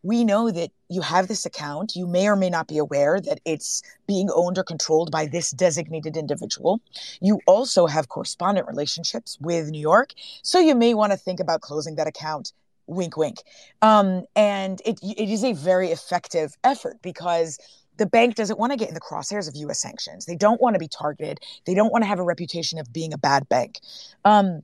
we 0.03 0.25
know 0.25 0.51
that 0.51 0.71
you 0.89 1.01
have 1.01 1.27
this 1.27 1.45
account. 1.45 1.95
You 1.95 2.05
may 2.05 2.27
or 2.27 2.35
may 2.35 2.49
not 2.49 2.67
be 2.67 2.77
aware 2.77 3.19
that 3.21 3.39
it's 3.45 3.81
being 4.05 4.29
owned 4.35 4.57
or 4.57 4.63
controlled 4.63 5.11
by 5.11 5.25
this 5.25 5.51
designated 5.51 6.17
individual. 6.17 6.81
You 7.21 7.39
also 7.47 7.87
have 7.87 8.09
correspondent 8.09 8.67
relationships 8.67 9.37
with 9.39 9.69
New 9.69 9.79
York. 9.79 10.13
So 10.43 10.59
you 10.59 10.75
may 10.75 10.93
want 10.93 11.13
to 11.13 11.17
think 11.17 11.39
about 11.39 11.61
closing 11.61 11.95
that 11.95 12.07
account. 12.07 12.51
Wink, 12.85 13.15
wink. 13.15 13.37
Um, 13.81 14.25
and 14.35 14.81
it, 14.85 14.99
it 15.01 15.29
is 15.29 15.43
a 15.43 15.53
very 15.53 15.89
effective 15.89 16.53
effort 16.65 16.97
because 17.01 17.57
the 17.97 18.05
bank 18.05 18.35
doesn't 18.35 18.59
want 18.59 18.73
to 18.73 18.77
get 18.77 18.89
in 18.89 18.93
the 18.93 18.99
crosshairs 18.99 19.47
of 19.47 19.55
US 19.55 19.79
sanctions. 19.79 20.25
They 20.25 20.35
don't 20.35 20.61
want 20.61 20.75
to 20.75 20.79
be 20.79 20.89
targeted. 20.89 21.39
They 21.65 21.75
don't 21.75 21.93
want 21.93 22.03
to 22.03 22.07
have 22.07 22.19
a 22.19 22.23
reputation 22.23 22.77
of 22.77 22.91
being 22.91 23.13
a 23.13 23.17
bad 23.17 23.47
bank. 23.47 23.79
Um, 24.25 24.63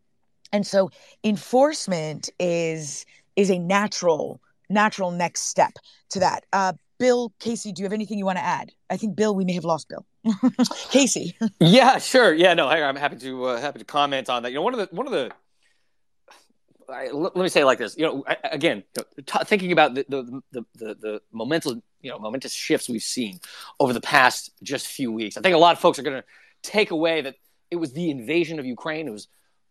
and 0.51 0.67
so 0.67 0.89
enforcement 1.23 2.29
is 2.39 3.05
is 3.35 3.49
a 3.49 3.59
natural 3.59 4.41
natural 4.70 5.11
next 5.11 5.43
step 5.43 5.74
to 6.09 6.20
that. 6.20 6.45
Uh, 6.53 6.74
Bill, 6.99 7.34
Casey, 7.39 7.72
do 7.72 7.82
you 7.82 7.86
have 7.86 7.93
anything 7.93 8.17
you 8.17 8.26
want 8.26 8.38
to 8.38 8.43
add? 8.43 8.72
I 8.89 8.97
think 8.97 9.15
Bill, 9.15 9.34
we 9.34 9.45
may 9.45 9.53
have 9.53 9.63
lost 9.63 9.88
Bill. 9.88 10.05
Casey. 10.91 11.38
yeah, 11.59 11.97
sure. 11.97 12.34
Yeah, 12.34 12.53
no, 12.53 12.67
I'm 12.67 12.97
happy 12.97 13.15
to 13.17 13.45
uh, 13.45 13.61
happy 13.61 13.80
to 13.80 13.86
comment 13.86 14.30
on 14.30 14.43
that. 14.43 14.49
You 14.49 14.55
know, 14.55 14.63
one 14.63 14.74
of 14.74 14.80
the 14.80 14.95
one 14.95 15.07
of 15.07 15.13
the 15.13 15.32
I, 16.89 17.09
let 17.11 17.36
me 17.36 17.49
say 17.49 17.61
it 17.61 17.65
like 17.65 17.78
this. 17.78 17.97
You 17.97 18.05
know, 18.05 18.24
I, 18.28 18.38
again, 18.43 18.84
t- 18.95 19.39
thinking 19.45 19.72
about 19.72 19.95
the 19.95 20.05
the, 20.09 20.41
the 20.51 20.65
the 20.76 20.95
the 20.95 21.22
momentum, 21.32 21.84
you 22.01 22.11
know, 22.11 22.20
momentous 22.20 22.53
shifts 22.53 22.89
we've 22.89 23.01
seen 23.01 23.39
over 23.80 23.93
the 23.93 24.01
past 24.01 24.51
just 24.63 24.88
few 24.88 25.11
weeks. 25.11 25.38
I 25.38 25.41
think 25.41 25.55
a 25.55 25.59
lot 25.59 25.74
of 25.74 25.80
folks 25.80 25.99
are 25.99 26.03
going 26.03 26.22
to 26.22 26.28
take 26.63 26.91
away 26.91 27.22
that 27.22 27.36
it 27.72 27.78
was 27.78 27.93
the 27.93 28.09
invasion 28.09 28.59
of 28.59 28.65
Ukraine. 28.65 29.07
It 29.07 29.11
was 29.11 29.28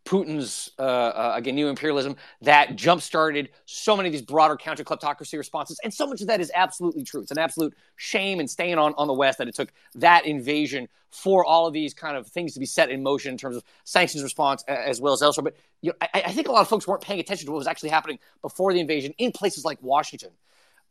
Putin's 0.08 0.70
uh, 0.78 0.82
uh, 0.82 1.32
again 1.36 1.54
new 1.54 1.68
imperialism 1.68 2.16
that 2.40 2.76
jump 2.76 3.02
started 3.02 3.50
so 3.66 3.94
many 3.94 4.08
of 4.08 4.12
these 4.14 4.22
broader 4.22 4.56
counter 4.56 4.82
kleptocracy 4.82 5.36
responses, 5.36 5.78
and 5.84 5.92
so 5.92 6.06
much 6.06 6.22
of 6.22 6.28
that 6.28 6.40
is 6.40 6.50
absolutely 6.54 7.04
true. 7.04 7.20
It's 7.20 7.30
an 7.30 7.38
absolute 7.38 7.74
shame 7.96 8.40
and 8.40 8.48
stain 8.48 8.78
on 8.78 8.94
on 8.96 9.06
the 9.06 9.12
West 9.12 9.36
that 9.36 9.48
it 9.48 9.54
took 9.54 9.70
that 9.96 10.24
invasion 10.24 10.88
for 11.10 11.44
all 11.44 11.66
of 11.66 11.74
these 11.74 11.92
kind 11.92 12.16
of 12.16 12.26
things 12.26 12.54
to 12.54 12.60
be 12.60 12.64
set 12.64 12.90
in 12.90 13.02
motion 13.02 13.32
in 13.32 13.38
terms 13.38 13.56
of 13.56 13.64
sanctions 13.84 14.22
response 14.22 14.64
as 14.66 14.98
well 14.98 15.12
as 15.12 15.20
elsewhere. 15.20 15.44
But 15.44 15.56
you 15.82 15.90
know, 15.90 16.08
I, 16.14 16.22
I 16.24 16.32
think 16.32 16.48
a 16.48 16.52
lot 16.52 16.62
of 16.62 16.68
folks 16.68 16.88
weren't 16.88 17.02
paying 17.02 17.20
attention 17.20 17.44
to 17.44 17.52
what 17.52 17.58
was 17.58 17.66
actually 17.66 17.90
happening 17.90 18.18
before 18.40 18.72
the 18.72 18.80
invasion 18.80 19.12
in 19.18 19.30
places 19.30 19.62
like 19.66 19.76
Washington 19.82 20.30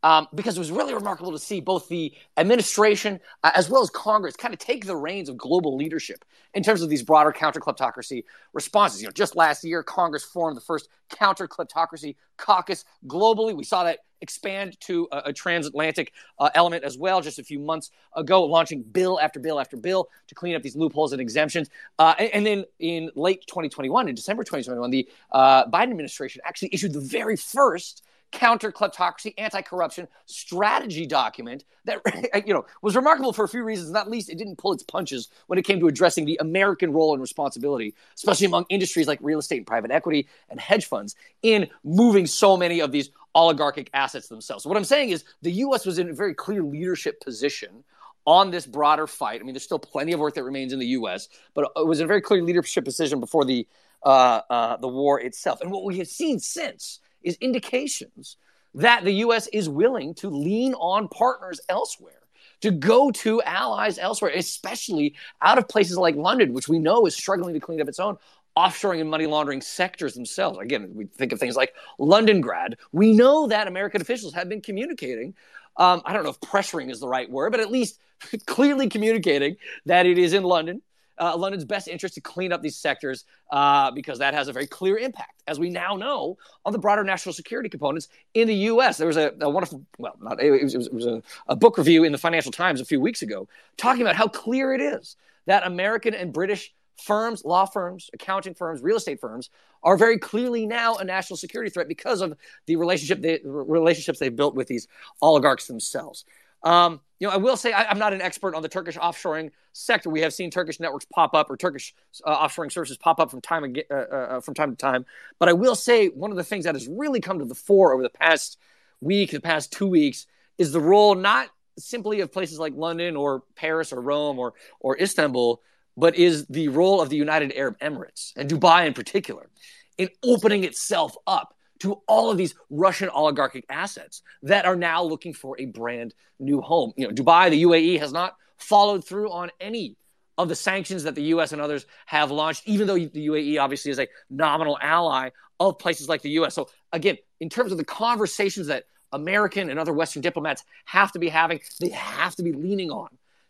um, 0.02 0.28
because 0.34 0.56
it 0.56 0.60
was 0.60 0.70
really 0.70 0.94
remarkable 0.94 1.32
to 1.32 1.38
see 1.38 1.60
both 1.60 1.88
the 1.88 2.12
administration 2.36 3.20
uh, 3.42 3.50
as 3.54 3.68
well 3.68 3.82
as 3.82 3.90
Congress 3.90 4.36
kind 4.36 4.54
of 4.54 4.60
take 4.60 4.86
the 4.86 4.96
reins 4.96 5.28
of 5.28 5.36
global 5.36 5.76
leadership 5.76 6.24
in 6.54 6.62
terms 6.62 6.82
of 6.82 6.88
these 6.88 7.02
broader 7.02 7.32
counter 7.32 7.60
kleptocracy 7.60 8.24
responses. 8.52 9.00
You 9.02 9.08
know, 9.08 9.12
just 9.12 9.36
last 9.36 9.64
year, 9.64 9.82
Congress 9.82 10.24
formed 10.24 10.56
the 10.56 10.60
first 10.60 10.88
counter 11.08 11.48
kleptocracy 11.48 12.16
caucus 12.36 12.84
globally. 13.06 13.56
We 13.56 13.64
saw 13.64 13.84
that 13.84 14.00
expand 14.20 14.78
to 14.80 15.08
a, 15.12 15.22
a 15.26 15.32
transatlantic 15.32 16.12
uh, 16.38 16.50
element 16.54 16.84
as 16.84 16.98
well 16.98 17.20
just 17.20 17.38
a 17.38 17.44
few 17.44 17.58
months 17.58 17.90
ago, 18.16 18.44
launching 18.44 18.82
bill 18.82 19.20
after 19.20 19.40
bill 19.40 19.60
after 19.60 19.76
bill 19.76 20.08
to 20.26 20.34
clean 20.34 20.54
up 20.54 20.62
these 20.62 20.76
loopholes 20.76 21.12
and 21.12 21.20
exemptions. 21.20 21.70
Uh, 21.98 22.14
and, 22.18 22.30
and, 22.32 22.46
then 22.46 22.64
in 22.78 23.10
late 23.14 23.44
2021, 23.46 24.08
in 24.08 24.14
December 24.14 24.42
2021, 24.42 24.90
the 24.90 25.08
uh, 25.32 25.66
Biden 25.66 25.90
administration 25.90 26.40
actually 26.44 26.70
issued 26.72 26.92
the 26.92 27.00
very 27.00 27.36
first 27.36 28.04
counter 28.30 28.70
kleptocracy, 28.70 29.34
anti-corruption 29.38 30.08
strategy 30.26 31.06
document 31.06 31.64
that 31.84 32.00
you 32.46 32.54
know 32.54 32.64
was 32.82 32.96
remarkable 32.96 33.32
for 33.32 33.44
a 33.44 33.48
few 33.48 33.62
reasons. 33.62 33.90
Not 33.90 34.10
least, 34.10 34.30
it 34.30 34.38
didn't 34.38 34.56
pull 34.56 34.72
its 34.72 34.82
punches 34.82 35.28
when 35.46 35.58
it 35.58 35.64
came 35.64 35.80
to 35.80 35.88
addressing 35.88 36.24
the 36.24 36.38
American 36.40 36.92
role 36.92 37.12
and 37.12 37.20
responsibility, 37.20 37.94
especially 38.14 38.46
among 38.46 38.66
industries 38.68 39.06
like 39.06 39.18
real 39.22 39.38
estate 39.38 39.58
and 39.58 39.66
private 39.66 39.90
equity 39.90 40.28
and 40.48 40.60
hedge 40.60 40.86
funds, 40.86 41.16
in 41.42 41.68
moving 41.84 42.26
so 42.26 42.56
many 42.56 42.80
of 42.80 42.92
these 42.92 43.10
oligarchic 43.34 43.90
assets 43.94 44.28
themselves. 44.28 44.64
So 44.64 44.68
what 44.68 44.76
I'm 44.76 44.84
saying 44.84 45.10
is 45.10 45.24
the 45.42 45.52
U.S. 45.52 45.86
was 45.86 45.98
in 45.98 46.10
a 46.10 46.14
very 46.14 46.34
clear 46.34 46.62
leadership 46.62 47.20
position 47.20 47.84
on 48.26 48.50
this 48.50 48.66
broader 48.66 49.06
fight. 49.06 49.40
I 49.40 49.44
mean, 49.44 49.54
there's 49.54 49.62
still 49.62 49.78
plenty 49.78 50.12
of 50.12 50.20
work 50.20 50.34
that 50.34 50.44
remains 50.44 50.72
in 50.72 50.78
the 50.78 50.86
U.S., 50.88 51.28
but 51.54 51.70
it 51.76 51.86
was 51.86 52.00
a 52.00 52.06
very 52.06 52.20
clear 52.20 52.42
leadership 52.42 52.84
position 52.84 53.20
before 53.20 53.44
the 53.44 53.66
uh, 54.04 54.42
uh, 54.48 54.76
the 54.76 54.86
war 54.88 55.20
itself. 55.20 55.60
And 55.60 55.72
what 55.72 55.84
we 55.84 55.98
have 55.98 56.08
seen 56.08 56.38
since 56.38 57.00
is 57.22 57.36
indications 57.40 58.36
that 58.74 59.04
the 59.04 59.12
U.S. 59.12 59.48
is 59.48 59.68
willing 59.68 60.14
to 60.14 60.30
lean 60.30 60.74
on 60.74 61.08
partners 61.08 61.60
elsewhere, 61.68 62.12
to 62.60 62.70
go 62.70 63.10
to 63.10 63.42
allies 63.42 63.98
elsewhere, 63.98 64.32
especially 64.34 65.14
out 65.42 65.58
of 65.58 65.68
places 65.68 65.96
like 65.96 66.16
London, 66.16 66.52
which 66.52 66.68
we 66.68 66.78
know 66.78 67.06
is 67.06 67.14
struggling 67.14 67.54
to 67.54 67.60
clean 67.60 67.80
up 67.80 67.88
its 67.88 68.00
own 68.00 68.18
offshoring 68.56 69.00
and 69.00 69.08
money 69.08 69.26
laundering 69.26 69.60
sectors 69.60 70.14
themselves. 70.14 70.58
Again, 70.58 70.90
we 70.94 71.06
think 71.06 71.32
of 71.32 71.38
things 71.38 71.54
like 71.54 71.74
Londongrad. 72.00 72.74
We 72.90 73.12
know 73.12 73.46
that 73.46 73.68
American 73.68 74.00
officials 74.00 74.34
have 74.34 74.48
been 74.48 74.60
communicating. 74.60 75.34
Um, 75.76 76.02
I 76.04 76.12
don't 76.12 76.24
know 76.24 76.30
if 76.30 76.40
pressuring 76.40 76.90
is 76.90 76.98
the 76.98 77.06
right 77.06 77.30
word, 77.30 77.52
but 77.52 77.60
at 77.60 77.70
least 77.70 78.00
clearly 78.46 78.88
communicating 78.88 79.56
that 79.86 80.06
it 80.06 80.18
is 80.18 80.32
in 80.32 80.42
London 80.42 80.82
uh, 81.20 81.36
London's 81.36 81.64
best 81.64 81.88
interest 81.88 82.14
to 82.14 82.20
clean 82.20 82.52
up 82.52 82.62
these 82.62 82.76
sectors 82.76 83.24
uh, 83.50 83.90
because 83.90 84.18
that 84.18 84.34
has 84.34 84.48
a 84.48 84.52
very 84.52 84.66
clear 84.66 84.96
impact, 84.98 85.42
as 85.46 85.58
we 85.58 85.70
now 85.70 85.96
know, 85.96 86.36
on 86.64 86.72
the 86.72 86.78
broader 86.78 87.04
national 87.04 87.32
security 87.32 87.68
components 87.68 88.08
in 88.34 88.48
the 88.48 88.54
U.S. 88.54 88.98
There 88.98 89.06
was 89.06 89.16
a, 89.16 89.32
a 89.40 89.50
wonderful, 89.50 89.84
well, 89.98 90.14
not, 90.20 90.42
it 90.42 90.62
was, 90.62 90.74
it 90.74 90.92
was 90.92 91.06
a, 91.06 91.22
a 91.46 91.56
book 91.56 91.78
review 91.78 92.04
in 92.04 92.12
the 92.12 92.18
Financial 92.18 92.52
Times 92.52 92.80
a 92.80 92.84
few 92.84 93.00
weeks 93.00 93.22
ago 93.22 93.48
talking 93.76 94.02
about 94.02 94.16
how 94.16 94.28
clear 94.28 94.72
it 94.72 94.80
is 94.80 95.16
that 95.46 95.66
American 95.66 96.14
and 96.14 96.32
British 96.32 96.74
firms, 97.02 97.44
law 97.44 97.64
firms, 97.64 98.10
accounting 98.12 98.54
firms, 98.54 98.82
real 98.82 98.96
estate 98.96 99.20
firms 99.20 99.50
are 99.82 99.96
very 99.96 100.18
clearly 100.18 100.66
now 100.66 100.96
a 100.96 101.04
national 101.04 101.36
security 101.36 101.70
threat 101.70 101.88
because 101.88 102.20
of 102.20 102.36
the 102.66 102.76
relationship 102.76 103.22
they, 103.22 103.40
relationships 103.44 104.18
they've 104.18 104.34
built 104.34 104.54
with 104.54 104.66
these 104.66 104.88
oligarchs 105.22 105.66
themselves. 105.66 106.24
Um, 106.62 107.00
you 107.18 107.26
know, 107.26 107.34
I 107.34 107.36
will 107.36 107.56
say 107.56 107.72
I, 107.72 107.90
am 107.90 107.98
not 107.98 108.12
an 108.12 108.20
expert 108.20 108.54
on 108.54 108.62
the 108.62 108.68
Turkish 108.68 108.96
offshoring 108.96 109.50
sector. 109.72 110.08
We 110.08 110.20
have 110.20 110.32
seen 110.32 110.50
Turkish 110.50 110.78
networks 110.78 111.06
pop 111.06 111.34
up 111.34 111.50
or 111.50 111.56
Turkish 111.56 111.94
uh, 112.24 112.46
offshoring 112.46 112.70
services 112.70 112.96
pop 112.96 113.18
up 113.18 113.30
from 113.30 113.40
time 113.40 113.74
uh, 113.90 113.94
uh, 113.94 113.96
uh, 113.96 114.40
from 114.40 114.54
time 114.54 114.70
to 114.70 114.76
time. 114.76 115.04
But 115.38 115.48
I 115.48 115.52
will 115.52 115.74
say 115.74 116.08
one 116.08 116.30
of 116.30 116.36
the 116.36 116.44
things 116.44 116.64
that 116.64 116.74
has 116.74 116.88
really 116.88 117.20
come 117.20 117.40
to 117.40 117.44
the 117.44 117.54
fore 117.54 117.92
over 117.92 118.02
the 118.02 118.10
past 118.10 118.58
week, 119.00 119.32
the 119.32 119.40
past 119.40 119.72
two 119.72 119.86
weeks, 119.86 120.26
is 120.58 120.72
the 120.72 120.80
role 120.80 121.14
not 121.14 121.48
simply 121.76 122.20
of 122.20 122.32
places 122.32 122.58
like 122.58 122.74
London 122.74 123.16
or 123.16 123.42
Paris 123.56 123.92
or 123.92 124.00
Rome 124.00 124.38
or 124.38 124.54
or 124.80 125.00
Istanbul, 125.00 125.60
but 125.96 126.16
is 126.16 126.46
the 126.46 126.68
role 126.68 127.00
of 127.00 127.08
the 127.08 127.16
United 127.16 127.52
Arab 127.56 127.78
Emirates 127.80 128.32
and 128.36 128.48
Dubai 128.48 128.86
in 128.86 128.94
particular 128.94 129.50
in 129.96 130.08
opening 130.22 130.62
itself 130.62 131.16
up 131.26 131.54
to 131.80 132.00
all 132.06 132.30
of 132.30 132.36
these 132.36 132.54
Russian 132.70 133.08
oligarchic 133.08 133.64
assets 133.68 134.22
that 134.42 134.64
are 134.64 134.76
now 134.76 135.02
looking 135.02 135.34
for 135.34 135.56
a 135.60 135.66
brand 135.66 136.14
new 136.38 136.60
home. 136.60 136.92
You 136.96 137.08
know, 137.08 137.14
Dubai, 137.14 137.50
the 137.50 137.62
UAE 137.62 137.98
has 138.00 138.12
not 138.12 138.36
followed 138.56 139.04
through 139.04 139.30
on 139.30 139.50
any 139.60 139.96
of 140.36 140.48
the 140.48 140.54
sanctions 140.54 141.02
that 141.02 141.14
the 141.14 141.22
US 141.24 141.52
and 141.52 141.60
others 141.60 141.86
have 142.06 142.30
launched, 142.30 142.62
even 142.66 142.86
though 142.86 142.98
the 142.98 143.26
UAE 143.28 143.60
obviously 143.60 143.90
is 143.90 143.98
a 143.98 144.08
nominal 144.30 144.78
ally 144.80 145.30
of 145.60 145.78
places 145.78 146.08
like 146.08 146.22
the 146.22 146.30
US. 146.30 146.54
So, 146.54 146.68
again, 146.92 147.18
in 147.40 147.48
terms 147.48 147.72
of 147.72 147.78
the 147.78 147.84
conversations 147.84 148.68
that 148.68 148.84
American 149.12 149.70
and 149.70 149.78
other 149.78 149.92
Western 149.92 150.22
diplomats 150.22 150.64
have 150.84 151.12
to 151.12 151.18
be 151.18 151.28
having, 151.28 151.60
they 151.80 151.88
have 151.90 152.36
to 152.36 152.42
be 152.42 152.52
leaning 152.52 152.90
on 152.90 153.08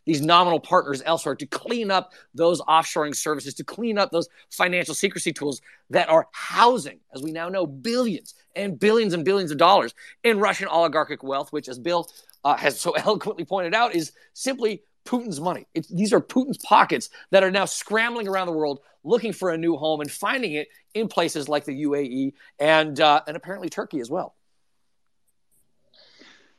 these 0.09 0.23
nominal 0.23 0.59
partners 0.59 1.03
elsewhere 1.05 1.35
to 1.35 1.45
clean 1.45 1.91
up 1.91 2.15
those 2.35 2.63
offshoring 2.63 3.15
services, 3.15 3.53
to 3.53 3.63
clean 3.63 3.99
up 3.99 4.11
those 4.11 4.27
financial 4.51 4.95
secrecy 4.95 5.35
tools 5.35 5.61
that 5.91 6.09
are 6.09 6.27
housing, 6.33 6.99
as 7.15 7.23
we 7.23 7.31
now 7.31 7.51
know, 7.51 7.67
billions 7.67 8.35
and 8.57 8.81
billions 8.81 9.13
and 9.13 9.23
billions 9.23 9.51
of 9.51 9.59
dollars 9.59 9.93
in 10.25 10.41
Russian 10.41 10.67
oligarchic 10.67 11.23
wealth, 11.23 11.53
which, 11.53 11.69
as 11.69 11.79
Bill 11.79 12.11
uh, 12.43 12.57
has 12.57 12.81
so 12.81 12.93
eloquently 12.97 13.45
pointed 13.45 13.75
out, 13.75 13.95
is 13.95 14.13
simply 14.33 14.83
Putin's 15.05 15.41
money. 15.41 15.67
It's, 15.75 15.89
these 15.89 16.15
are 16.15 16.23
Putin's 16.23 16.59
pockets 16.65 17.11
that 17.31 17.45
are 17.45 17.51
now 17.51 17.67
scrambling 17.67 18.29
around 18.29 18.47
the 18.47 18.55
world 18.55 18.81
looking 19.05 19.35
for 19.35 19.51
a 19.51 19.59
new 19.59 19.77
home 19.77 20.01
and 20.01 20.11
finding 20.11 20.55
it 20.55 20.69
in 20.95 21.09
places 21.09 21.51
like 21.51 21.67
the 21.67 21.85
UAE 21.85 22.33
and 22.59 22.99
uh, 22.99 23.21
and 23.27 23.37
apparently 23.37 23.69
Turkey 23.69 24.01
as 24.01 24.09
well. 24.09 24.35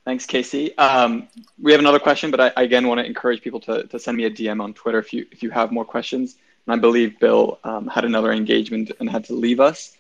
Thanks, 0.05 0.25
Casey. 0.25 0.75
Um, 0.77 1.27
we 1.61 1.71
have 1.71 1.79
another 1.79 1.99
question, 1.99 2.31
but 2.31 2.39
I, 2.39 2.51
I, 2.57 2.63
again 2.63 2.87
want 2.87 2.99
to 2.99 3.05
encourage 3.05 3.41
people 3.41 3.59
to, 3.61 3.83
to 3.83 3.99
send 3.99 4.17
me 4.17 4.23
a 4.25 4.31
DM 4.31 4.61
on 4.61 4.73
Twitter 4.73 4.97
if 4.97 5.13
you 5.13 5.25
if 5.31 5.43
you 5.43 5.49
have 5.51 5.71
more 5.71 5.85
questions. 5.85 6.35
And 6.65 6.73
I 6.73 6.77
believe 6.77 7.19
Bill 7.19 7.59
um, 7.63 7.87
had 7.87 8.05
another 8.05 8.31
engagement 8.31 8.91
and 8.99 9.09
had 9.09 9.25
to 9.25 9.33
leave 9.33 9.59
us. 9.59 9.95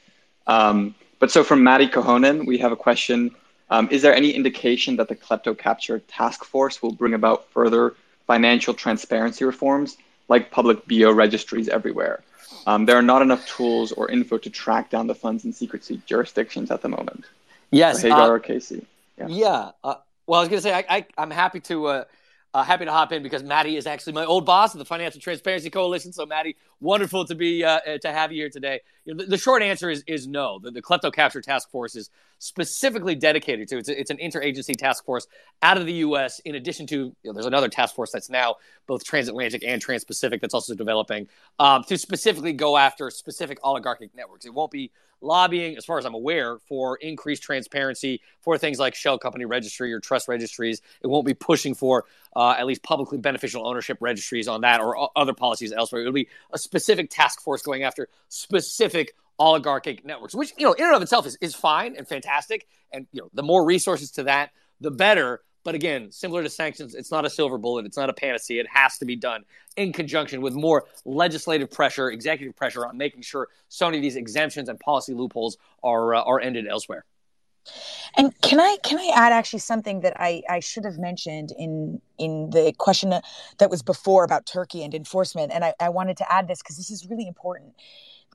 Um, 0.47 0.95
but 1.19 1.31
so 1.31 1.43
from 1.43 1.63
Matti 1.63 1.87
Kohonen, 1.87 2.47
we 2.47 2.57
have 2.59 2.71
a 2.71 2.75
question. 2.75 3.35
Um, 3.69 3.87
is 3.91 4.01
there 4.01 4.15
any 4.15 4.31
indication 4.31 4.95
that 4.95 5.09
the 5.09 5.15
KleptoCapture 5.15 6.01
task 6.07 6.43
force 6.43 6.81
will 6.81 6.93
bring 6.93 7.13
about 7.13 7.49
further 7.51 7.95
financial 8.25 8.73
transparency 8.73 9.45
reforms 9.45 9.97
like 10.27 10.49
public 10.49 10.87
BO 10.87 11.11
registries 11.11 11.67
everywhere? 11.67 12.23
Um, 12.65 12.85
there 12.85 12.97
are 12.97 13.03
not 13.03 13.21
enough 13.21 13.45
tools 13.47 13.91
or 13.91 14.09
info 14.09 14.37
to 14.37 14.49
track 14.49 14.89
down 14.89 15.07
the 15.07 15.15
funds 15.15 15.45
in 15.45 15.53
secrecy 15.53 16.01
jurisdictions 16.05 16.71
at 16.71 16.81
the 16.81 16.89
moment. 16.89 17.25
Yes, 17.71 18.01
Hagar 18.01 18.31
uh, 18.31 18.35
or 18.35 18.39
Casey. 18.39 18.85
Yeah. 19.19 19.27
yeah. 19.27 19.71
Uh, 19.83 19.95
well, 20.27 20.39
I 20.39 20.43
was 20.43 20.49
going 20.49 20.59
to 20.59 20.61
say 20.61 20.73
I, 20.73 21.05
I 21.17 21.23
am 21.23 21.31
happy 21.31 21.59
to 21.61 21.87
uh, 21.87 22.03
uh, 22.53 22.63
happy 22.63 22.85
to 22.85 22.91
hop 22.91 23.11
in 23.11 23.21
because 23.21 23.43
Matti 23.43 23.77
is 23.77 23.85
actually 23.85 24.13
my 24.13 24.25
old 24.25 24.45
boss 24.45 24.73
of 24.73 24.79
the 24.79 24.85
Financial 24.85 25.21
Transparency 25.21 25.69
Coalition. 25.69 26.11
So, 26.11 26.25
Matti, 26.25 26.55
wonderful 26.79 27.25
to 27.25 27.35
be 27.35 27.63
uh, 27.63 27.79
uh, 27.87 27.97
to 27.99 28.11
have 28.11 28.31
you 28.31 28.41
here 28.41 28.49
today. 28.49 28.79
You 29.05 29.13
know, 29.13 29.23
the, 29.23 29.31
the, 29.31 29.37
short 29.37 29.61
answer 29.61 29.89
is 29.89 30.03
is 30.07 30.27
no. 30.27 30.59
The, 30.59 30.71
the 30.71 30.81
KleptoCapture 30.81 31.43
Task 31.43 31.69
Force 31.69 31.95
is 31.95 32.09
specifically 32.39 33.13
dedicated 33.13 33.67
to 33.67 33.77
it's, 33.77 33.89
it's 33.89 34.09
an 34.09 34.17
interagency 34.17 34.75
task 34.75 35.05
force 35.05 35.27
out 35.61 35.77
of 35.77 35.85
the 35.85 35.93
U.S. 35.93 36.39
In 36.39 36.55
addition 36.55 36.87
to 36.87 36.95
you 36.95 37.15
know, 37.23 37.33
there's 37.33 37.45
another 37.45 37.67
task 37.69 37.93
force 37.93 38.11
that's 38.11 38.29
now 38.29 38.55
both 38.87 39.03
transatlantic 39.03 39.63
and 39.63 39.81
trans-Pacific 39.81 40.41
that's 40.41 40.53
also 40.53 40.73
developing 40.73 41.27
um, 41.59 41.83
to 41.83 41.97
specifically 41.97 42.53
go 42.53 42.77
after 42.77 43.11
specific 43.11 43.59
oligarchic 43.63 44.15
networks. 44.15 44.45
It 44.45 44.53
won't 44.53 44.71
be 44.71 44.91
lobbying, 45.21 45.77
as 45.77 45.85
far 45.85 45.97
as 45.97 46.05
I'm 46.05 46.13
aware, 46.13 46.57
for 46.67 46.97
increased 46.97 47.43
transparency 47.43 48.21
for 48.41 48.57
things 48.57 48.79
like 48.79 48.95
shell 48.95 49.17
company 49.17 49.45
registry 49.45 49.93
or 49.93 49.99
trust 49.99 50.27
registries. 50.27 50.81
It 51.01 51.07
won't 51.07 51.25
be 51.25 51.33
pushing 51.33 51.75
for 51.75 52.05
uh, 52.35 52.55
at 52.57 52.65
least 52.65 52.83
publicly 52.83 53.17
beneficial 53.17 53.67
ownership 53.67 53.97
registries 54.01 54.47
on 54.47 54.61
that 54.61 54.81
or 54.81 55.09
other 55.15 55.33
policies 55.33 55.71
elsewhere. 55.71 56.01
It'll 56.01 56.13
be 56.13 56.29
a 56.51 56.57
specific 56.57 57.09
task 57.09 57.41
force 57.41 57.61
going 57.61 57.83
after 57.83 58.09
specific 58.29 59.13
oligarchic 59.39 60.05
networks, 60.05 60.35
which 60.35 60.53
you 60.57 60.65
know 60.65 60.73
in 60.73 60.85
and 60.85 60.95
of 60.95 61.01
itself 61.01 61.25
is, 61.25 61.37
is 61.41 61.55
fine 61.55 61.95
and 61.95 62.07
fantastic. 62.07 62.67
And 62.91 63.07
you 63.11 63.21
know 63.21 63.29
the 63.33 63.43
more 63.43 63.65
resources 63.65 64.11
to 64.11 64.23
that, 64.23 64.51
the 64.79 64.91
better. 64.91 65.41
But 65.63 65.75
again, 65.75 66.11
similar 66.11 66.43
to 66.43 66.49
sanctions, 66.49 66.95
it's 66.95 67.11
not 67.11 67.25
a 67.25 67.29
silver 67.29 67.57
bullet. 67.57 67.85
It's 67.85 67.97
not 67.97 68.09
a 68.09 68.13
panacea. 68.13 68.61
It 68.61 68.67
has 68.71 68.97
to 68.99 69.05
be 69.05 69.15
done 69.15 69.43
in 69.75 69.91
conjunction 69.93 70.41
with 70.41 70.53
more 70.53 70.85
legislative 71.05 71.69
pressure, 71.69 72.09
executive 72.11 72.55
pressure 72.55 72.85
on 72.85 72.97
making 72.97 73.21
sure 73.21 73.49
so 73.67 73.85
many 73.85 73.97
of 73.97 74.03
these 74.03 74.15
exemptions 74.15 74.69
and 74.69 74.79
policy 74.79 75.13
loopholes 75.13 75.57
are 75.83 76.15
uh, 76.15 76.21
are 76.21 76.39
ended 76.39 76.67
elsewhere. 76.67 77.05
And 78.17 78.39
can 78.41 78.59
I 78.59 78.77
can 78.83 78.97
I 78.97 79.11
add 79.13 79.33
actually 79.33 79.59
something 79.59 80.01
that 80.01 80.13
I, 80.19 80.41
I 80.49 80.59
should 80.59 80.85
have 80.85 80.97
mentioned 80.97 81.53
in 81.57 82.01
in 82.17 82.49
the 82.49 82.73
question 82.77 83.13
that 83.57 83.69
was 83.69 83.83
before 83.83 84.23
about 84.23 84.45
Turkey 84.45 84.83
and 84.83 84.93
enforcement, 84.93 85.51
and 85.53 85.63
I, 85.63 85.73
I 85.79 85.89
wanted 85.89 86.17
to 86.17 86.31
add 86.31 86.47
this 86.47 86.61
because 86.61 86.77
this 86.77 86.89
is 86.89 87.07
really 87.09 87.27
important. 87.27 87.73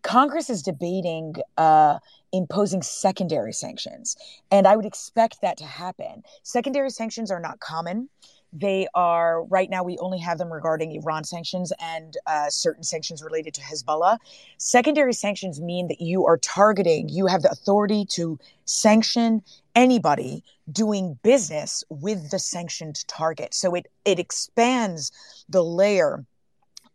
Congress 0.04 0.50
is 0.50 0.62
debating 0.62 1.34
uh, 1.56 1.98
imposing 2.30 2.82
secondary 2.82 3.52
sanctions, 3.52 4.16
and 4.50 4.68
I 4.68 4.76
would 4.76 4.84
expect 4.84 5.40
that 5.40 5.56
to 5.56 5.64
happen. 5.64 6.22
Secondary 6.42 6.90
sanctions 6.90 7.30
are 7.30 7.40
not 7.40 7.58
common. 7.58 8.10
They 8.52 8.86
are 8.94 9.42
right 9.44 9.68
now. 9.68 9.82
We 9.82 9.98
only 9.98 10.18
have 10.18 10.38
them 10.38 10.52
regarding 10.52 10.92
Iran 10.92 11.24
sanctions 11.24 11.72
and 11.80 12.16
uh, 12.26 12.50
certain 12.50 12.84
sanctions 12.84 13.22
related 13.22 13.54
to 13.54 13.62
Hezbollah. 13.62 14.18
Secondary 14.58 15.14
sanctions 15.14 15.60
mean 15.60 15.88
that 15.88 16.00
you 16.00 16.24
are 16.26 16.36
targeting. 16.36 17.08
You 17.08 17.26
have 17.26 17.42
the 17.42 17.50
authority 17.50 18.04
to 18.10 18.38
sanction 18.66 19.42
anybody 19.74 20.44
doing 20.70 21.18
business 21.22 21.82
with 21.88 22.30
the 22.30 22.38
sanctioned 22.38 23.04
target. 23.08 23.54
So 23.54 23.74
it 23.74 23.86
it 24.04 24.18
expands 24.18 25.10
the 25.48 25.64
layer 25.64 26.24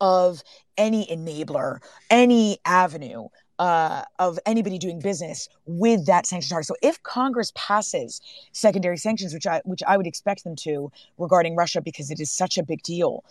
of 0.01 0.43
any 0.77 1.05
enabler, 1.07 1.79
any 2.09 2.57
avenue 2.65 3.27
uh, 3.59 4.03
of 4.19 4.39
anybody 4.45 4.77
doing 4.77 4.99
business 4.99 5.49
with 5.65 6.05
that 6.05 6.25
sanction 6.25 6.49
target. 6.49 6.67
So 6.67 6.75
if 6.81 7.01
Congress 7.03 7.51
passes 7.55 8.21
secondary 8.53 8.97
sanctions, 8.97 9.33
which 9.33 9.45
I 9.45 9.61
which 9.65 9.83
I 9.85 9.97
would 9.97 10.07
expect 10.07 10.45
them 10.45 10.55
to 10.57 10.91
regarding 11.17 11.55
Russia 11.55 11.81
because 11.81 12.09
it 12.09 12.19
is 12.19 12.31
such 12.31 12.57
a 12.57 12.63
big 12.63 12.81
deal, 12.83 13.23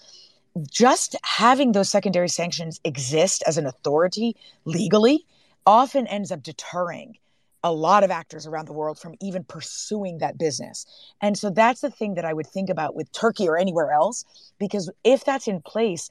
just 0.70 1.16
having 1.24 1.72
those 1.72 1.88
secondary 1.88 2.28
sanctions 2.28 2.80
exist 2.84 3.42
as 3.46 3.56
an 3.56 3.66
authority 3.66 4.36
legally 4.66 5.24
often 5.66 6.06
ends 6.06 6.30
up 6.30 6.42
deterring 6.42 7.16
a 7.64 7.72
lot 7.72 8.04
of 8.04 8.10
actors 8.10 8.46
around 8.46 8.66
the 8.66 8.72
world 8.72 8.98
from 8.98 9.14
even 9.20 9.42
pursuing 9.44 10.18
that 10.18 10.38
business. 10.38 10.86
And 11.20 11.36
so 11.36 11.50
that's 11.50 11.80
the 11.80 11.90
thing 11.90 12.14
that 12.14 12.24
I 12.24 12.32
would 12.32 12.46
think 12.46 12.70
about 12.70 12.94
with 12.94 13.10
Turkey 13.12 13.48
or 13.48 13.58
anywhere 13.58 13.92
else, 13.92 14.24
because 14.58 14.90
if 15.04 15.24
that's 15.24 15.48
in 15.48 15.60
place, 15.62 16.08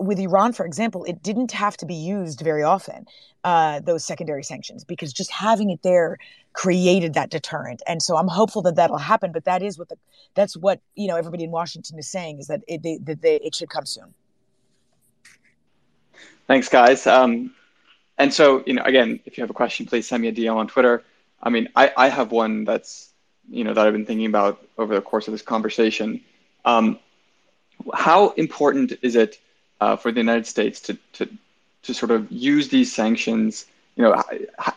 with 0.00 0.18
Iran, 0.18 0.52
for 0.52 0.64
example, 0.64 1.04
it 1.04 1.22
didn't 1.22 1.52
have 1.52 1.76
to 1.76 1.86
be 1.86 1.94
used 1.94 2.40
very 2.40 2.62
often, 2.62 3.06
uh, 3.44 3.80
those 3.80 4.04
secondary 4.04 4.42
sanctions, 4.42 4.82
because 4.82 5.12
just 5.12 5.30
having 5.30 5.70
it 5.70 5.82
there 5.82 6.18
created 6.54 7.14
that 7.14 7.30
deterrent. 7.30 7.82
And 7.86 8.02
so 8.02 8.16
I'm 8.16 8.26
hopeful 8.28 8.62
that 8.62 8.76
that'll 8.76 8.98
happen. 8.98 9.30
But 9.30 9.44
that 9.44 9.62
is 9.62 9.78
what 9.78 9.88
the 9.88 9.96
that's 10.34 10.56
what 10.56 10.80
you 10.94 11.06
know 11.06 11.16
everybody 11.16 11.44
in 11.44 11.50
Washington 11.50 11.98
is 11.98 12.08
saying 12.08 12.38
is 12.38 12.46
that 12.46 12.62
it 12.66 12.82
they, 12.82 12.98
that 13.04 13.20
they, 13.20 13.36
it 13.36 13.54
should 13.54 13.68
come 13.68 13.86
soon. 13.86 14.14
Thanks, 16.46 16.68
guys. 16.68 17.06
Um, 17.06 17.54
and 18.18 18.32
so 18.32 18.64
you 18.66 18.72
know, 18.72 18.82
again, 18.82 19.20
if 19.26 19.36
you 19.36 19.42
have 19.42 19.50
a 19.50 19.54
question, 19.54 19.86
please 19.86 20.08
send 20.08 20.22
me 20.22 20.28
a 20.28 20.32
DM 20.32 20.56
on 20.56 20.66
Twitter. 20.66 21.04
I 21.42 21.50
mean, 21.50 21.68
I, 21.76 21.92
I 21.96 22.08
have 22.08 22.32
one 22.32 22.64
that's 22.64 23.10
you 23.50 23.64
know 23.64 23.74
that 23.74 23.86
I've 23.86 23.92
been 23.92 24.06
thinking 24.06 24.26
about 24.26 24.66
over 24.78 24.94
the 24.94 25.02
course 25.02 25.28
of 25.28 25.32
this 25.32 25.42
conversation. 25.42 26.22
Um, 26.64 26.98
how 27.94 28.30
important 28.30 28.92
is 29.02 29.14
it? 29.14 29.38
Uh, 29.80 29.96
for 29.96 30.12
the 30.12 30.20
United 30.20 30.46
States 30.46 30.80
to, 30.80 30.98
to 31.14 31.28
to 31.82 31.94
sort 31.94 32.10
of 32.10 32.30
use 32.30 32.68
these 32.68 32.92
sanctions? 32.92 33.66
You 33.96 34.04
know, 34.04 34.22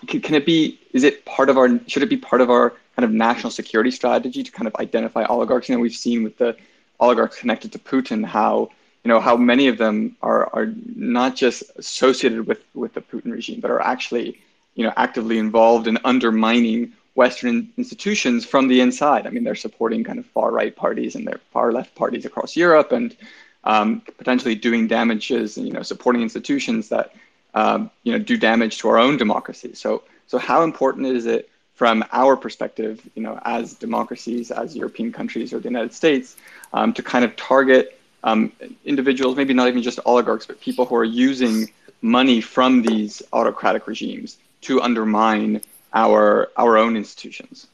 can 0.08 0.34
it 0.34 0.46
be? 0.46 0.80
Is 0.94 1.04
it 1.04 1.26
part 1.26 1.50
of 1.50 1.58
our? 1.58 1.80
Should 1.88 2.04
it 2.04 2.10
be 2.10 2.18
part 2.18 2.42
of 2.42 2.50
our 2.50 2.72
kind 2.96 3.06
of 3.06 3.12
national 3.12 3.52
security 3.52 3.92
strategy 3.92 4.44
to 4.44 4.52
kind 4.52 4.68
of 4.68 4.76
identify 4.76 5.26
oligarchs? 5.26 5.70
You 5.70 5.76
know, 5.76 5.82
we've 5.82 5.96
seen 5.96 6.24
with 6.24 6.38
the 6.38 6.56
oligarchs 7.00 7.38
connected 7.38 7.72
to 7.74 7.80
Putin 7.80 8.26
how 8.26 8.70
you 9.04 9.10
know 9.10 9.20
how 9.20 9.36
many 9.36 9.68
of 9.68 9.78
them 9.78 10.16
are 10.22 10.50
are 10.54 10.74
not 10.96 11.36
just 11.36 11.64
associated 11.78 12.48
with 12.48 12.62
with 12.74 12.94
the 12.94 13.02
Putin 13.02 13.32
regime, 13.32 13.60
but 13.60 13.72
are 13.72 13.82
actually 13.82 14.40
you 14.76 14.84
know 14.84 14.94
actively 14.96 15.38
involved 15.38 15.88
in 15.88 15.98
undermining 16.04 16.94
Western 17.16 17.72
institutions 17.78 18.44
from 18.46 18.68
the 18.68 18.82
inside. 18.82 19.28
I 19.28 19.30
mean, 19.30 19.44
they're 19.44 19.56
supporting 19.56 20.04
kind 20.04 20.20
of 20.20 20.26
far 20.28 20.52
right 20.52 20.76
parties 20.76 21.16
and 21.16 21.28
their 21.28 21.40
far 21.52 21.72
left 21.72 21.94
parties 21.96 22.26
across 22.26 22.56
Europe, 22.56 22.92
and 22.92 23.16
um, 23.64 24.02
potentially 24.18 24.56
doing 24.56 24.88
damages 24.88 25.58
and 25.58 25.68
you 25.68 25.74
know 25.74 25.82
supporting 25.82 26.22
institutions 26.22 26.90
that 26.90 27.14
um, 27.54 27.90
you 28.04 28.12
know 28.12 28.20
do 28.20 28.38
damage 28.38 28.78
to 28.80 28.90
our 28.90 28.98
own 28.98 29.18
democracy. 29.18 29.74
So 29.74 30.04
so 30.28 30.38
how 30.38 30.64
important 30.64 31.08
is 31.08 31.26
it 31.26 31.50
from 31.74 32.04
our 32.12 32.38
perspective, 32.38 33.02
you 33.16 33.24
know, 33.24 33.40
as 33.46 33.74
democracies, 33.74 34.52
as 34.52 34.76
European 34.76 35.12
countries 35.12 35.54
or 35.54 35.60
the 35.60 35.68
United 35.68 35.94
States, 35.94 36.38
um, 36.72 36.94
to 36.94 37.02
kind 37.02 37.26
of 37.26 37.36
target 37.36 38.00
um, 38.24 38.52
individuals, 38.86 39.36
maybe 39.36 39.54
not 39.54 39.68
even 39.68 39.82
just 39.82 40.00
oligarchs, 40.06 40.46
but 40.46 40.62
people 40.62 40.86
who 40.86 40.96
are 40.96 41.04
using 41.04 41.70
money 42.02 42.42
from 42.42 42.82
these 42.82 43.22
autocratic 43.34 43.88
regimes 43.88 44.38
to 44.62 44.82
undermine 44.82 45.62
our 45.94 46.50
our 46.58 46.78
own 46.78 46.96
institutions. 46.96 47.68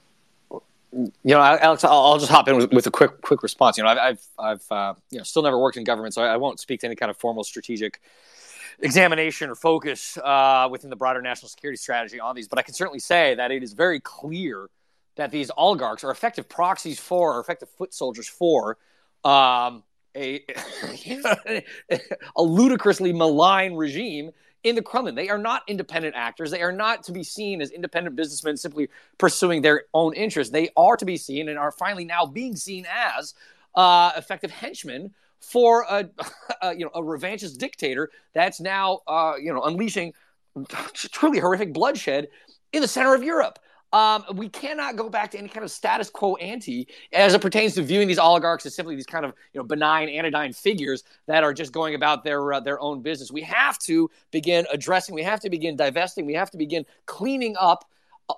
You 0.92 1.12
know, 1.24 1.40
Alex, 1.42 1.84
I'll, 1.84 1.92
I'll 1.92 2.18
just 2.18 2.32
hop 2.32 2.48
in 2.48 2.58
with, 2.58 2.74
with, 2.74 2.88
a 2.88 2.92
quick 2.92 3.22
quick 3.22 3.44
response. 3.44 3.78
You 3.78 3.84
know, 3.84 3.90
I've 3.90 3.98
I've, 3.98 4.28
I've 4.40 4.72
uh, 4.72 4.94
you 5.12 5.20
know 5.20 5.24
still 5.24 5.44
never 5.44 5.58
worked 5.58 5.78
in 5.78 5.84
government, 5.84 6.14
so 6.16 6.24
I, 6.24 6.34
I, 6.34 6.38
won't 6.38 6.60
speak 6.60 6.80
to 6.82 6.88
any 6.88 6.96
kind 6.96 7.10
of 7.10 7.18
formal 7.18 7.44
strategic 7.44 8.02
examination 8.80 9.50
or 9.50 9.56
focus 9.56 10.18
uh, 10.18 10.68
within 10.72 10.90
the 10.90 10.96
broader 10.96 11.22
national 11.22 11.50
security 11.50 11.78
strategy 11.78 12.20
on 12.20 12.36
these. 12.36 12.48
But 12.48 12.60
I 12.60 12.64
can 12.64 12.74
certainly 12.74 13.00
say 13.00 13.36
that 13.36 13.52
it 13.52 13.62
is 13.62 13.74
very 13.74 14.00
clear 14.00 14.70
that 15.16 15.32
these 15.32 15.52
oligarchs 15.56 16.04
are 16.04 16.12
effective 16.12 16.48
proxies 16.48 17.00
for, 17.00 17.36
or 17.36 17.40
effective 17.40 17.70
foot 17.70 17.94
soldiers 17.94 18.28
for, 18.28 18.78
um, 19.24 19.84
a 20.16 20.44
a 22.36 22.42
ludicrously 22.42 23.14
malign 23.14 23.76
regime 23.76 24.32
in 24.64 24.76
the 24.76 24.82
Kremlin. 24.82 25.16
They 25.16 25.30
are 25.30 25.38
not 25.38 25.64
independent 25.68 26.16
actors. 26.16 26.52
They 26.52 26.62
are 26.62 26.72
not 26.72 27.04
to 27.04 27.12
be 27.12 27.24
seen 27.24 27.62
as 27.62 27.72
independent 27.72 28.16
businessmen 28.16 28.58
simply 28.58 28.90
pursuing 29.18 29.62
their 29.62 29.84
own 29.94 30.14
interests. 30.14 30.52
They 30.52 30.70
are 30.76 30.98
to 30.98 31.06
be 31.06 31.18
seen 31.18 31.50
and 31.50 31.58
are 31.58 31.72
finally 31.72 32.06
now 32.06 32.26
being 32.26 32.56
seen 32.56 32.86
as 32.90 33.34
uh, 33.76 34.12
effective 34.18 34.52
henchmen 34.52 35.14
for 35.40 35.86
a, 35.90 36.10
a, 36.62 36.76
you 36.76 36.86
know 36.86 36.92
a 36.94 37.02
revanchist 37.02 37.58
dictator 37.58 38.10
that's 38.34 38.60
now 38.60 39.00
uh, 39.08 39.34
you 39.42 39.54
know 39.54 39.64
unleashing 39.64 40.14
truly 40.94 41.40
horrific 41.40 41.74
bloodshed 41.74 42.28
in 42.74 42.82
the 42.82 42.88
center 42.88 43.14
of 43.14 43.24
Europe. 43.24 43.60
Um, 43.92 44.24
we 44.36 44.50
cannot 44.50 44.96
go 44.98 45.10
back 45.10 45.32
to 45.32 45.40
any 45.40 45.50
kind 45.50 45.64
of 45.64 45.72
status 45.72 46.10
quo 46.10 46.36
ante 46.36 46.88
as 47.12 47.34
it 47.34 47.42
pertains 47.42 47.74
to 47.74 47.82
viewing 47.82 48.08
these 48.08 48.20
oligarchs 48.20 48.66
as 48.66 48.76
simply 48.76 48.96
these 48.96 49.08
kind 49.08 49.26
of 49.26 49.34
you 49.54 49.60
know 49.60 49.66
benign 49.66 50.10
anodyne 50.10 50.54
figures 50.54 51.04
that 51.26 51.44
are 51.44 51.54
just 51.54 51.72
going 51.72 51.96
about 51.96 52.24
their 52.24 52.54
uh, 52.54 52.60
their 52.60 52.80
own 52.80 53.02
business. 53.02 53.32
We 53.32 53.42
have 53.42 53.80
to 53.80 54.10
begin 54.32 54.68
addressing. 54.72 55.16
We 55.16 55.24
have 55.24 55.40
to 55.40 55.50
begin 55.50 55.76
divesting. 55.76 56.26
We 56.28 56.36
have 56.36 56.52
to 56.52 56.58
begin 56.58 56.86
cleaning 57.08 57.56
up 57.60 57.86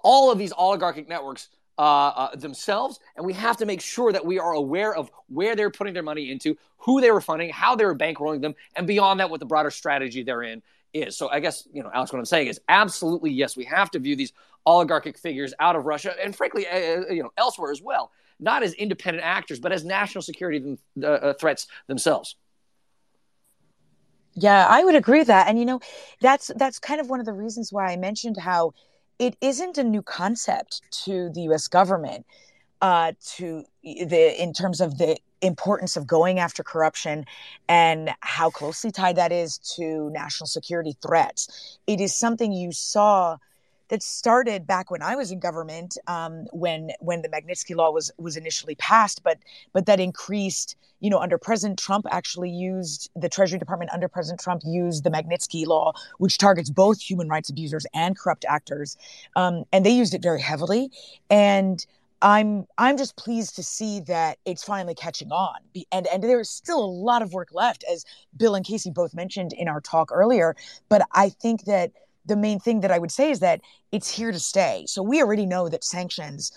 all 0.03 0.31
of 0.31 0.37
these 0.37 0.53
oligarchic 0.53 1.09
networks 1.09 1.49
uh, 1.77 1.81
uh, 1.81 2.35
themselves, 2.35 2.99
and 3.17 3.25
we 3.25 3.33
have 3.33 3.57
to 3.57 3.65
make 3.65 3.81
sure 3.81 4.13
that 4.13 4.25
we 4.25 4.39
are 4.39 4.53
aware 4.53 4.93
of 4.95 5.11
where 5.27 5.55
they're 5.55 5.71
putting 5.71 5.93
their 5.93 6.03
money 6.03 6.31
into, 6.31 6.55
who 6.77 7.01
they 7.01 7.11
were 7.11 7.21
funding, 7.21 7.49
how 7.49 7.75
they 7.75 7.83
were 7.83 7.95
bankrolling 7.95 8.41
them, 8.41 8.55
and 8.75 8.87
beyond 8.87 9.19
that, 9.19 9.29
what 9.29 9.39
the 9.39 9.45
broader 9.45 9.71
strategy 9.71 10.23
they're 10.23 10.43
in 10.43 10.61
is. 10.93 11.17
So 11.17 11.29
I 11.29 11.39
guess, 11.39 11.67
you 11.71 11.83
know, 11.83 11.91
Alex, 11.93 12.11
what 12.11 12.19
I'm 12.19 12.25
saying 12.25 12.47
is 12.47 12.59
absolutely 12.67 13.31
yes, 13.31 13.55
we 13.55 13.65
have 13.65 13.91
to 13.91 13.99
view 13.99 14.15
these 14.15 14.33
oligarchic 14.65 15.17
figures 15.17 15.53
out 15.59 15.75
of 15.75 15.85
Russia 15.85 16.13
and 16.21 16.35
frankly, 16.35 16.67
uh, 16.67 17.01
uh 17.01 17.13
you 17.13 17.23
know, 17.23 17.31
elsewhere 17.37 17.71
as 17.71 17.81
well, 17.81 18.11
not 18.39 18.63
as 18.63 18.73
independent 18.73 19.25
actors, 19.25 19.59
but 19.59 19.71
as 19.71 19.83
national 19.83 20.21
security 20.21 20.77
uh, 21.01 21.05
uh, 21.05 21.33
threats 21.33 21.67
themselves. 21.87 22.35
Yeah, 24.33 24.65
I 24.69 24.83
would 24.83 24.95
agree 24.95 25.19
with 25.19 25.27
that. 25.27 25.47
And 25.47 25.59
you 25.59 25.65
know, 25.65 25.79
that's 26.21 26.51
that's 26.55 26.79
kind 26.79 27.01
of 27.01 27.09
one 27.09 27.19
of 27.19 27.25
the 27.25 27.33
reasons 27.33 27.73
why 27.73 27.87
I 27.87 27.97
mentioned 27.97 28.37
how 28.37 28.73
it 29.19 29.35
isn't 29.41 29.77
a 29.77 29.83
new 29.83 30.01
concept 30.01 30.81
to 31.03 31.29
the 31.33 31.41
US 31.41 31.67
government 31.67 32.25
uh, 32.81 33.13
to 33.35 33.63
the 33.83 34.41
in 34.41 34.53
terms 34.53 34.81
of 34.81 34.97
the 34.97 35.17
importance 35.41 35.97
of 35.97 36.05
going 36.05 36.39
after 36.39 36.63
corruption 36.63 37.25
and 37.67 38.11
how 38.21 38.49
closely 38.49 38.91
tied 38.91 39.15
that 39.15 39.31
is 39.31 39.57
to 39.57 40.09
national 40.11 40.47
security 40.47 40.95
threats. 41.01 41.79
It 41.87 41.99
is 41.99 42.15
something 42.15 42.51
you 42.51 42.71
saw 42.71 43.37
that 43.89 44.01
started 44.01 44.65
back 44.65 44.89
when 44.89 45.01
I 45.01 45.15
was 45.15 45.31
in 45.31 45.39
government, 45.39 45.97
um, 46.07 46.45
when 46.53 46.91
when 46.99 47.21
the 47.21 47.29
Magnitsky 47.29 47.75
Law 47.75 47.91
was 47.91 48.11
was 48.17 48.37
initially 48.37 48.75
passed, 48.75 49.21
but 49.23 49.37
but 49.73 49.85
that 49.85 49.99
increased. 49.99 50.75
You 51.01 51.09
know, 51.09 51.17
under 51.17 51.39
President 51.39 51.79
Trump, 51.79 52.05
actually 52.11 52.51
used 52.51 53.09
the 53.15 53.27
Treasury 53.27 53.57
Department 53.57 53.89
under 53.91 54.07
President 54.07 54.39
Trump 54.39 54.61
used 54.63 55.03
the 55.03 55.09
Magnitsky 55.09 55.65
Law, 55.65 55.93
which 56.19 56.37
targets 56.37 56.69
both 56.69 57.01
human 57.01 57.27
rights 57.27 57.49
abusers 57.49 57.87
and 57.91 58.15
corrupt 58.17 58.45
actors, 58.47 58.97
um, 59.35 59.63
and 59.73 59.83
they 59.83 59.89
used 59.89 60.13
it 60.13 60.21
very 60.21 60.39
heavily. 60.39 60.91
And 61.29 61.83
I'm 62.21 62.65
I'm 62.77 62.97
just 62.97 63.15
pleased 63.15 63.55
to 63.55 63.63
see 63.63 64.01
that 64.01 64.37
it's 64.45 64.63
finally 64.63 64.95
catching 64.95 65.31
on. 65.31 65.55
And 65.91 66.07
and 66.07 66.23
there's 66.23 66.49
still 66.49 66.83
a 66.83 66.85
lot 66.85 67.21
of 67.21 67.33
work 67.33 67.49
left, 67.53 67.83
as 67.91 68.05
Bill 68.37 68.55
and 68.55 68.65
Casey 68.65 68.91
both 68.91 69.13
mentioned 69.13 69.53
in 69.53 69.67
our 69.67 69.81
talk 69.81 70.11
earlier. 70.11 70.55
But 70.89 71.07
I 71.13 71.29
think 71.29 71.65
that 71.65 71.91
the 72.25 72.35
main 72.35 72.59
thing 72.59 72.81
that 72.81 72.91
I 72.91 72.99
would 72.99 73.11
say 73.11 73.31
is 73.31 73.39
that 73.39 73.61
it's 73.91 74.09
here 74.09 74.31
to 74.31 74.39
stay. 74.39 74.85
So 74.87 75.01
we 75.01 75.21
already 75.21 75.45
know 75.45 75.69
that 75.69 75.83
sanctions 75.83 76.51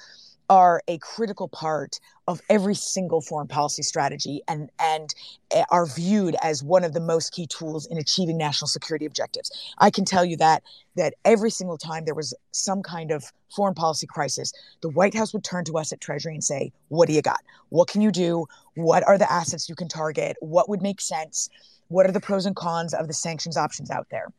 are 0.51 0.83
a 0.89 0.99
critical 0.99 1.49
part 1.49 1.99
of 2.27 2.41
every 2.49 2.75
single 2.75 3.21
foreign 3.21 3.49
policy 3.49 3.83
strategy 3.83 4.43
and 4.49 4.71
and 4.79 5.15
eh, 5.51 5.65
are 5.71 5.87
viewed 5.87 6.37
as 6.43 6.63
one 6.63 6.85
of 6.85 6.93
the 6.93 7.01
most 7.01 7.33
key 7.33 7.47
tools 7.47 7.87
in 7.87 7.99
achieving 7.99 8.37
national 8.37 8.69
security 8.69 9.05
objectives. 9.07 9.51
I 9.79 9.91
can 9.91 10.05
tell 10.05 10.25
you 10.25 10.37
that 10.39 10.63
that 10.97 11.15
every 11.25 11.51
single 11.51 11.79
time 11.79 12.05
there 12.05 12.15
was 12.15 12.35
some 12.53 12.83
kind 12.83 13.11
of 13.11 13.33
foreign 13.55 13.75
policy 13.75 14.07
crisis, 14.07 14.53
the 14.81 14.89
White 14.89 15.15
House 15.15 15.33
would 15.33 15.45
turn 15.45 15.65
to 15.65 15.79
us 15.79 15.93
at 15.93 16.01
Treasury 16.01 16.35
and 16.35 16.45
say, 16.45 16.73
"What 16.89 17.09
do 17.09 17.15
you 17.15 17.23
got? 17.23 17.41
What 17.71 17.89
can 17.89 18.01
you 18.01 18.11
do? 18.11 18.47
What 18.75 19.07
are 19.07 19.19
the 19.19 19.31
assets 19.31 19.69
you 19.69 19.75
can 19.75 19.89
target? 19.89 20.37
What 20.41 20.69
would 20.69 20.83
make 20.83 21.01
sense? 21.01 21.49
What 21.89 22.07
are 22.07 22.13
the 22.13 22.21
pros 22.21 22.47
and 22.47 22.57
cons 22.57 22.95
of 22.95 23.07
the 23.07 23.15
sanctions 23.15 23.57
options 23.57 23.91
out 23.91 24.09
there?" 24.11 24.33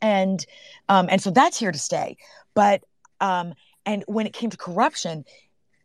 And 0.00 0.44
um, 0.88 1.08
and 1.10 1.22
so 1.22 1.30
that's 1.30 1.58
here 1.58 1.72
to 1.72 1.78
stay. 1.78 2.16
But 2.54 2.82
um, 3.20 3.54
and 3.86 4.04
when 4.06 4.26
it 4.26 4.32
came 4.32 4.50
to 4.50 4.56
corruption, 4.56 5.24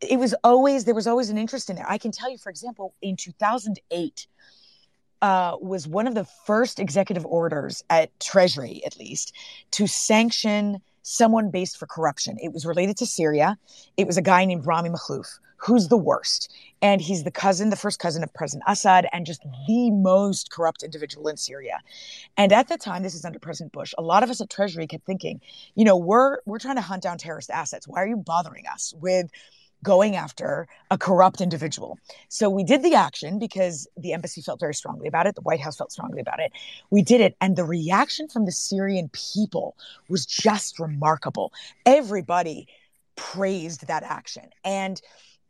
it 0.01 0.17
was 0.17 0.33
always 0.43 0.85
there 0.85 0.95
was 0.95 1.07
always 1.07 1.29
an 1.29 1.37
interest 1.37 1.69
in 1.69 1.75
there. 1.75 1.89
I 1.89 1.97
can 1.97 2.11
tell 2.11 2.29
you, 2.29 2.37
for 2.37 2.49
example, 2.49 2.93
in 3.01 3.15
2008 3.15 4.27
uh, 5.21 5.57
was 5.59 5.87
one 5.87 6.07
of 6.07 6.15
the 6.15 6.25
first 6.45 6.79
executive 6.79 7.25
orders 7.25 7.83
at 7.89 8.17
Treasury, 8.19 8.81
at 8.85 8.97
least, 8.97 9.35
to 9.71 9.87
sanction 9.87 10.81
someone 11.01 11.51
based 11.51 11.77
for 11.77 11.87
corruption. 11.87 12.37
It 12.41 12.53
was 12.53 12.65
related 12.65 12.97
to 12.97 13.05
Syria. 13.05 13.57
It 13.97 14.07
was 14.07 14.17
a 14.17 14.21
guy 14.21 14.45
named 14.45 14.65
Rami 14.65 14.89
Makhlouf, 14.89 15.39
who's 15.57 15.87
the 15.87 15.97
worst. 15.97 16.53
And 16.81 17.01
he's 17.01 17.23
the 17.23 17.31
cousin, 17.31 17.69
the 17.69 17.75
first 17.75 17.99
cousin 17.99 18.23
of 18.23 18.33
President 18.33 18.63
Assad, 18.67 19.07
and 19.11 19.25
just 19.25 19.41
the 19.67 19.91
most 19.91 20.51
corrupt 20.51 20.83
individual 20.83 21.27
in 21.27 21.37
Syria. 21.37 21.79
And 22.37 22.53
at 22.53 22.67
the 22.67 22.77
time, 22.77 23.03
this 23.03 23.15
is 23.15 23.25
under 23.25 23.39
President 23.39 23.73
Bush, 23.73 23.93
a 23.97 24.01
lot 24.01 24.23
of 24.23 24.29
us 24.29 24.41
at 24.41 24.49
Treasury 24.49 24.87
kept 24.87 25.05
thinking, 25.05 25.41
you 25.75 25.85
know, 25.85 25.97
we're 25.97 26.37
we're 26.45 26.59
trying 26.59 26.75
to 26.75 26.81
hunt 26.81 27.03
down 27.03 27.17
terrorist 27.17 27.49
assets. 27.49 27.87
Why 27.87 28.01
are 28.03 28.07
you 28.07 28.17
bothering 28.17 28.65
us 28.71 28.93
with 28.97 29.29
going 29.83 30.15
after 30.15 30.67
a 30.91 30.97
corrupt 30.97 31.41
individual. 31.41 31.97
So 32.27 32.49
we 32.49 32.63
did 32.63 32.83
the 32.83 32.95
action 32.95 33.39
because 33.39 33.87
the 33.97 34.13
embassy 34.13 34.41
felt 34.41 34.59
very 34.59 34.73
strongly 34.73 35.07
about 35.07 35.27
it. 35.27 35.35
The 35.35 35.41
White 35.41 35.61
House 35.61 35.77
felt 35.77 35.91
strongly 35.91 36.19
about 36.19 36.39
it. 36.39 36.51
We 36.89 37.01
did 37.01 37.21
it. 37.21 37.35
And 37.39 37.55
the 37.55 37.63
reaction 37.63 38.27
from 38.27 38.45
the 38.45 38.51
Syrian 38.51 39.09
people 39.13 39.75
was 40.09 40.25
just 40.25 40.79
remarkable. 40.79 41.53
Everybody 41.85 42.67
praised 43.15 43.87
that 43.87 44.03
action. 44.03 44.49
And 44.63 45.01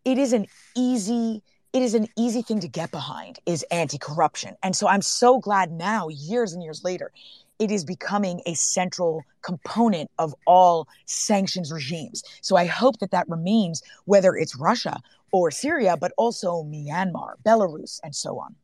it 0.06 0.18
is 0.18 0.34
an 0.34 0.48
easy 0.76 1.44
it 1.72 1.84
is 1.84 1.94
an 1.94 2.08
easy 2.18 2.42
thing 2.42 2.60
to 2.62 2.68
get 2.68 2.90
behind 2.90 3.38
is 3.46 3.64
anti-corruption. 3.70 4.56
And 4.64 4.76
so 4.76 4.88
I'm 4.88 5.04
so 5.04 5.38
glad 5.38 5.72
now 5.72 6.08
years 6.08 6.52
and 6.52 6.64
years 6.64 6.84
later 6.84 7.12
it 7.60 7.72
is 7.72 7.84
becoming 7.84 8.42
a 8.46 8.54
central 8.54 9.24
component 9.42 10.10
of 10.18 10.34
all 10.48 10.88
sanctions 11.06 11.72
regimes. 11.72 12.24
So 12.42 12.56
I 12.56 12.66
hope 12.66 13.00
that 13.00 13.12
that 13.12 13.28
remains, 13.30 13.84
whether 14.06 14.36
it's 14.36 14.56
Russia 14.56 15.02
or 15.32 15.52
Syria, 15.52 15.98
but 15.98 16.14
also 16.18 16.64
Myanmar, 16.64 17.34
Belarus, 17.46 18.00
and 18.04 18.16
so 18.16 18.40
on. 18.40 18.56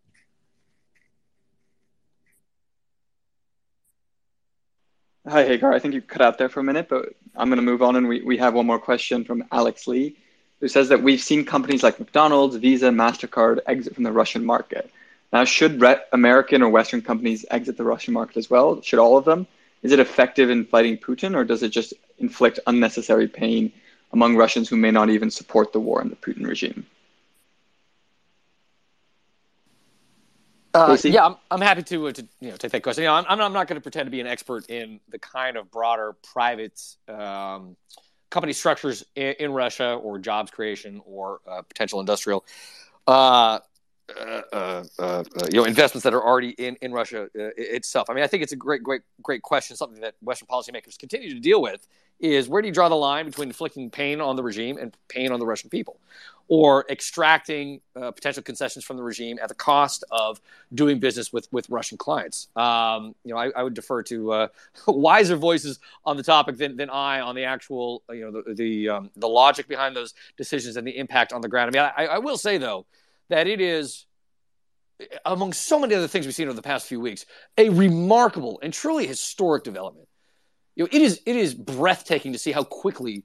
Hi, 5.27 5.43
Hagar. 5.43 5.73
I 5.73 5.79
think 5.79 5.95
you 5.95 6.01
cut 6.01 6.21
out 6.21 6.37
there 6.37 6.49
for 6.49 6.59
a 6.59 6.63
minute, 6.63 6.87
but 6.87 7.15
I'm 7.35 7.49
going 7.49 7.57
to 7.57 7.63
move 7.63 7.81
on. 7.81 7.95
And 7.95 8.07
we, 8.07 8.21
we 8.21 8.37
have 8.37 8.53
one 8.53 8.67
more 8.67 8.79
question 8.79 9.25
from 9.25 9.43
Alex 9.51 9.87
Lee, 9.87 10.15
who 10.59 10.67
says 10.67 10.87
that 10.89 11.01
we've 11.01 11.21
seen 11.21 11.43
companies 11.43 11.81
like 11.81 11.99
McDonald's, 11.99 12.55
Visa, 12.57 12.89
MasterCard 12.89 13.59
exit 13.65 13.95
from 13.95 14.03
the 14.03 14.11
Russian 14.11 14.45
market. 14.45 14.91
Now, 15.35 15.43
should 15.43 15.83
American 16.13 16.61
or 16.61 16.69
Western 16.69 17.01
companies 17.01 17.45
exit 17.51 17.75
the 17.75 17.83
Russian 17.83 18.13
market 18.13 18.37
as 18.37 18.49
well? 18.49 18.81
Should 18.81 18.99
all 18.99 19.17
of 19.17 19.25
them? 19.25 19.45
Is 19.83 19.91
it 19.91 19.99
effective 19.99 20.49
in 20.49 20.63
fighting 20.63 20.97
Putin, 20.97 21.35
or 21.35 21.43
does 21.43 21.61
it 21.61 21.71
just 21.71 21.93
inflict 22.19 22.57
unnecessary 22.67 23.27
pain 23.27 23.69
among 24.13 24.37
Russians 24.37 24.69
who 24.69 24.77
may 24.77 24.91
not 24.91 25.09
even 25.09 25.29
support 25.29 25.73
the 25.73 25.79
war 25.81 25.99
and 25.99 26.09
the 26.09 26.15
Putin 26.15 26.47
regime? 26.47 26.85
Uh, 30.73 30.97
yeah, 31.03 31.25
I'm, 31.25 31.35
I'm 31.51 31.59
happy 31.59 31.83
to, 31.83 32.07
uh, 32.07 32.11
to 32.13 32.25
you 32.39 32.51
know 32.51 32.55
take 32.55 32.71
that 32.71 32.83
question. 32.83 33.03
You 33.03 33.09
know, 33.09 33.15
I'm, 33.15 33.41
I'm 33.41 33.51
not 33.51 33.67
going 33.67 33.75
to 33.75 33.81
pretend 33.81 34.07
to 34.07 34.11
be 34.11 34.21
an 34.21 34.27
expert 34.27 34.69
in 34.69 35.01
the 35.09 35.19
kind 35.19 35.57
of 35.57 35.69
broader 35.69 36.15
private 36.31 36.81
um, 37.09 37.75
company 38.29 38.53
structures 38.53 39.03
in, 39.17 39.35
in, 39.39 39.51
Russia 39.51 39.95
or 39.95 40.17
jobs 40.17 40.49
creation 40.49 41.01
or 41.05 41.41
uh, 41.45 41.61
potential 41.61 41.99
industrial 41.99 42.45
uh, 43.07 43.59
you 45.51 45.59
know 45.59 45.65
investments 45.65 46.03
that 46.03 46.13
are 46.13 46.23
already 46.23 46.49
in 46.51 46.75
in 46.81 46.91
Russia 46.91 47.29
itself. 47.35 48.09
I 48.09 48.13
mean, 48.13 48.23
I 48.23 48.27
think 48.27 48.43
it's 48.43 48.53
a 48.53 48.57
great, 48.57 48.83
great, 48.83 49.01
great 49.21 49.41
question. 49.41 49.75
Something 49.75 50.01
that 50.01 50.15
Western 50.21 50.47
policymakers 50.47 50.97
continue 50.97 51.33
to 51.33 51.39
deal 51.39 51.61
with 51.61 51.87
is 52.19 52.47
where 52.47 52.61
do 52.61 52.67
you 52.67 52.73
draw 52.73 52.87
the 52.87 52.95
line 52.95 53.25
between 53.25 53.49
inflicting 53.49 53.89
pain 53.89 54.21
on 54.21 54.35
the 54.35 54.43
regime 54.43 54.77
and 54.77 54.95
pain 55.09 55.31
on 55.31 55.39
the 55.39 55.45
Russian 55.45 55.69
people? 55.69 55.99
or 56.47 56.85
extracting 56.89 57.81
uh, 57.95 58.11
potential 58.11 58.43
concessions 58.43 58.85
from 58.85 58.97
the 58.97 59.03
regime 59.03 59.39
at 59.41 59.49
the 59.49 59.55
cost 59.55 60.03
of 60.11 60.39
doing 60.73 60.99
business 60.99 61.33
with, 61.33 61.47
with 61.51 61.67
Russian 61.69 61.97
clients. 61.97 62.49
Um, 62.55 63.15
you 63.23 63.33
know, 63.33 63.39
I, 63.39 63.49
I, 63.55 63.63
would 63.63 63.73
defer 63.73 64.03
to 64.03 64.31
uh, 64.31 64.47
wiser 64.87 65.35
voices 65.35 65.79
on 66.05 66.17
the 66.17 66.23
topic 66.23 66.57
than, 66.57 66.77
than 66.77 66.89
I 66.89 67.19
on 67.21 67.35
the 67.35 67.45
actual, 67.45 68.03
you 68.09 68.21
know, 68.21 68.43
the 68.43 68.53
the, 68.53 68.89
um, 68.89 69.11
the 69.15 69.27
logic 69.27 69.67
behind 69.67 69.95
those 69.95 70.13
decisions 70.37 70.77
and 70.77 70.85
the 70.85 70.95
impact 70.97 71.33
on 71.33 71.41
the 71.41 71.49
ground. 71.49 71.75
I 71.75 71.79
mean, 71.79 71.91
I, 71.97 72.15
I 72.15 72.17
will 72.19 72.37
say 72.37 72.57
though 72.57 72.85
that 73.29 73.47
it 73.47 73.59
is 73.59 74.05
among 75.25 75.53
so 75.53 75.79
many 75.79 75.95
other 75.95 76.07
things 76.07 76.25
we've 76.25 76.35
seen 76.35 76.47
over 76.47 76.55
the 76.55 76.61
past 76.61 76.87
few 76.87 76.99
weeks, 76.99 77.25
a 77.57 77.69
remarkable 77.69 78.59
and 78.61 78.73
truly 78.73 79.05
historic 79.07 79.63
development. 79.63 80.07
You 80.75 80.83
know, 80.83 80.89
it 80.91 81.01
is 81.01 81.21
it 81.25 81.35
is 81.35 81.53
breathtaking 81.53 82.33
to 82.33 82.39
see 82.39 82.51
how 82.51 82.63
quickly 82.63 83.23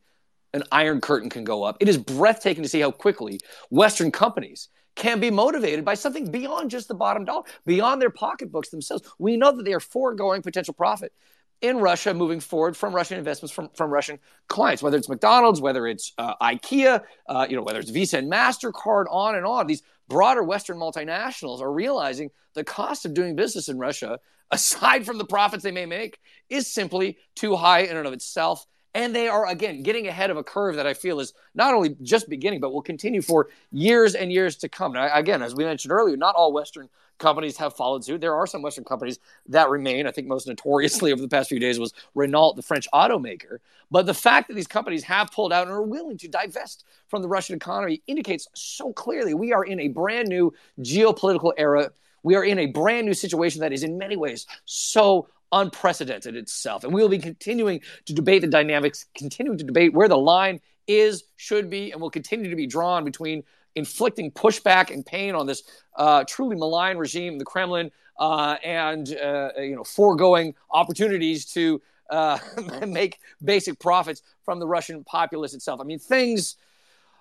an 0.52 0.64
iron 0.72 1.00
curtain 1.00 1.30
can 1.30 1.44
go 1.44 1.62
up. 1.62 1.76
It 1.80 1.88
is 1.88 1.98
breathtaking 1.98 2.62
to 2.62 2.68
see 2.68 2.80
how 2.80 2.90
quickly 2.90 3.40
Western 3.70 4.10
companies 4.10 4.68
can 4.96 5.20
be 5.20 5.30
motivated 5.30 5.84
by 5.84 5.94
something 5.94 6.30
beyond 6.30 6.70
just 6.70 6.88
the 6.88 6.94
bottom 6.94 7.24
dollar, 7.24 7.44
beyond 7.64 8.02
their 8.02 8.10
pocketbooks 8.10 8.70
themselves. 8.70 9.08
We 9.18 9.36
know 9.36 9.52
that 9.56 9.64
they 9.64 9.72
are 9.72 9.80
foregoing 9.80 10.42
potential 10.42 10.74
profit 10.74 11.12
in 11.60 11.78
Russia 11.78 12.14
moving 12.14 12.40
forward 12.40 12.76
from 12.76 12.94
Russian 12.94 13.18
investments 13.18 13.52
from, 13.52 13.68
from 13.74 13.90
Russian 13.90 14.18
clients, 14.48 14.82
whether 14.82 14.96
it's 14.96 15.08
McDonald's, 15.08 15.60
whether 15.60 15.86
it's 15.86 16.12
uh, 16.18 16.34
IKEA, 16.36 17.02
uh, 17.28 17.46
you 17.48 17.56
know, 17.56 17.62
whether 17.62 17.78
it's 17.78 17.90
Visa 17.90 18.18
and 18.18 18.30
MasterCard, 18.30 19.06
on 19.10 19.36
and 19.36 19.44
on. 19.44 19.66
These 19.66 19.82
broader 20.10 20.42
Western 20.42 20.76
multinationals 20.76 21.62
are 21.62 21.72
realizing 21.72 22.30
the 22.54 22.64
cost 22.64 23.06
of 23.06 23.14
doing 23.14 23.36
business 23.36 23.68
in 23.70 23.78
Russia, 23.78 24.18
aside 24.50 25.06
from 25.06 25.16
the 25.16 25.24
profits 25.24 25.62
they 25.62 25.70
may 25.70 25.86
make, 25.86 26.18
is 26.50 26.70
simply 26.70 27.16
too 27.36 27.56
high 27.56 27.80
in 27.80 27.96
and 27.96 28.06
of 28.06 28.12
itself. 28.12 28.66
And 28.94 29.14
they 29.14 29.28
are, 29.28 29.46
again, 29.46 29.82
getting 29.82 30.08
ahead 30.08 30.30
of 30.30 30.36
a 30.36 30.42
curve 30.42 30.76
that 30.76 30.86
I 30.86 30.94
feel 30.94 31.20
is 31.20 31.32
not 31.54 31.74
only 31.74 31.96
just 32.02 32.28
beginning, 32.28 32.60
but 32.60 32.72
will 32.72 32.82
continue 32.82 33.22
for 33.22 33.48
years 33.70 34.14
and 34.16 34.32
years 34.32 34.56
to 34.58 34.68
come. 34.68 34.92
Now, 34.92 35.08
again, 35.14 35.42
as 35.42 35.54
we 35.54 35.64
mentioned 35.64 35.92
earlier, 35.92 36.16
not 36.16 36.34
all 36.34 36.52
Western 36.52 36.88
companies 37.20 37.56
have 37.58 37.76
followed 37.76 38.04
suit. 38.04 38.20
There 38.20 38.34
are 38.34 38.46
some 38.46 38.62
Western 38.62 38.84
companies 38.84 39.20
that 39.48 39.68
remain. 39.68 40.06
I 40.06 40.10
think 40.10 40.26
most 40.26 40.48
notoriously 40.48 41.12
over 41.12 41.22
the 41.22 41.28
past 41.28 41.48
few 41.48 41.60
days 41.60 41.78
was 41.78 41.92
Renault, 42.16 42.54
the 42.54 42.62
French 42.62 42.88
automaker. 42.92 43.58
But 43.92 44.06
the 44.06 44.14
fact 44.14 44.48
that 44.48 44.54
these 44.54 44.66
companies 44.66 45.04
have 45.04 45.30
pulled 45.30 45.52
out 45.52 45.68
and 45.68 45.72
are 45.72 45.82
willing 45.82 46.18
to 46.18 46.28
divest 46.28 46.84
from 47.06 47.22
the 47.22 47.28
Russian 47.28 47.54
economy 47.54 48.02
indicates 48.08 48.48
so 48.54 48.92
clearly 48.92 49.34
we 49.34 49.52
are 49.52 49.64
in 49.64 49.78
a 49.78 49.88
brand 49.88 50.28
new 50.28 50.52
geopolitical 50.80 51.52
era. 51.56 51.92
We 52.22 52.34
are 52.34 52.44
in 52.44 52.58
a 52.58 52.66
brand 52.66 53.06
new 53.06 53.14
situation 53.14 53.60
that 53.60 53.72
is 53.72 53.82
in 53.84 53.98
many 53.98 54.16
ways 54.16 54.46
so 54.64 55.28
unprecedented 55.52 56.36
itself. 56.36 56.84
And 56.84 56.92
we 56.92 57.02
will 57.02 57.08
be 57.08 57.18
continuing 57.18 57.80
to 58.06 58.12
debate 58.12 58.42
the 58.42 58.48
dynamics, 58.48 59.06
continuing 59.16 59.58
to 59.58 59.64
debate 59.64 59.92
where 59.92 60.08
the 60.08 60.18
line 60.18 60.60
is, 60.86 61.24
should 61.36 61.70
be, 61.70 61.92
and 61.92 62.00
will 62.00 62.10
continue 62.10 62.50
to 62.50 62.56
be 62.56 62.66
drawn 62.66 63.04
between 63.04 63.42
inflicting 63.74 64.30
pushback 64.30 64.92
and 64.92 65.06
pain 65.06 65.34
on 65.34 65.46
this 65.46 65.62
uh, 65.96 66.24
truly 66.24 66.56
malign 66.56 66.96
regime, 66.96 67.38
the 67.38 67.44
Kremlin, 67.44 67.90
uh, 68.18 68.56
and 68.64 69.16
uh, 69.16 69.50
you 69.58 69.76
know 69.76 69.84
foregoing 69.84 70.54
opportunities 70.70 71.46
to 71.46 71.80
uh, 72.10 72.38
make 72.86 73.18
basic 73.42 73.78
profits 73.78 74.22
from 74.44 74.58
the 74.58 74.66
Russian 74.66 75.04
populace 75.04 75.54
itself. 75.54 75.80
I 75.80 75.84
mean, 75.84 75.98
things 75.98 76.56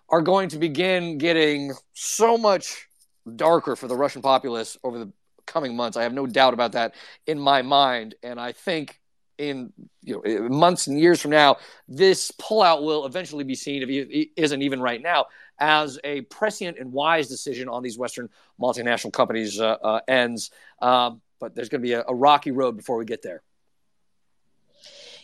are 0.09 0.21
going 0.21 0.49
to 0.49 0.57
begin 0.57 1.17
getting 1.17 1.73
so 1.93 2.37
much 2.37 2.87
darker 3.35 3.75
for 3.75 3.87
the 3.87 3.95
Russian 3.95 4.21
populace 4.21 4.77
over 4.83 4.99
the 4.99 5.11
coming 5.49 5.75
months. 5.75 5.97
I 5.97 6.03
have 6.03 6.13
no 6.13 6.25
doubt 6.25 6.53
about 6.53 6.73
that 6.73 6.95
in 7.27 7.39
my 7.39 7.61
mind, 7.61 8.15
and 8.23 8.39
I 8.39 8.53
think 8.53 8.99
in 9.37 9.73
you 10.03 10.21
know 10.23 10.49
months 10.49 10.87
and 10.87 10.99
years 10.99 11.19
from 11.19 11.31
now, 11.31 11.57
this 11.87 12.31
pullout 12.31 12.83
will 12.83 13.05
eventually 13.05 13.43
be 13.43 13.55
seen, 13.55 13.81
if 13.81 13.89
it 13.89 14.29
isn't 14.35 14.61
even 14.61 14.81
right 14.81 15.01
now, 15.01 15.25
as 15.59 15.99
a 16.03 16.21
prescient 16.21 16.77
and 16.77 16.91
wise 16.91 17.27
decision 17.27 17.67
on 17.67 17.81
these 17.81 17.97
Western 17.97 18.29
multinational 18.61 19.11
companies 19.11 19.59
uh, 19.59 19.77
uh, 19.81 19.99
ends. 20.07 20.51
Um, 20.81 21.21
but 21.39 21.55
there's 21.55 21.69
going 21.69 21.81
to 21.81 21.87
be 21.87 21.93
a, 21.93 22.03
a, 22.07 22.13
rocky 22.13 22.51
road 22.51 22.75
before 22.75 22.97
we 22.97 23.05
get 23.05 23.21
there. 23.21 23.41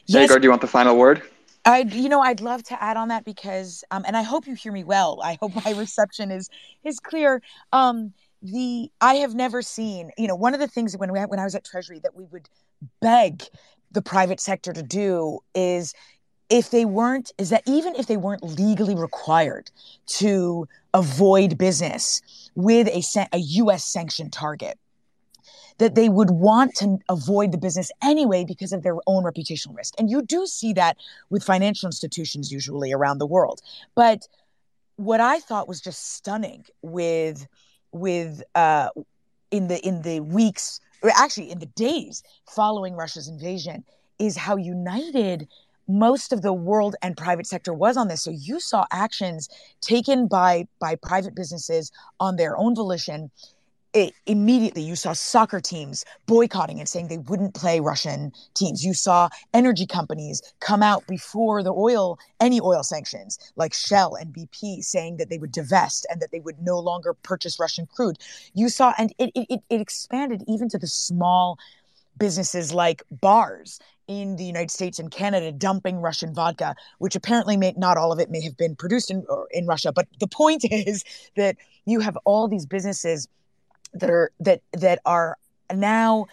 Yes. 0.06 0.34
do 0.34 0.40
you 0.42 0.50
want 0.50 0.62
the 0.62 0.68
final 0.68 0.96
word? 0.96 1.24
I, 1.66 1.80
you 1.80 2.10
know, 2.10 2.22
I'd 2.22 2.42
love 2.42 2.64
to 2.66 2.82
add 2.82 2.96
on 2.96 3.08
that 3.08 3.26
because, 3.26 3.84
um, 3.90 4.04
and 4.06 4.16
I 4.16 4.22
hope 4.22 4.46
you 4.46 4.54
hear 4.54 4.72
me 4.72 4.84
well. 4.84 5.20
I 5.24 5.38
hope 5.42 5.54
my 5.66 5.72
reception 5.78 6.32
is 6.32 6.50
is 6.84 7.00
clear. 7.00 7.42
Um, 7.74 8.14
the 8.46 8.92
I 9.02 9.16
have 9.16 9.34
never 9.34 9.62
seen, 9.62 10.12
you 10.18 10.28
know, 10.28 10.36
one 10.36 10.54
of 10.54 10.60
the 10.60 10.68
things 10.68 10.96
when 10.98 11.12
we, 11.12 11.20
when 11.20 11.40
I 11.40 11.44
was 11.44 11.56
at 11.56 11.66
Treasury 11.66 12.00
that 12.00 12.16
we 12.16 12.26
would 12.26 12.50
beg 13.02 13.44
the 13.92 14.02
private 14.02 14.40
sector 14.40 14.74
to 14.74 14.84
do 14.84 15.40
is 15.54 15.94
if 16.50 16.70
they 16.70 16.86
weren't 16.86 17.32
is 17.38 17.50
that 17.50 17.64
even 17.66 17.96
if 17.96 18.08
they 18.08 18.18
weren't 18.18 18.44
legally 18.44 18.96
required 18.96 19.72
to 20.06 20.68
avoid 20.94 21.58
business 21.58 22.22
with 22.56 22.88
a, 22.88 23.28
a 23.34 23.40
US 23.40 23.86
sanctioned 23.86 24.32
target 24.32 24.78
that 25.78 25.96
they 25.96 26.08
would 26.08 26.30
want 26.30 26.74
to 26.76 26.98
avoid 27.10 27.52
the 27.52 27.58
business 27.58 27.92
anyway 28.02 28.46
because 28.46 28.72
of 28.72 28.84
their 28.84 28.96
own 29.08 29.24
reputational 29.24 29.76
risk. 29.76 29.94
And 29.98 30.10
you 30.10 30.22
do 30.22 30.46
see 30.46 30.72
that 30.74 30.96
with 31.30 31.44
financial 31.44 31.88
institutions 31.88 32.50
usually 32.52 32.94
around 32.94 33.18
the 33.18 33.26
world. 33.26 33.62
But 33.94 34.28
what 34.98 35.20
i 35.20 35.40
thought 35.40 35.68
was 35.68 35.82
just 35.82 36.14
stunning 36.14 36.66
with 36.82 37.48
with 37.96 38.44
uh 38.56 38.90
in 39.52 39.68
the 39.68 39.80
in 39.88 40.02
the 40.02 40.20
weeks 40.20 40.80
or 41.02 41.12
actually 41.16 41.52
in 41.52 41.60
the 41.60 41.66
days 41.68 42.24
following 42.48 42.96
russia's 42.96 43.28
invasion 43.28 43.84
is 44.20 44.38
how 44.38 44.56
united 44.56 45.48
most 45.88 46.34
of 46.34 46.42
the 46.42 46.54
world 46.54 46.96
and 47.02 47.16
private 47.16 47.46
sector 47.46 47.74
was 47.74 47.98
on 47.98 48.08
this. 48.08 48.22
So 48.22 48.32
you 48.32 48.60
saw 48.60 48.86
actions 48.92 49.50
taken 49.82 50.28
by 50.28 50.68
by 50.80 50.96
private 50.96 51.36
businesses 51.36 51.92
on 52.20 52.36
their 52.36 52.58
own 52.58 52.76
volition 52.76 53.30
it, 53.96 54.14
immediately 54.26 54.82
you 54.82 54.96
saw 54.96 55.14
soccer 55.14 55.62
teams 55.62 56.04
boycotting 56.28 56.80
and 56.80 56.88
saying 56.88 57.08
they 57.08 57.18
wouldn't 57.18 57.56
play 57.56 57.80
russian 57.80 58.32
teams 58.54 58.84
you 58.84 58.94
saw 58.94 59.30
energy 59.54 59.88
companies 59.88 60.42
come 60.60 60.84
out 60.84 61.08
before 61.08 61.64
the 61.64 61.72
oil 61.72 62.20
any 62.40 62.60
oil 62.60 62.84
sanctions 62.84 63.40
like 63.56 63.74
shell 63.74 64.16
and 64.16 64.34
bp 64.34 64.84
saying 64.84 65.18
that 65.18 65.30
they 65.30 65.38
would 65.38 65.52
divest 65.52 66.06
and 66.10 66.22
that 66.22 66.32
they 66.32 66.42
would 66.42 66.60
no 66.62 66.78
longer 66.78 67.14
purchase 67.14 67.60
russian 67.60 67.88
crude 67.88 68.18
you 68.54 68.70
saw 68.70 68.94
and 68.98 69.14
it, 69.18 69.32
it, 69.34 69.62
it 69.70 69.82
expanded 69.82 70.44
even 70.48 70.68
to 70.68 70.78
the 70.78 70.88
small 70.88 71.58
businesses 72.18 72.74
like 72.74 73.04
bars 73.12 73.80
in 74.08 74.36
the 74.36 74.44
United 74.44 74.70
States 74.70 75.00
and 75.00 75.10
Canada 75.10 75.52
dumping 75.52 75.98
Russian 75.98 76.34
vodka, 76.34 76.76
which 77.00 77.16
apparently 77.16 77.58
may 77.58 77.74
not 77.76 77.98
all 77.98 78.12
of 78.12 78.20
it 78.20 78.30
may 78.30 78.40
have 78.42 78.56
been 78.56 78.76
produced 78.76 79.10
in 79.10 79.26
in 79.52 79.66
Russia. 79.66 79.92
But 79.92 80.08
the 80.20 80.28
point 80.28 80.64
is 80.72 81.04
that 81.36 81.58
you 81.86 82.00
have 82.00 82.16
all 82.24 82.48
these 82.48 82.66
businesses 82.66 83.28
that 83.96 84.10
are 84.10 84.32
that 84.40 84.62
that 84.74 85.00
are 85.06 85.38
now 85.74 86.26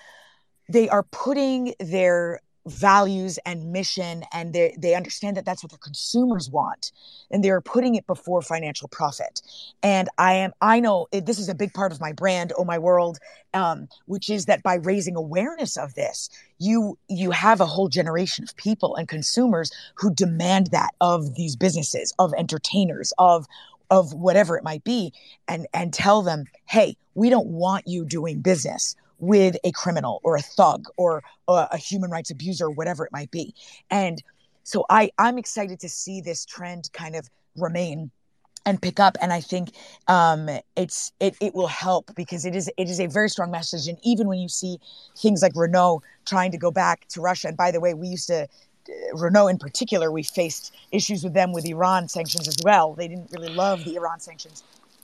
they 0.68 0.88
are 0.88 1.02
putting 1.04 1.74
their 1.80 2.40
values 2.66 3.38
and 3.44 3.72
mission 3.72 4.22
and 4.32 4.52
they 4.52 4.76
they 4.78 4.94
understand 4.94 5.36
that 5.36 5.44
that's 5.44 5.64
what 5.64 5.70
their 5.70 5.78
consumers 5.78 6.48
want 6.48 6.92
and 7.30 7.42
they're 7.42 7.60
putting 7.60 7.96
it 7.96 8.06
before 8.06 8.40
financial 8.40 8.86
profit. 8.86 9.42
And 9.82 10.08
i 10.16 10.34
am 10.34 10.52
i 10.60 10.78
know 10.78 11.08
it, 11.10 11.26
this 11.26 11.40
is 11.40 11.48
a 11.48 11.54
big 11.54 11.72
part 11.74 11.90
of 11.90 12.00
my 12.00 12.12
brand 12.12 12.52
oh 12.56 12.64
my 12.64 12.78
world 12.78 13.18
um, 13.54 13.88
which 14.06 14.30
is 14.30 14.46
that 14.46 14.62
by 14.62 14.76
raising 14.76 15.16
awareness 15.16 15.76
of 15.76 15.94
this 15.94 16.30
you 16.58 16.96
you 17.08 17.32
have 17.32 17.60
a 17.60 17.66
whole 17.66 17.88
generation 17.88 18.44
of 18.44 18.54
people 18.56 18.94
and 18.94 19.08
consumers 19.08 19.72
who 19.96 20.14
demand 20.14 20.68
that 20.68 20.90
of 21.00 21.34
these 21.34 21.56
businesses 21.56 22.14
of 22.20 22.32
entertainers 22.38 23.12
of 23.18 23.46
of 23.92 24.12
whatever 24.14 24.56
it 24.56 24.64
might 24.64 24.82
be 24.82 25.12
and 25.46 25.68
and 25.72 25.92
tell 25.92 26.22
them 26.22 26.46
hey 26.66 26.96
we 27.14 27.28
don't 27.30 27.46
want 27.46 27.86
you 27.86 28.04
doing 28.04 28.40
business 28.40 28.96
with 29.22 29.56
a 29.62 29.70
criminal 29.70 30.20
or 30.24 30.34
a 30.34 30.42
thug 30.42 30.86
or 30.96 31.22
a, 31.46 31.68
a 31.70 31.76
human 31.76 32.10
rights 32.10 32.30
abuser 32.30 32.68
whatever 32.68 33.06
it 33.06 33.12
might 33.12 33.30
be. 33.30 33.54
And 33.88 34.20
so 34.64 34.84
I, 34.90 35.10
I'm 35.16 35.38
excited 35.38 35.78
to 35.80 35.88
see 35.88 36.20
this 36.20 36.44
trend 36.44 36.90
kind 36.92 37.14
of 37.14 37.30
remain 37.56 38.10
and 38.64 38.80
pick 38.80 39.00
up 39.00 39.16
and 39.20 39.32
i 39.32 39.40
think 39.40 39.72
um, 40.06 40.48
it's 40.76 41.10
it, 41.18 41.36
it 41.40 41.52
will 41.52 41.66
help 41.66 42.14
because 42.14 42.44
it 42.44 42.54
is 42.54 42.70
it 42.76 42.88
is 42.88 43.00
a 43.00 43.06
very 43.06 43.28
strong 43.28 43.50
message 43.50 43.88
and 43.88 43.98
even 44.04 44.28
when 44.28 44.38
you 44.38 44.48
see 44.48 44.78
things 45.16 45.42
like 45.42 45.50
renault 45.56 46.00
trying 46.26 46.52
to 46.52 46.56
go 46.56 46.70
back 46.70 47.06
to 47.08 47.20
russia 47.20 47.48
and 47.48 47.56
by 47.56 47.72
the 47.72 47.80
way 47.80 47.92
we 47.92 48.06
used 48.06 48.28
to 48.28 48.46
renault 49.14 49.48
in 49.48 49.58
particular 49.58 50.10
we 50.10 50.22
faced 50.22 50.74
issues 50.90 51.22
with 51.24 51.34
them 51.34 51.52
with 51.52 51.66
iran 51.66 52.08
sanctions 52.08 52.48
as 52.48 52.56
well 52.64 52.94
they 52.94 53.08
didn't 53.08 53.30
really 53.32 53.52
love 53.52 53.84
the 53.84 53.94
iran 53.96 54.18
sanctions 54.20 54.62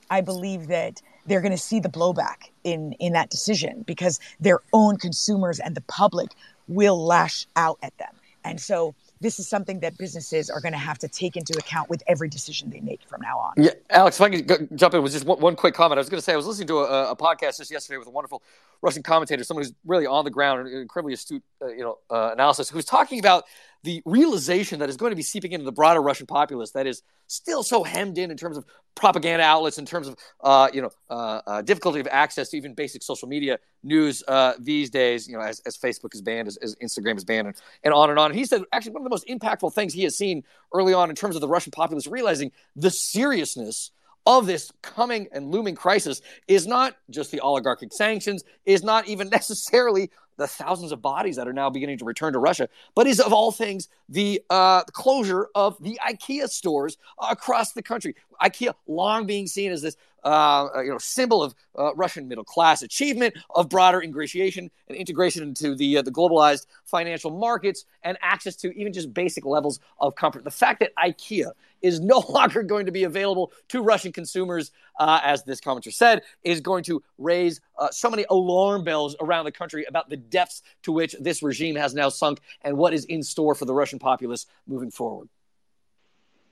i 0.09 0.21
believe 0.21 0.67
that 0.67 1.01
they're 1.25 1.41
going 1.41 1.51
to 1.51 1.57
see 1.57 1.79
the 1.79 1.89
blowback 1.89 2.49
in 2.63 2.93
in 2.93 3.13
that 3.13 3.29
decision 3.29 3.83
because 3.87 4.19
their 4.39 4.59
own 4.73 4.97
consumers 4.97 5.59
and 5.59 5.75
the 5.75 5.81
public 5.81 6.29
will 6.67 7.03
lash 7.05 7.47
out 7.55 7.77
at 7.81 7.97
them 7.97 8.13
and 8.43 8.59
so 8.59 8.93
this 9.21 9.39
is 9.39 9.47
something 9.47 9.81
that 9.81 9.97
businesses 9.97 10.49
are 10.49 10.61
going 10.61 10.71
to 10.71 10.79
have 10.79 10.97
to 10.99 11.07
take 11.07 11.35
into 11.35 11.53
account 11.57 11.89
with 11.89 12.01
every 12.07 12.29
decision 12.29 12.69
they 12.69 12.79
make 12.79 13.01
from 13.07 13.21
now 13.21 13.37
on. 13.37 13.53
Yeah, 13.57 13.71
Alex, 13.89 14.19
if 14.19 14.21
I 14.21 14.41
go, 14.41 14.57
jump 14.75 14.93
in 14.93 15.03
with 15.03 15.11
just 15.11 15.25
one, 15.25 15.39
one, 15.39 15.55
quick 15.55 15.73
comment. 15.73 15.97
I 15.97 16.01
was 16.01 16.09
going 16.09 16.19
to 16.19 16.23
say 16.23 16.33
I 16.33 16.37
was 16.37 16.45
listening 16.45 16.67
to 16.69 16.79
a, 16.79 17.11
a, 17.11 17.15
podcast 17.15 17.57
just 17.57 17.69
yesterday 17.69 17.97
with 17.97 18.07
a 18.07 18.11
wonderful 18.11 18.41
Russian 18.81 19.03
commentator, 19.03 19.43
someone 19.43 19.65
who's 19.65 19.73
really 19.85 20.05
on 20.05 20.23
the 20.23 20.31
ground, 20.31 20.67
and 20.67 20.77
incredibly 20.77 21.13
astute, 21.13 21.43
uh, 21.61 21.67
you 21.67 21.81
know, 21.81 21.97
uh, 22.09 22.31
analysis, 22.31 22.69
who's 22.69 22.85
talking 22.85 23.19
about 23.19 23.43
the 23.83 24.01
realization 24.05 24.79
that 24.79 24.89
is 24.89 24.97
going 24.97 25.11
to 25.11 25.15
be 25.15 25.21
seeping 25.23 25.51
into 25.51 25.65
the 25.65 25.71
broader 25.71 26.01
Russian 26.01 26.27
populace 26.27 26.71
that 26.71 26.85
is 26.85 27.01
still 27.27 27.63
so 27.63 27.83
hemmed 27.83 28.17
in 28.17 28.29
in 28.31 28.37
terms 28.37 28.57
of 28.57 28.65
propaganda 28.95 29.43
outlets, 29.43 29.77
in 29.77 29.85
terms 29.85 30.07
of 30.07 30.17
uh, 30.41 30.69
you 30.73 30.81
know 30.81 30.89
uh, 31.09 31.41
uh, 31.47 31.61
difficulty 31.61 31.99
of 31.99 32.07
access 32.11 32.49
to 32.49 32.57
even 32.57 32.73
basic 32.73 33.01
social 33.01 33.27
media 33.27 33.57
news 33.83 34.23
uh, 34.27 34.53
these 34.59 34.89
days. 34.89 35.27
You 35.27 35.37
know, 35.37 35.43
as, 35.43 35.61
as 35.61 35.77
Facebook 35.77 36.13
is 36.13 36.21
banned, 36.21 36.47
as, 36.47 36.57
as, 36.57 36.75
Instagram 36.75 37.17
is 37.17 37.23
banned, 37.23 37.47
and, 37.47 37.55
and 37.83 37.93
on 37.93 38.09
and 38.09 38.19
on. 38.19 38.31
And 38.31 38.39
he 38.39 38.45
said 38.45 38.63
actually 38.73 38.93
one 38.93 39.01
of 39.01 39.05
the 39.05 39.11
most 39.11 39.27
impactful 39.27 39.73
things 39.73 39.93
he 39.93 40.03
has 40.03 40.17
seen 40.17 40.43
early 40.73 40.93
on 40.93 41.09
in 41.09 41.15
terms 41.15 41.35
of 41.35 41.41
the 41.41 41.47
Russian 41.47 41.71
populace 41.71 42.07
realizing 42.07 42.51
the 42.75 42.91
seriousness 42.91 43.91
of 44.25 44.45
this 44.45 44.71
coming 44.81 45.27
and 45.31 45.51
looming 45.51 45.75
crisis 45.75 46.21
is 46.47 46.67
not 46.67 46.95
just 47.09 47.31
the 47.31 47.39
oligarchic 47.39 47.93
sanctions, 47.93 48.43
is 48.65 48.83
not 48.83 49.07
even 49.07 49.29
necessarily 49.31 50.11
the 50.39 50.47
thousands 50.47 50.91
of 50.91 51.01
bodies 51.01 51.35
that 51.35 51.47
are 51.47 51.53
now 51.53 51.69
beginning 51.69 51.97
to 51.99 52.05
return 52.05 52.33
to 52.33 52.39
Russia, 52.39 52.67
but 52.95 53.05
is 53.05 53.19
of 53.19 53.31
all 53.31 53.51
things 53.51 53.89
the 54.07 54.41
uh, 54.49 54.83
closure 54.85 55.49
of 55.53 55.77
the 55.83 55.99
IKEA 56.03 56.49
stores 56.49 56.97
across 57.29 57.73
the 57.73 57.83
country. 57.83 58.15
IKEA 58.41 58.73
long 58.87 59.27
being 59.27 59.45
seen 59.45 59.71
as 59.71 59.81
this 59.81 59.97
uh, 60.23 60.67
uh, 60.75 60.81
you 60.81 60.91
know 60.91 60.97
symbol 60.97 61.43
of 61.43 61.55
uh, 61.77 61.93
Russian 61.95 62.27
middle 62.27 62.43
class 62.43 62.81
achievement, 62.81 63.35
of 63.51 63.69
broader 63.69 64.01
ingratiation 64.01 64.69
and 64.87 64.97
integration 64.97 65.43
into 65.43 65.75
the 65.75 65.97
uh, 65.97 66.01
the 66.01 66.11
globalized 66.11 66.67
financial 66.85 67.31
markets, 67.31 67.85
and 68.03 68.17
access 68.21 68.55
to 68.57 68.77
even 68.77 68.93
just 68.93 69.13
basic 69.13 69.45
levels 69.45 69.79
of 69.99 70.15
comfort. 70.15 70.43
The 70.43 70.51
fact 70.51 70.79
that 70.81 70.95
IKEA 70.95 71.51
is 71.81 71.99
no 71.99 72.19
longer 72.29 72.63
going 72.63 72.85
to 72.85 72.91
be 72.91 73.03
available 73.03 73.51
to 73.69 73.81
Russian 73.81 74.11
consumers, 74.11 74.71
uh, 74.99 75.19
as 75.23 75.43
this 75.43 75.61
commenter 75.61 75.93
said, 75.93 76.21
is 76.43 76.61
going 76.61 76.83
to 76.85 77.01
raise 77.17 77.61
uh, 77.77 77.89
so 77.91 78.09
many 78.09 78.25
alarm 78.29 78.83
bells 78.83 79.15
around 79.19 79.45
the 79.45 79.51
country 79.51 79.85
about 79.87 80.09
the 80.09 80.17
depths 80.17 80.61
to 80.83 80.91
which 80.91 81.15
this 81.19 81.41
regime 81.41 81.75
has 81.75 81.93
now 81.93 82.09
sunk 82.09 82.39
and 82.61 82.77
what 82.77 82.93
is 82.93 83.05
in 83.05 83.23
store 83.23 83.55
for 83.55 83.65
the 83.65 83.73
Russian 83.73 83.99
populace 83.99 84.45
moving 84.67 84.91
forward. 84.91 85.29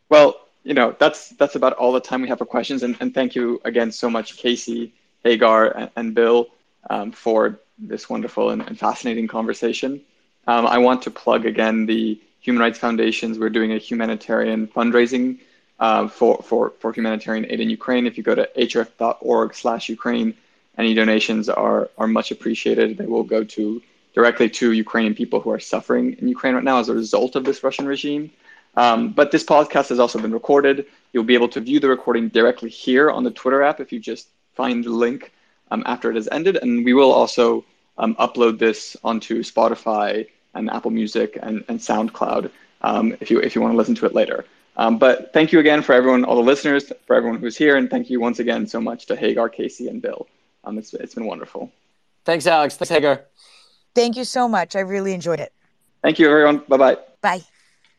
Well, 0.10 0.47
you 0.64 0.74
know 0.74 0.96
that's 1.00 1.30
that's 1.30 1.56
about 1.56 1.74
all 1.74 1.92
the 1.92 2.00
time 2.00 2.22
we 2.22 2.28
have 2.28 2.40
for 2.40 2.46
questions, 2.46 2.84
and, 2.84 2.96
and 3.00 3.14
thank 3.14 3.36
you 3.36 3.62
again 3.64 3.92
so 3.92 4.10
much, 4.10 4.38
Casey, 4.38 4.94
Hagar, 5.24 5.72
and, 5.78 5.90
and 5.96 6.16
Bill, 6.16 6.48
um, 6.90 7.12
for 7.12 7.60
this 7.78 8.10
wonderful 8.10 8.50
and, 8.50 8.62
and 8.62 8.78
fascinating 8.78 9.28
conversation. 9.28 10.02
Um, 10.48 10.66
I 10.66 10.78
want 10.78 11.02
to 11.04 11.12
plug 11.12 11.46
again 11.46 11.86
the 11.86 12.20
Human 12.40 12.62
Rights 12.62 12.80
Foundations. 12.80 13.38
We're 13.38 13.50
doing 13.50 13.74
a 13.74 13.78
humanitarian 13.78 14.68
fundraising 14.68 15.40
uh, 15.80 16.08
for, 16.08 16.42
for, 16.42 16.72
for 16.80 16.94
humanitarian 16.94 17.46
aid 17.50 17.60
in 17.60 17.70
Ukraine. 17.70 18.08
If 18.08 18.18
you 18.18 18.24
go 18.24 18.36
to 18.36 18.50
hrf.org 18.58 19.54
slash 19.54 19.90
Ukraine, 19.90 20.34
any 20.78 20.94
donations 20.94 21.50
are, 21.50 21.90
are 21.98 22.08
much 22.08 22.32
appreciated. 22.32 22.98
They 22.98 23.06
will 23.06 23.24
go 23.24 23.44
to 23.44 23.82
directly 24.14 24.50
to 24.50 24.72
Ukrainian 24.72 25.14
people 25.14 25.40
who 25.40 25.52
are 25.52 25.60
suffering 25.60 26.16
in 26.20 26.28
Ukraine 26.28 26.56
right 26.56 26.64
now 26.64 26.80
as 26.80 26.90
a 26.90 26.94
result 26.94 27.36
of 27.36 27.44
this 27.44 27.64
Russian 27.64 27.86
regime. 27.86 28.32
Um, 28.78 29.12
but 29.12 29.32
this 29.32 29.44
podcast 29.44 29.90
has 29.90 30.00
also 30.00 30.20
been 30.20 30.32
recorded. 30.32 30.86
You'll 31.12 31.24
be 31.24 31.34
able 31.34 31.50
to 31.50 31.60
view 31.60 31.80
the 31.80 31.90
recording 31.90 32.30
directly 32.30 32.70
here 32.70 33.10
on 33.12 33.24
the 33.24 33.32
Twitter 33.32 33.64
app 33.64 33.80
if 33.80 33.92
you 33.92 34.00
just 34.00 34.30
find 34.54 34.84
the 34.84 34.92
link 34.92 35.34
um, 35.72 35.84
after 35.86 36.12
it 36.12 36.16
has 36.16 36.30
ended. 36.32 36.58
And 36.62 36.86
we 36.86 36.94
will 36.94 37.12
also 37.12 37.66
um, 37.98 38.16
upload 38.16 38.60
this 38.60 38.96
onto 39.04 39.42
Spotify 39.44 40.28
and 40.54 40.70
Apple 40.70 40.92
Music 40.92 41.38
and, 41.42 41.66
and 41.68 41.80
SoundCloud 41.80 42.52
um, 42.82 43.18
if 43.20 43.32
you 43.32 43.40
if 43.40 43.56
you 43.56 43.62
want 43.62 43.74
to 43.74 43.78
listen 43.78 43.96
to 43.96 44.06
it 44.06 44.14
later. 44.14 44.46
Um, 44.78 45.00
but 45.00 45.34
thank 45.34 45.52
you 45.52 45.60
again 45.60 45.82
for 45.82 45.94
everyone, 45.94 46.24
all 46.24 46.36
the 46.36 46.44
listeners, 46.44 46.92
for 47.08 47.16
everyone 47.16 47.40
who's 47.40 47.58
here, 47.58 47.78
and 47.78 47.90
thank 47.90 48.12
you 48.12 48.20
once 48.20 48.38
again 48.38 48.68
so 48.68 48.80
much 48.80 49.08
to 49.08 49.16
Hagar, 49.16 49.50
Casey, 49.50 49.88
and 49.88 50.04
Bill. 50.04 50.28
Um, 50.64 50.78
it's 50.78 50.94
it's 50.94 51.16
been 51.16 51.26
wonderful. 51.26 51.72
Thanks, 52.26 52.46
Alex. 52.46 52.78
Thanks, 52.78 52.90
Hagar. 52.90 53.26
Thank 53.96 54.18
you 54.18 54.24
so 54.24 54.48
much. 54.48 54.76
I 54.76 54.82
really 54.82 55.14
enjoyed 55.14 55.40
it. 55.40 55.52
Thank 56.04 56.20
you, 56.20 56.30
everyone. 56.30 56.62
Bye-bye. 56.68 56.98
Bye. 57.22 57.42